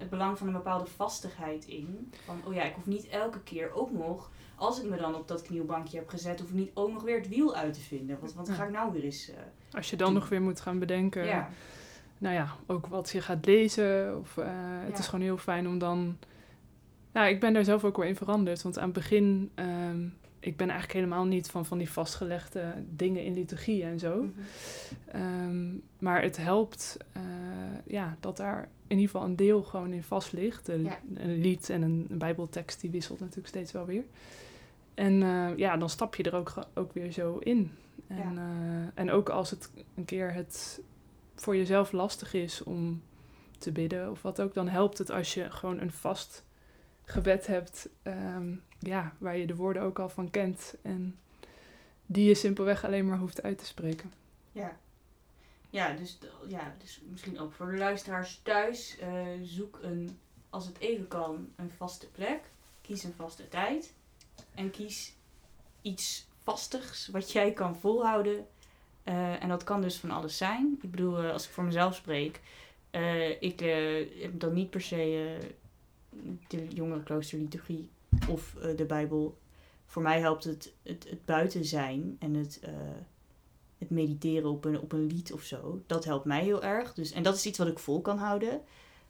het 0.03 0.11
belang 0.11 0.37
van 0.37 0.47
een 0.47 0.53
bepaalde 0.53 0.85
vastigheid 0.85 1.65
in. 1.65 2.11
Van, 2.25 2.41
oh 2.45 2.53
ja, 2.53 2.63
ik 2.63 2.73
hoef 2.75 2.85
niet 2.85 3.07
elke 3.07 3.39
keer 3.39 3.73
ook 3.73 3.91
nog 3.91 4.31
als 4.55 4.81
ik 4.81 4.89
me 4.89 4.97
dan 4.97 5.15
op 5.15 5.27
dat 5.27 5.41
knielbankje 5.41 5.97
heb 5.97 6.09
gezet, 6.09 6.39
hoef 6.39 6.49
ik 6.49 6.55
niet 6.55 6.71
ook 6.73 6.91
nog 6.91 7.03
weer 7.03 7.17
het 7.17 7.27
wiel 7.27 7.55
uit 7.55 7.73
te 7.73 7.79
vinden. 7.79 8.17
Want 8.19 8.33
wat 8.33 8.49
ga 8.49 8.63
ik 8.63 8.71
nou 8.71 8.91
weer 8.93 9.03
eens. 9.03 9.29
eh, 9.29 9.35
Als 9.71 9.89
je 9.89 9.95
dan 9.95 10.13
nog 10.13 10.29
weer 10.29 10.41
moet 10.41 10.61
gaan 10.61 10.79
bedenken, 10.79 11.25
ja. 11.25 11.49
nou 12.17 12.35
ja, 12.35 12.47
ook 12.65 12.87
wat 12.87 13.09
je 13.09 13.21
gaat 13.21 13.45
lezen. 13.45 14.19
Of, 14.19 14.37
eh, 14.37 14.45
het 14.83 14.91
Ja. 14.91 14.97
is 14.97 15.05
gewoon 15.07 15.25
heel 15.25 15.37
fijn 15.37 15.67
om 15.67 15.77
dan... 15.77 16.17
Nou, 17.11 17.27
ik 17.27 17.39
ben 17.39 17.53
daar 17.53 17.63
zelf 17.63 17.83
ook 17.83 17.97
wel 17.97 18.05
in 18.05 18.15
veranderd. 18.15 18.61
Want 18.61 18.77
aan 18.77 18.83
het 18.83 18.93
begin, 18.93 19.51
ehm, 19.55 20.07
ik 20.43 20.57
ben 20.57 20.69
eigenlijk 20.69 20.99
helemaal 20.99 21.25
niet 21.25 21.49
van, 21.49 21.65
van 21.65 21.77
die 21.77 21.89
vastgelegde 21.89 22.73
dingen 22.89 23.23
in 23.23 23.33
liturgie 23.33 23.83
en 23.83 23.99
zo. 23.99 24.23
Mhm. 24.23 24.31
Ehm, 25.07 25.71
maar 25.99 26.21
het 26.21 26.37
helpt 26.37 26.97
eh, 27.11 27.21
ja, 27.85 28.17
dat 28.19 28.37
daar 28.37 28.69
in 28.87 28.97
ieder 28.99 29.11
geval 29.11 29.27
een 29.27 29.35
deel 29.35 29.63
gewoon 29.63 29.93
in 29.93 30.03
vast 30.03 30.31
ligt. 30.31 30.67
Een, 30.67 30.83
Ja. 30.83 30.99
een 31.13 31.37
lied 31.41 31.69
en 31.69 31.81
een, 31.81 32.07
een 32.09 32.17
bijbeltekst 32.17 32.81
die 32.81 32.89
wisselt 32.89 33.19
natuurlijk 33.19 33.47
steeds 33.47 33.71
wel 33.71 33.85
weer. 33.85 34.03
En 34.93 35.23
eh, 35.23 35.57
ja, 35.57 35.77
dan 35.77 35.89
stap 35.89 36.15
je 36.15 36.23
er 36.23 36.35
ook, 36.35 36.53
ook 36.73 36.93
weer 36.93 37.11
zo 37.11 37.37
in. 37.37 37.71
En, 38.07 38.37
eh, 38.37 39.01
en 39.01 39.11
ook 39.11 39.29
als 39.29 39.49
het 39.49 39.71
een 39.95 40.05
keer 40.05 40.33
het 40.33 40.81
voor 41.35 41.55
jezelf 41.55 41.91
lastig 41.91 42.33
is 42.33 42.63
om 42.63 43.01
te 43.57 43.71
bidden 43.71 44.11
of 44.11 44.21
wat 44.21 44.41
ook, 44.41 44.53
dan 44.53 44.67
helpt 44.67 44.97
het 44.97 45.09
als 45.11 45.33
je 45.33 45.51
gewoon 45.51 45.79
een 45.79 45.91
vast 45.91 46.43
gebed 47.05 47.47
hebt, 47.47 47.89
ehm, 48.01 48.53
ja, 48.83 49.13
waar 49.17 49.37
je 49.37 49.45
de 49.45 49.55
woorden 49.55 49.81
ook 49.81 49.99
al 49.99 50.09
van 50.09 50.29
kent 50.29 50.75
en 50.81 51.17
die 52.05 52.27
je 52.27 52.35
simpelweg 52.35 52.85
alleen 52.85 53.07
maar 53.07 53.17
hoeft 53.17 53.43
uit 53.43 53.57
te 53.57 53.65
spreken. 53.65 54.11
Ja. 54.51 54.77
Ja 55.69 55.93
dus, 55.93 56.17
ja, 56.47 56.75
dus 56.79 57.01
misschien 57.09 57.39
ook 57.39 57.53
voor 57.53 57.71
de 57.71 57.77
luisteraars 57.77 58.39
thuis. 58.43 58.97
eh, 58.97 59.27
zoek 59.41 59.79
een, 59.81 60.19
als 60.49 60.65
het 60.65 60.79
even 60.79 61.07
kan, 61.07 61.49
een 61.55 61.71
vaste 61.77 62.07
plek. 62.07 62.39
Kies 62.81 63.03
een 63.03 63.13
vaste 63.13 63.47
tijd. 63.47 63.93
En 64.55 64.71
kies 64.71 65.13
iets 65.81 66.27
vastigs 66.43 67.07
wat 67.07 67.31
jij 67.31 67.51
kan 67.51 67.75
volhouden. 67.75 68.47
Eh, 69.03 69.43
en 69.43 69.49
dat 69.49 69.63
kan 69.63 69.81
dus 69.81 69.97
van 69.97 70.11
alles 70.11 70.37
zijn. 70.37 70.79
Ik 70.81 70.91
bedoel, 70.91 71.23
eh, 71.23 71.31
als 71.31 71.45
ik 71.45 71.51
voor 71.51 71.63
mezelf 71.63 71.95
spreek. 71.95 72.41
ik 73.39 73.59
heb 74.21 74.39
dan 74.39 74.53
niet 74.53 74.69
per 74.69 74.81
se 74.81 75.37
de 76.47 76.67
jongerenkloosterliturgie 76.67 77.89
of 78.29 78.55
eh, 78.55 78.77
de 78.77 78.85
Bijbel. 78.85 79.37
Voor 79.85 80.01
mij 80.01 80.19
helpt 80.19 80.43
het, 80.43 80.73
het, 80.83 81.09
het 81.09 81.25
buiten 81.25 81.65
zijn 81.65 82.15
en 82.19 82.33
het, 82.33 82.59
eh, 82.61 82.71
het 83.77 83.89
mediteren 83.89 84.49
op 84.49 84.65
een, 84.65 84.79
op 84.79 84.91
een 84.91 85.07
lied 85.07 85.33
of 85.33 85.43
zo. 85.43 85.83
Dat 85.87 86.05
helpt 86.05 86.25
mij 86.25 86.43
heel 86.43 86.63
erg. 86.63 86.93
Dus, 86.93 87.11
en 87.11 87.23
dat 87.23 87.35
is 87.35 87.45
iets 87.45 87.57
wat 87.57 87.67
ik 87.67 87.79
vol 87.79 88.01
kan 88.01 88.17
houden. 88.17 88.61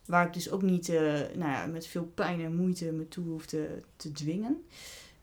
Waar 0.06 0.28
ik 0.28 0.34
dus 0.34 0.50
ook 0.50 0.62
niet 0.62 0.90
eh, 0.90 1.02
nou 1.14 1.52
ja, 1.52 1.66
met 1.66 1.88
veel 1.88 2.06
pijn 2.06 2.42
en 2.42 2.56
moeite 2.56 2.92
me 2.92 3.08
toe 3.08 3.26
hoef 3.26 3.46
te, 3.46 3.82
te 3.96 4.12
dwingen. 4.12 4.66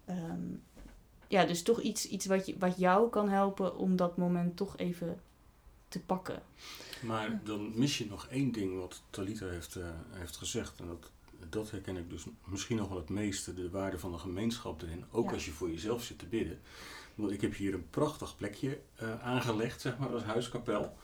Ehm, 0.05 0.43
ja, 1.29 1.45
dus 1.45 1.63
toch 1.63 1.81
iets, 1.81 2.09
iets 2.09 2.27
wat, 2.27 2.47
je, 2.47 2.59
wat 2.59 2.79
jou 2.79 3.11
kan 3.11 3.29
helpen 3.29 3.77
om 3.77 3.97
dat 3.97 4.17
moment 4.17 4.57
toch 4.57 4.77
even 4.77 5.21
te 5.89 6.01
pakken. 6.01 6.43
Maar 7.03 7.41
dan 7.45 7.73
mis 7.75 7.99
je 7.99 8.07
nog 8.07 8.27
één 8.27 8.53
ding 8.53 8.79
wat 8.79 9.03
Talita 9.11 9.47
heeft, 9.47 9.77
eh, 9.77 9.85
heeft 10.11 10.37
gezegd. 10.37 10.81
En 10.81 10.87
dat, 10.87 11.11
dat 11.49 11.71
herken 11.71 11.97
ik 11.97 12.11
dus 12.11 12.25
misschien 12.45 12.77
nog 12.77 12.89
wel 12.89 12.97
het 12.99 13.09
meeste. 13.09 13.55
De 13.55 13.71
waarde 13.71 13.99
van 13.99 14.13
de 14.13 14.19
gemeenschap 14.19 14.83
erin. 14.83 15.05
Ook 15.11 15.27
Ja. 15.27 15.33
als 15.33 15.45
je 15.45 15.51
voor 15.53 15.71
jezelf 15.71 16.03
zit 16.05 16.19
te 16.19 16.27
bidden. 16.27 16.61
Want 17.15 17.31
ik 17.33 17.41
heb 17.41 17.55
hier 17.55 17.75
een 17.75 17.91
prachtig 17.91 18.37
plekje 18.37 18.81
eh, 18.95 19.23
aangelegd, 19.23 19.81
zeg 19.81 19.99
maar, 19.99 20.09
als 20.09 20.23
huiskapel. 20.23 20.97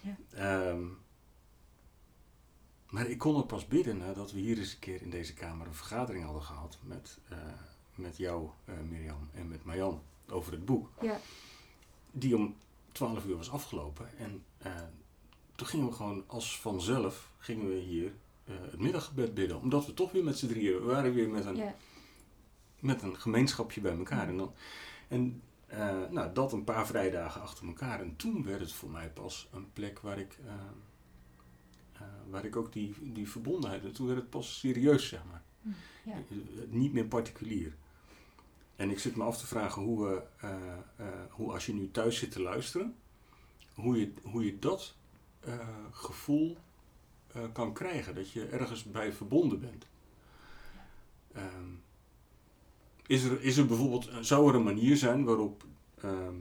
Ja. 0.00 0.16
Ehm, 0.30 0.84
maar 2.88 3.06
ik 3.06 3.18
kon 3.18 3.36
er 3.36 3.46
pas 3.46 3.66
bidden 3.66 3.96
nadat 3.98 4.32
we 4.32 4.38
hier 4.38 4.58
eens 4.58 4.72
een 4.72 4.78
keer 4.78 5.02
in 5.02 5.10
deze 5.10 5.34
kamer 5.34 5.66
een 5.66 5.74
vergadering 5.74 6.24
hadden 6.24 6.42
gehad. 6.42 6.78
Met, 6.82 7.18
eh, 7.28 7.38
met 7.94 8.16
jou, 8.16 8.48
eh, 8.64 8.74
Mirjam, 8.88 9.28
en 9.34 9.48
met 9.48 9.64
Marjan 9.64 10.02
over 10.28 10.52
het 10.52 10.64
boek. 10.64 10.90
Ja. 11.00 11.20
Die 12.10 12.36
om 12.36 12.56
12 12.92 13.24
uur 13.24 13.36
was 13.36 13.50
afgelopen. 13.50 14.18
En 14.18 14.44
toen 15.54 15.66
gingen 15.66 15.86
we 15.88 15.92
gewoon 15.92 16.24
als 16.26 16.60
vanzelf 16.60 17.30
gingen 17.38 17.68
we 17.68 17.74
hier 17.74 18.12
eh, 18.48 18.54
het 18.70 18.80
middaggebed 18.80 19.34
bidden. 19.34 19.60
Omdat 19.60 19.86
we 19.86 19.94
toch 19.94 20.12
weer 20.12 20.24
met 20.24 20.38
z'n 20.38 20.46
drieën, 20.46 20.78
we 20.78 20.84
waren 20.84 21.14
weer 21.14 21.28
met 21.28 21.44
een, 21.44 21.56
Ja. 21.56 21.74
met 22.80 23.02
een 23.02 23.16
gemeenschapje 23.16 23.80
bij 23.80 23.96
elkaar. 23.96 24.28
En, 24.28 24.36
dan, 24.36 24.52
en 25.08 25.42
eh, 25.66 26.00
nou, 26.10 26.32
dat 26.32 26.52
een 26.52 26.64
paar 26.64 26.86
vrijdagen 26.86 27.40
achter 27.40 27.66
elkaar. 27.66 28.00
En 28.00 28.16
toen 28.16 28.44
werd 28.44 28.60
het 28.60 28.72
voor 28.72 28.90
mij 28.90 29.10
pas 29.10 29.48
een 29.52 29.72
plek 29.72 29.98
waar 30.00 30.18
ik, 30.18 30.38
eh, 30.46 32.02
waar 32.30 32.44
ik 32.44 32.56
ook 32.56 32.72
die, 32.72 32.94
die 33.12 33.28
verbondenheid... 33.30 33.84
En 33.84 33.92
toen 33.92 34.06
werd 34.06 34.18
het 34.18 34.30
pas 34.30 34.58
serieus, 34.58 35.08
zeg 35.08 35.20
maar. 35.30 35.42
Ja. 36.04 36.12
Eh, 36.12 36.36
Niet 36.68 36.92
meer 36.92 37.06
particulier. 37.06 37.76
En 38.76 38.90
ik 38.90 38.98
zit 38.98 39.16
me 39.16 39.24
af 39.24 39.38
te 39.38 39.46
vragen 39.46 39.82
hoe, 39.82 40.06
we, 40.06 40.22
hoe 41.30 41.52
als 41.52 41.66
je 41.66 41.74
nu 41.74 41.90
thuis 41.90 42.18
zit 42.18 42.30
te 42.30 42.42
luisteren, 42.42 42.96
hoe 43.74 44.00
je, 44.00 44.12
hoe 44.22 44.44
je 44.44 44.58
dat 44.58 44.96
gevoel 45.90 46.56
eh, 47.32 47.42
kan 47.52 47.72
krijgen. 47.72 48.14
Dat 48.14 48.30
je 48.30 48.46
ergens 48.46 48.84
bij 48.84 49.12
verbonden 49.12 49.60
bent. 49.60 49.86
Ehm, 51.32 51.70
is, 53.06 53.24
er, 53.24 53.42
is 53.42 53.56
er 53.56 53.66
bijvoorbeeld, 53.66 54.10
zou 54.20 54.48
er 54.48 54.54
een 54.54 54.62
manier 54.62 54.96
zijn 54.96 55.24
waarop 55.24 55.64
ehm, 56.00 56.34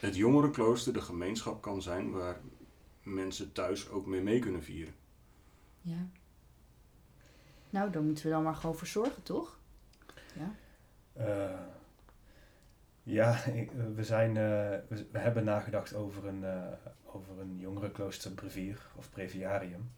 het 0.00 0.16
jongerenklooster 0.16 0.92
de 0.92 1.00
gemeenschap 1.00 1.62
kan 1.62 1.82
zijn 1.82 2.10
waar 2.10 2.40
mensen 3.02 3.52
thuis 3.52 3.88
ook 3.88 4.06
mee 4.06 4.20
mee 4.22 4.38
kunnen 4.38 4.62
vieren? 4.62 4.94
Ja. 5.80 6.06
Nou, 7.70 7.90
daar 7.90 8.02
moeten 8.02 8.24
we 8.24 8.30
dan 8.30 8.42
maar 8.42 8.54
gewoon 8.54 8.76
voor 8.76 8.86
zorgen, 8.86 9.22
toch? 9.22 9.58
Ja. 10.34 10.54
Eh, 11.12 11.60
ja, 13.02 13.44
ik- 13.44 13.70
eh, 13.72 13.84
we, 13.94 14.04
zijn, 14.04 14.28
eh, 14.28 14.78
we, 14.88 15.06
we 15.12 15.18
hebben 15.18 15.44
nagedacht 15.44 15.94
over 15.94 16.26
een, 16.26 16.44
eh 16.44 16.72
over 17.04 17.38
een 17.40 17.58
jongerenklooster 17.58 18.30
brevier 18.30 18.86
of 18.96 19.10
breviarium. 19.10 19.90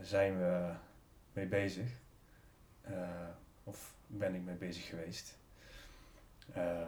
Zijn 0.00 0.38
we 0.38 0.72
mee 1.32 1.46
bezig. 1.46 1.90
Eh, 2.80 3.28
of 3.64 3.94
ben 4.06 4.34
ik 4.34 4.42
mee 4.42 4.54
bezig 4.54 4.86
geweest. 4.86 5.36
Ehm, 6.54 6.86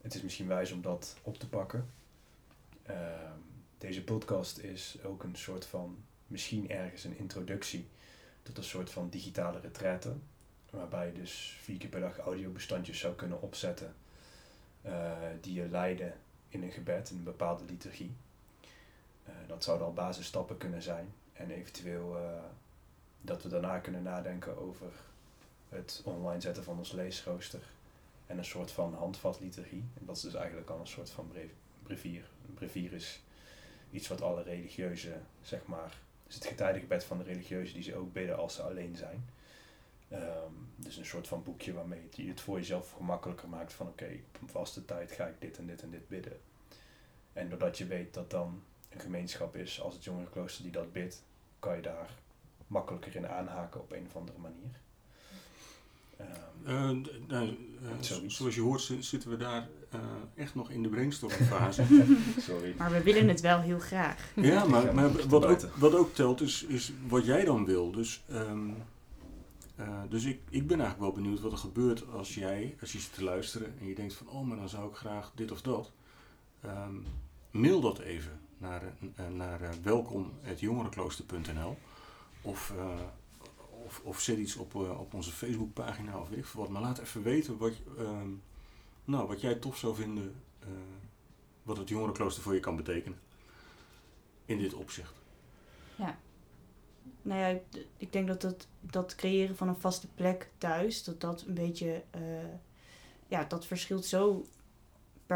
het 0.00 0.14
is 0.14 0.22
misschien 0.22 0.46
wijs 0.46 0.72
om 0.72 0.82
dat 0.82 1.16
op 1.22 1.38
te 1.38 1.48
pakken. 1.48 1.90
Ehm, 2.82 3.38
deze 3.78 4.04
podcast 4.04 4.58
is 4.58 4.96
ook 5.04 5.22
een 5.22 5.36
soort 5.36 5.66
van, 5.66 6.04
misschien 6.26 6.70
ergens 6.70 7.04
een 7.04 7.18
introductie 7.18 7.88
tot 8.42 8.56
een 8.56 8.64
soort 8.64 8.90
van 8.90 9.08
digitale 9.08 9.60
retraite. 9.60 10.16
Waarbij 10.70 11.06
je 11.06 11.12
dus 11.12 11.56
vier 11.60 11.78
keer 11.78 11.88
per 11.88 12.00
dag 12.00 12.18
audiobestandjes 12.18 12.98
zou 12.98 13.14
kunnen 13.14 13.42
opzetten. 13.42 13.94
eh, 14.82 15.12
die 15.40 15.54
je 15.54 15.68
leiden 15.68 16.14
in 16.48 16.62
een 16.62 16.70
gebed, 16.70 17.10
in 17.10 17.16
een 17.16 17.22
bepaalde 17.22 17.64
liturgie. 17.64 18.16
Eh, 19.24 19.32
dat 19.46 19.64
zouden 19.64 19.86
al 19.86 19.92
basisstappen 19.92 20.56
kunnen 20.58 20.82
zijn. 20.82 21.12
En 21.42 21.50
eventueel 21.50 22.16
eh, 22.16 22.42
dat 23.20 23.42
we 23.42 23.48
daarna 23.48 23.78
kunnen 23.78 24.02
nadenken 24.02 24.58
over 24.58 24.92
het 25.68 26.02
online 26.04 26.40
zetten 26.40 26.64
van 26.64 26.78
ons 26.78 26.92
leesrooster. 26.92 27.62
En 28.26 28.38
een 28.38 28.44
soort 28.44 28.70
van 28.70 28.94
handvatliturgie. 28.94 29.84
Dat 29.94 30.16
is 30.16 30.22
dus 30.22 30.34
eigenlijk 30.34 30.70
al 30.70 30.80
een 30.80 30.86
soort 30.86 31.10
van 31.10 31.28
brev- 31.28 31.50
brevier. 31.82 32.24
Een 32.48 32.54
brevier 32.54 32.92
is 32.92 33.22
iets 33.90 34.08
wat 34.08 34.22
alle 34.22 34.42
religieuzen, 34.42 35.26
zeg 35.42 35.66
maar, 35.66 35.96
dus 36.26 36.34
het 36.34 36.46
getijdengebed 36.46 37.04
van 37.04 37.18
de 37.18 37.24
religieuzen 37.24 37.74
die 37.74 37.82
ze 37.82 37.96
ook 37.96 38.12
bidden 38.12 38.36
als 38.36 38.54
ze 38.54 38.62
alleen 38.62 38.96
zijn. 38.96 39.24
Ehm, 40.08 40.52
dus 40.76 40.96
een 40.96 41.06
soort 41.06 41.28
van 41.28 41.42
boekje 41.42 41.72
waarmee 41.72 42.08
je 42.10 42.28
het 42.28 42.40
voor 42.40 42.58
jezelf 42.58 42.92
gemakkelijker 42.92 43.48
maakt 43.48 43.72
van 43.72 43.88
oké, 43.88 44.18
op 44.34 44.40
een 44.40 44.48
vaste 44.48 44.84
tijd 44.84 45.12
ga 45.12 45.26
ik 45.26 45.40
dit 45.40 45.58
en 45.58 45.66
dit 45.66 45.82
en 45.82 45.90
dit 45.90 46.08
bidden. 46.08 46.40
En 47.32 47.48
doordat 47.48 47.78
je 47.78 47.86
weet 47.86 48.14
dat 48.14 48.30
dan 48.30 48.62
een 48.88 49.00
gemeenschap 49.00 49.56
is 49.56 49.80
als 49.80 49.94
het 49.94 50.04
jongerenklooster 50.04 50.62
die 50.62 50.72
dat 50.72 50.92
bidt, 50.92 51.22
kan 51.62 51.76
je 51.76 51.82
daar 51.82 52.10
makkelijker 52.66 53.16
in 53.16 53.28
aanhaken 53.28 53.80
op 53.80 53.92
een 53.92 54.06
of 54.06 54.16
andere 54.16 54.38
manier. 54.38 54.80
Ehm, 56.16 56.30
Eh, 56.64 56.90
nou, 57.28 57.48
eh, 57.82 57.90
zoals 58.26 58.54
je 58.54 58.60
hoort 58.60 58.80
zi- 58.80 59.02
zitten 59.02 59.30
we 59.30 59.36
daar 59.36 59.68
eh, 59.90 60.00
echt 60.34 60.54
nog 60.54 60.70
in 60.70 60.82
de 60.82 60.88
brainstormfase. 60.88 61.84
sorry. 62.48 62.74
Maar 62.78 62.90
we 62.90 63.02
willen 63.02 63.28
het 63.28 63.40
wel 63.40 63.60
heel 63.60 63.78
graag. 63.78 64.32
ja, 64.34 64.64
maar, 64.64 64.94
maar 64.94 65.28
wat, 65.28 65.44
ook, 65.44 65.60
wat 65.60 65.94
ook 65.94 66.14
telt 66.14 66.40
is, 66.40 66.62
is 66.62 66.92
wat 67.08 67.24
jij 67.24 67.44
dan 67.44 67.64
wil. 67.64 67.90
Dus, 67.92 68.22
ehm, 68.28 68.70
eh, 69.76 70.00
dus 70.08 70.24
ik, 70.24 70.40
ik 70.50 70.66
ben 70.66 70.80
eigenlijk 70.80 71.12
wel 71.14 71.22
benieuwd 71.22 71.40
wat 71.40 71.52
er 71.52 71.58
gebeurt 71.58 72.08
als 72.12 72.34
jij, 72.34 72.76
als 72.80 72.92
je 72.92 72.98
zit 72.98 73.14
te 73.14 73.24
luisteren 73.24 73.74
en 73.80 73.86
je 73.86 73.94
denkt 73.94 74.14
van, 74.14 74.28
oh, 74.28 74.46
maar 74.46 74.56
dan 74.56 74.68
zou 74.68 74.88
ik 74.90 74.96
graag 74.96 75.32
dit 75.34 75.50
of 75.52 75.62
dat. 75.62 75.92
Ehm, 76.60 76.94
mail 77.50 77.80
dat 77.80 77.98
even 77.98 78.40
naar, 78.62 78.82
eh, 79.16 79.28
naar 79.28 79.62
eh, 79.62 79.70
welkom.jongerenklooster.nl 79.82 81.76
of, 82.42 82.72
eh, 82.76 83.00
of, 83.84 84.00
of 84.04 84.20
zet 84.20 84.38
iets 84.38 84.56
op, 84.56 84.74
op 84.74 85.14
onze 85.14 85.30
Facebookpagina 85.30 86.18
of 86.18 86.28
weet 86.28 86.38
ik 86.38 86.46
veel 86.46 86.60
wat. 86.60 86.70
Maar 86.70 86.82
laat 86.82 86.98
even 86.98 87.22
weten 87.22 87.58
wat, 87.58 87.72
ehm, 87.98 88.28
nou, 89.04 89.28
wat 89.28 89.40
jij 89.40 89.54
tof 89.54 89.76
zou 89.76 89.94
vinden, 89.94 90.34
wat 91.62 91.76
het 91.76 91.88
jongerenklooster 91.88 92.42
voor 92.42 92.54
je 92.54 92.60
kan 92.60 92.76
betekenen. 92.76 93.18
In 94.44 94.58
dit 94.58 94.74
opzicht. 94.74 95.20
Nou 97.24 97.40
ja, 97.40 97.60
ik 97.96 98.12
denk 98.12 98.26
dat 98.26 98.40
dat, 98.40 98.66
dat 98.80 99.14
creëren 99.14 99.56
van 99.56 99.68
een 99.68 99.80
vaste 99.80 100.08
plek 100.14 100.50
thuis, 100.58 101.04
dat 101.04 101.20
dat 101.20 101.44
een 101.46 101.54
beetje, 101.54 102.02
ja, 103.28 103.44
dat 103.44 103.66
verschilt 103.66 104.06
zo 104.06 104.46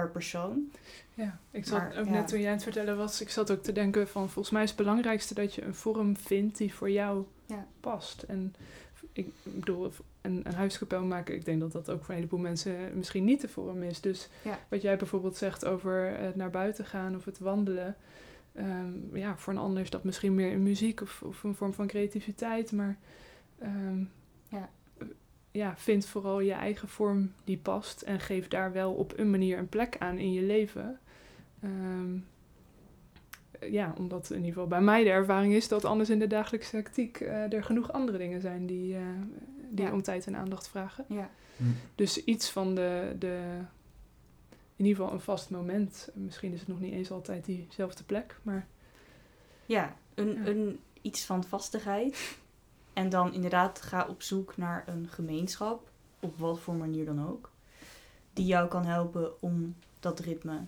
per 0.01 0.11
persoon. 0.11 0.71
Ja, 1.15 1.39
ik 1.51 1.67
zat 1.67 1.79
Maar, 1.79 1.99
ook 1.99 2.05
ja. 2.05 2.11
net 2.11 2.29
toen 2.29 2.39
jij 2.39 2.49
aan 2.49 2.55
het 2.55 2.63
vertellen 2.63 2.97
was, 2.97 3.21
ik 3.21 3.31
zat 3.31 3.51
ook 3.51 3.63
te 3.63 3.73
denken 3.73 4.09
van 4.09 4.29
volgens 4.31 4.51
mij 4.55 4.63
is 4.63 4.69
het 4.69 4.79
belangrijkste 4.79 5.35
dat 5.35 5.55
je 5.55 5.63
een 5.63 5.75
vorm 5.75 6.17
vindt 6.17 6.57
die 6.59 6.75
voor 6.75 6.91
jou 6.91 7.25
Ja. 7.47 7.67
past. 7.81 8.23
En 8.23 8.55
ik 9.13 9.29
bedoel, 9.43 9.93
een, 10.21 10.41
een 10.45 10.55
huiskapel 10.55 11.03
maken, 11.05 11.35
ik 11.35 11.45
denk 11.45 11.61
dat 11.61 11.73
dat 11.73 11.91
ook 11.91 11.99
voor 12.01 12.09
een 12.09 12.15
heleboel 12.21 12.39
mensen 12.41 12.91
misschien 12.97 13.25
niet 13.25 13.41
de 13.41 13.49
vorm 13.49 13.83
is. 13.83 14.01
Dus 14.01 14.29
Ja. 14.43 14.59
wat 14.69 14.83
jij 14.83 14.97
bijvoorbeeld 14.97 15.37
zegt 15.37 15.65
over 15.65 16.19
het 16.19 16.37
naar 16.37 16.51
buiten 16.51 16.85
gaan 16.85 17.17
of 17.17 17.25
het 17.25 17.39
wandelen. 17.39 17.97
ehm, 18.55 19.17
ja, 19.17 19.37
voor 19.37 19.53
een 19.53 19.59
ander 19.59 19.83
is 19.83 19.91
dat 19.91 20.05
misschien 20.05 20.35
meer 20.35 20.51
in 20.51 20.63
muziek 20.63 21.01
of, 21.01 21.23
of 21.23 21.43
een 21.43 21.55
vorm 21.55 21.75
van 21.75 21.87
creativiteit. 21.87 22.73
Maar 22.73 22.97
ehm, 23.59 23.99
Ja. 24.49 24.69
Ja, 25.57 25.75
vind 25.77 26.07
vooral 26.07 26.41
je 26.41 26.53
eigen 26.53 26.89
vorm 26.89 27.33
die 27.45 27.59
past. 27.59 28.03
En 28.03 28.21
geef 28.21 28.49
daar 28.49 28.73
wel 28.73 28.93
op 28.93 29.19
een 29.19 29.31
manier 29.31 29.59
een 29.59 29.69
plek 29.69 29.97
aan 29.99 30.19
in 30.19 30.33
je 30.33 30.43
leven. 30.43 30.99
Ehm, 31.63 32.17
ja, 33.71 33.95
omdat 33.99 34.31
in 34.31 34.37
ieder 34.37 34.53
geval 34.53 34.67
bij 34.67 34.81
mij 34.81 35.05
de 35.05 35.11
ervaring 35.11 35.53
is 35.55 35.69
dat 35.69 35.85
anders 35.85 36.11
in 36.11 36.19
de 36.19 36.27
dagelijkse 36.27 36.71
tactiek 36.83 37.21
eh, 37.21 37.53
er 37.53 37.65
genoeg 37.65 37.93
andere 37.93 38.19
dingen 38.19 38.41
zijn 38.41 38.67
die, 38.67 38.95
eh, 38.95 39.01
die 39.71 39.85
Ja. 39.85 39.93
om 39.93 40.03
tijd 40.03 40.27
en 40.27 40.37
aandacht 40.37 40.69
vragen. 40.69 41.05
Ja, 41.09 41.31
Dus 41.95 42.25
iets 42.25 42.51
van 42.51 42.75
de, 42.75 43.15
de, 43.19 43.41
in 44.77 44.85
ieder 44.85 44.97
geval 44.97 45.13
een 45.13 45.21
vast 45.25 45.51
moment. 45.51 46.09
Misschien 46.15 46.53
is 46.53 46.59
het 46.59 46.69
nog 46.69 46.81
niet 46.81 46.93
eens 46.93 47.11
altijd 47.11 47.45
diezelfde 47.45 48.05
plek, 48.05 48.39
maar 48.43 48.67
ja, 49.67 49.97
een, 50.15 50.29
Ja. 50.35 50.47
Een, 50.47 50.79
iets 51.03 51.25
van 51.25 51.45
vastigheid. 51.45 52.37
En 52.97 53.09
dan 53.09 53.33
inderdaad 53.33 53.83
ga 53.83 54.07
op 54.09 54.23
zoek 54.23 54.57
naar 54.57 54.85
een 54.87 55.09
gemeenschap, 55.09 55.91
op 56.21 56.39
wat 56.39 56.61
voor 56.61 56.75
manier 56.75 57.05
dan 57.05 57.29
ook, 57.29 57.51
die 58.33 58.47
jou 58.47 58.69
kan 58.69 58.85
helpen 58.85 59.43
om 59.43 59.77
dat 60.01 60.21
ritme 60.21 60.61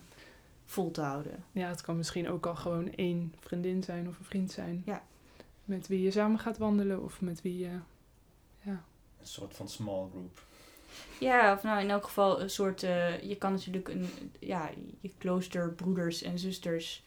vol 0.65 0.91
te 0.91 1.01
houden. 1.01 1.43
ja, 1.51 1.69
het 1.69 1.81
kan 1.81 1.97
misschien 1.97 2.29
ook 2.29 2.45
al 2.45 2.55
gewoon 2.55 2.93
één 2.93 3.33
vriendin 3.39 3.83
zijn 3.83 4.07
of 4.07 4.19
een 4.19 4.25
vriend 4.25 4.51
zijn. 4.51 4.81
Ja. 4.85 5.03
Met 5.65 5.87
wie 5.87 6.01
je 6.01 6.11
samen 6.11 6.39
gaat 6.39 6.57
wandelen 6.57 7.03
of 7.03 7.21
met 7.21 7.41
wie 7.41 7.57
je, 7.57 7.79
ja, 8.61 8.83
Een 9.19 9.27
soort 9.27 9.55
van 9.55 9.69
small 9.69 10.07
group. 10.09 10.41
Ja, 11.19 11.53
of 11.53 11.63
nou 11.63 11.81
in 11.81 11.89
elk 11.89 12.03
geval 12.03 12.41
een 12.41 12.49
soort. 12.49 12.83
eh, 12.83 13.21
je 13.21 13.35
kan 13.35 13.51
natuurlijk 13.51 13.87
een, 13.87 14.09
ja, 14.39 14.69
je 14.99 15.11
kloosterbroeders 15.17 16.21
en 16.21 16.39
zusters 16.39 17.03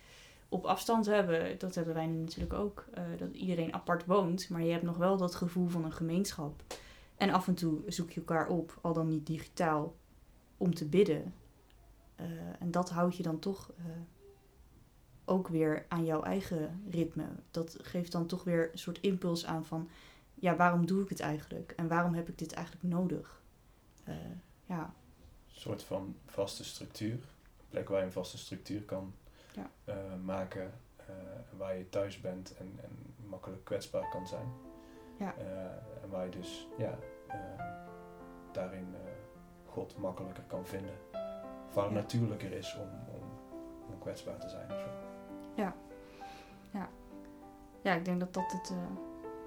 op 0.52 0.64
afstand 0.64 1.06
hebben. 1.06 1.58
Dat 1.58 1.74
hebben 1.74 1.94
wij 1.94 2.06
natuurlijk 2.06 2.52
ook. 2.52 2.84
eh, 2.94 3.04
dat 3.18 3.34
iedereen 3.34 3.74
apart 3.74 4.06
woont, 4.06 4.48
maar 4.48 4.62
je 4.62 4.72
hebt 4.72 4.82
nog 4.84 4.96
wel 4.96 5.16
dat 5.16 5.34
gevoel 5.34 5.68
van 5.68 5.84
een 5.84 5.92
gemeenschap. 5.92 6.62
En 7.16 7.30
af 7.30 7.46
en 7.48 7.54
toe 7.54 7.82
zoek 7.86 8.10
je 8.10 8.20
elkaar 8.20 8.48
op, 8.48 8.78
al 8.80 8.92
dan 8.92 9.08
niet 9.08 9.26
digitaal, 9.26 9.96
om 10.56 10.74
te 10.74 10.84
bidden. 10.88 11.34
Eh, 12.14 12.26
en 12.58 12.70
dat 12.70 12.90
houd 12.90 13.16
je 13.16 13.22
dan 13.22 13.38
toch 13.38 13.72
eh, 13.78 13.84
ook 15.24 15.48
weer 15.48 15.84
aan 15.88 16.04
jouw 16.04 16.22
eigen 16.22 16.82
ritme. 16.90 17.26
Dat 17.50 17.76
geeft 17.80 18.12
dan 18.12 18.26
toch 18.26 18.44
weer 18.44 18.68
een 18.72 18.78
soort 18.78 19.00
impuls 19.00 19.46
aan 19.46 19.64
van, 19.64 19.88
ja, 20.34 20.56
waarom 20.56 20.86
doe 20.86 21.02
ik 21.02 21.08
het 21.08 21.20
eigenlijk? 21.20 21.72
En 21.76 21.88
waarom 21.88 22.14
heb 22.14 22.28
ik 22.28 22.38
dit 22.38 22.52
eigenlijk 22.52 22.84
nodig? 22.84 23.40
Ja, 24.66 24.94
Een 25.54 25.60
soort 25.60 25.82
van 25.82 26.16
vaste 26.26 26.64
structuur. 26.64 27.12
Een 27.12 27.68
plek 27.68 27.88
waar 27.88 27.98
je 27.98 28.04
een 28.06 28.12
vaste 28.12 28.38
structuur 28.38 28.82
kan 28.82 29.12
Ja. 29.52 29.70
eh, 29.84 29.94
maken. 30.24 30.72
eh, 30.96 31.14
waar 31.58 31.76
je 31.76 31.88
thuis 31.88 32.20
bent 32.20 32.54
en, 32.56 32.78
en 32.82 33.14
makkelijk 33.28 33.64
kwetsbaar 33.64 34.08
kan 34.10 34.26
zijn. 34.26 34.46
Ja. 35.16 35.34
Eh, 35.38 36.02
en 36.02 36.10
waar 36.10 36.24
je 36.24 36.30
dus 36.30 36.68
ja, 36.78 36.98
daarin 38.52 38.94
God 39.66 39.96
makkelijker 39.98 40.42
kan 40.46 40.66
vinden. 40.66 40.94
Of 41.68 41.74
waar 41.74 41.84
het 41.84 41.92
Ja. 41.94 42.00
natuurlijker 42.00 42.52
is 42.52 42.76
om, 42.76 42.88
om, 43.14 43.22
om 43.92 43.98
kwetsbaar 43.98 44.38
te 44.38 44.48
zijn. 44.48 44.70
Of 44.70 44.76
zo. 44.76 45.72
ja, 47.82 47.94
ik 47.94 48.04
denk 48.04 48.20
dat 48.20 48.34
dat 48.34 48.52
het 48.52 48.72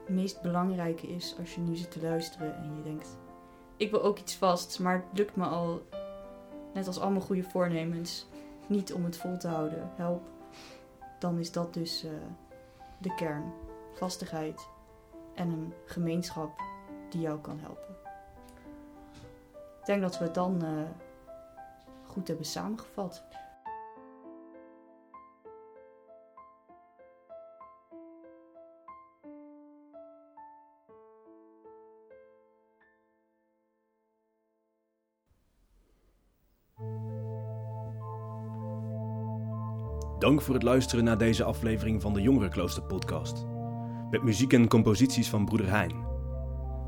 meest 0.08 0.42
belangrijke 0.42 1.08
is 1.08 1.36
als 1.40 1.56
je 1.56 1.62
nu 1.62 1.76
zit 1.76 1.92
te 1.92 2.02
luisteren 2.02 2.56
en 2.56 2.76
je 2.76 2.84
denkt, 2.84 3.18
ik 3.78 3.92
wil 3.92 4.04
ook 4.04 4.20
iets 4.20 4.36
vasts, 4.36 4.78
maar 4.78 4.96
het 4.96 5.18
lukt 5.18 5.36
me 5.36 5.46
al, 5.46 5.82
net 6.74 6.88
als 6.88 7.00
allemaal 7.00 7.22
goede 7.22 7.44
voornemens, 7.44 8.28
niet 8.70 8.94
om 8.94 9.06
het 9.06 9.18
vol 9.18 9.38
te 9.38 9.48
houden. 9.48 9.90
Help. 9.96 10.22
Dan 11.20 11.40
is 11.40 11.52
dat 11.52 11.74
dus 11.74 12.04
eh, 12.04 12.12
de 12.98 13.16
kern. 13.16 13.54
Vastigheid 13.94 14.68
en 15.36 15.50
een 15.50 15.74
gemeenschap 15.86 16.62
die 17.10 17.22
jou 17.22 17.40
kan 17.40 17.60
helpen. 17.60 17.96
Ik 19.80 19.86
denk 19.86 20.02
dat 20.02 20.18
we 20.18 20.24
het 20.24 20.34
dan 20.34 20.64
eh, 20.64 20.70
goed 22.06 22.28
hebben 22.28 22.46
samengevat. 22.46 23.24
Dank 40.26 40.42
voor 40.42 40.54
het 40.54 40.64
luisteren 40.64 41.04
naar 41.04 41.18
deze 41.18 41.44
aflevering 41.44 42.02
van 42.02 42.14
de 42.14 42.22
Jongerenklooster 42.22 42.84
podcast. 42.84 43.46
Met 44.10 44.24
muziek 44.24 44.54
en 44.54 44.68
composities 44.68 45.30
van 45.30 45.46
broeder 45.46 45.70
Hein. 45.70 46.06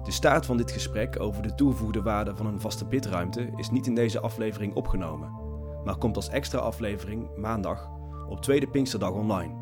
De 0.03 0.11
staart 0.11 0.45
van 0.45 0.57
dit 0.57 0.71
gesprek 0.71 1.19
over 1.19 1.41
de 1.41 1.55
toegevoegde 1.55 2.01
waarde 2.01 2.35
van 2.35 2.45
een 2.45 2.59
vaste 2.61 2.85
bidruimte 2.85 3.49
is 3.55 3.69
niet 3.69 3.88
in 3.88 3.95
deze 3.95 4.19
aflevering 4.19 4.73
opgenomen, 4.73 5.31
maar 5.83 5.97
komt 5.97 6.15
als 6.15 6.29
extra 6.29 6.59
aflevering 6.59 7.29
maandag 7.35 7.89
op 8.29 8.41
tweede 8.41 8.67
Pinksterdag 8.67 9.11
online. 9.11 9.53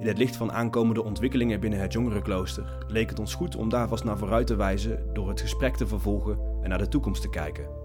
In 0.00 0.06
het 0.06 0.18
licht 0.18 0.36
van 0.36 0.52
aankomende 0.52 1.04
ontwikkelingen 1.04 1.60
binnen 1.60 1.80
het 1.80 1.92
Jongerenklooster 1.92 2.84
leek 2.88 3.08
het 3.08 3.18
ons 3.18 3.34
goed 3.34 3.56
om 3.56 3.68
daar 3.68 3.88
vast 3.88 4.04
naar 4.04 4.18
vooruit 4.18 4.46
te 4.46 4.56
wijzen 4.56 5.10
door 5.12 5.28
het 5.28 5.40
gesprek 5.40 5.76
te 5.76 5.86
vervolgen 5.86 6.38
en 6.62 6.68
naar 6.68 6.78
de 6.78 6.88
toekomst 6.88 7.22
te 7.22 7.30
kijken. 7.30 7.77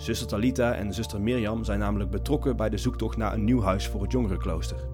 Zuster 0.00 0.26
Talita 0.26 0.74
en 0.74 0.92
zuster 0.92 1.20
Mirjam 1.20 1.64
zijn 1.64 1.78
namelijk 1.78 2.10
betrokken 2.10 2.56
bij 2.56 2.70
de 2.70 2.78
zoektocht 2.78 3.16
naar 3.16 3.32
een 3.32 3.44
nieuw 3.44 3.62
huis 3.62 3.88
voor 3.88 4.02
het 4.02 4.12
jongerenklooster. 4.12 4.88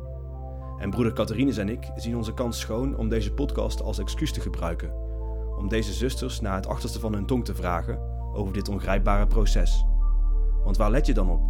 En 0.78 0.90
broeder 0.90 1.12
Catharines 1.12 1.56
en 1.56 1.68
ik 1.68 1.90
zien 1.96 2.16
onze 2.16 2.34
kans 2.34 2.58
schoon 2.58 2.96
om 2.96 3.08
deze 3.08 3.32
podcast 3.32 3.82
als 3.82 3.98
excuus 3.98 4.32
te 4.32 4.40
gebruiken. 4.40 4.92
Om 5.58 5.68
deze 5.68 5.92
zusters 5.92 6.40
naar 6.40 6.54
het 6.54 6.66
achterste 6.66 7.00
van 7.00 7.12
hun 7.12 7.26
tong 7.26 7.44
te 7.44 7.54
vragen 7.54 7.98
over 8.34 8.52
dit 8.52 8.68
ongrijpbare 8.68 9.26
proces. 9.26 9.84
Want 10.64 10.76
waar 10.76 10.90
let 10.90 11.06
je 11.06 11.14
dan 11.14 11.30
op? 11.30 11.40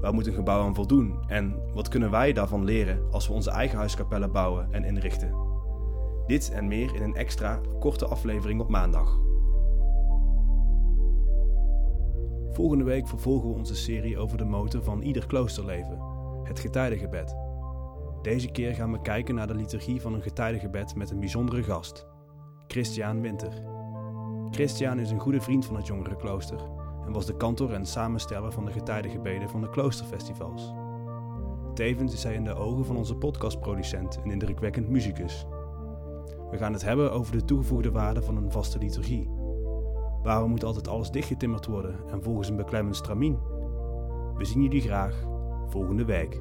Waar 0.00 0.14
moet 0.14 0.26
een 0.26 0.34
gebouw 0.34 0.62
aan 0.62 0.74
voldoen? 0.74 1.24
En 1.26 1.60
wat 1.74 1.88
kunnen 1.88 2.10
wij 2.10 2.32
daarvan 2.32 2.64
leren 2.64 3.02
als 3.10 3.26
we 3.26 3.32
onze 3.32 3.50
eigen 3.50 3.78
huiskapellen 3.78 4.32
bouwen 4.32 4.72
en 4.72 4.84
inrichten? 4.84 5.34
Dit 6.26 6.50
en 6.50 6.68
meer 6.68 6.94
in 6.94 7.02
een 7.02 7.16
extra 7.16 7.60
korte 7.80 8.06
aflevering 8.06 8.60
op 8.60 8.68
maandag. 8.68 9.25
Volgende 12.56 12.84
week 12.84 13.08
vervolgen 13.08 13.48
we 13.48 13.54
onze 13.54 13.74
serie 13.74 14.18
over 14.18 14.38
de 14.38 14.44
motor 14.44 14.82
van 14.82 15.02
ieder 15.02 15.26
kloosterleven, 15.26 16.00
het 16.44 16.58
getijdengebed. 16.58 17.36
Deze 18.22 18.50
keer 18.50 18.74
gaan 18.74 18.92
we 18.92 19.00
kijken 19.00 19.34
naar 19.34 19.46
de 19.46 19.54
liturgie 19.54 20.00
van 20.00 20.14
een 20.14 20.22
getijdengebed 20.22 20.94
met 20.94 21.10
een 21.10 21.20
bijzondere 21.20 21.62
gast, 21.62 22.06
Christian 22.66 23.20
Winter. 23.20 23.62
Christian 24.50 24.98
is 24.98 25.10
een 25.10 25.20
goede 25.20 25.40
vriend 25.40 25.64
van 25.64 25.76
het 25.76 25.86
jongerenklooster 25.86 26.60
en 27.06 27.12
was 27.12 27.26
de 27.26 27.36
kantor 27.36 27.72
en 27.72 27.86
samensteller 27.86 28.52
van 28.52 28.64
de 28.64 28.72
getijdengebeden 28.72 29.48
van 29.48 29.60
de 29.60 29.70
kloosterfestivals. 29.70 30.72
Tevens 31.74 32.12
is 32.12 32.22
hij 32.22 32.34
in 32.34 32.44
de 32.44 32.54
ogen 32.54 32.84
van 32.84 32.96
onze 32.96 33.16
podcastproducent 33.16 34.20
een 34.24 34.30
indrukwekkend 34.30 34.88
muzikus. 34.88 35.46
We 36.50 36.56
gaan 36.56 36.72
het 36.72 36.82
hebben 36.82 37.12
over 37.12 37.32
de 37.32 37.44
toegevoegde 37.44 37.90
waarde 37.90 38.22
van 38.22 38.36
een 38.36 38.52
vaste 38.52 38.78
liturgie. 38.78 39.35
Waarom 40.26 40.50
moet 40.50 40.64
altijd 40.64 40.88
alles 40.88 41.10
dichtgetimmerd 41.10 41.66
worden 41.66 41.98
en 42.10 42.22
volgens 42.22 42.48
een 42.48 42.56
beklemmend 42.56 42.96
stramien? 42.96 43.38
We 44.36 44.44
zien 44.44 44.62
jullie 44.62 44.80
graag 44.80 45.24
volgende 45.68 46.04
week. 46.04 46.40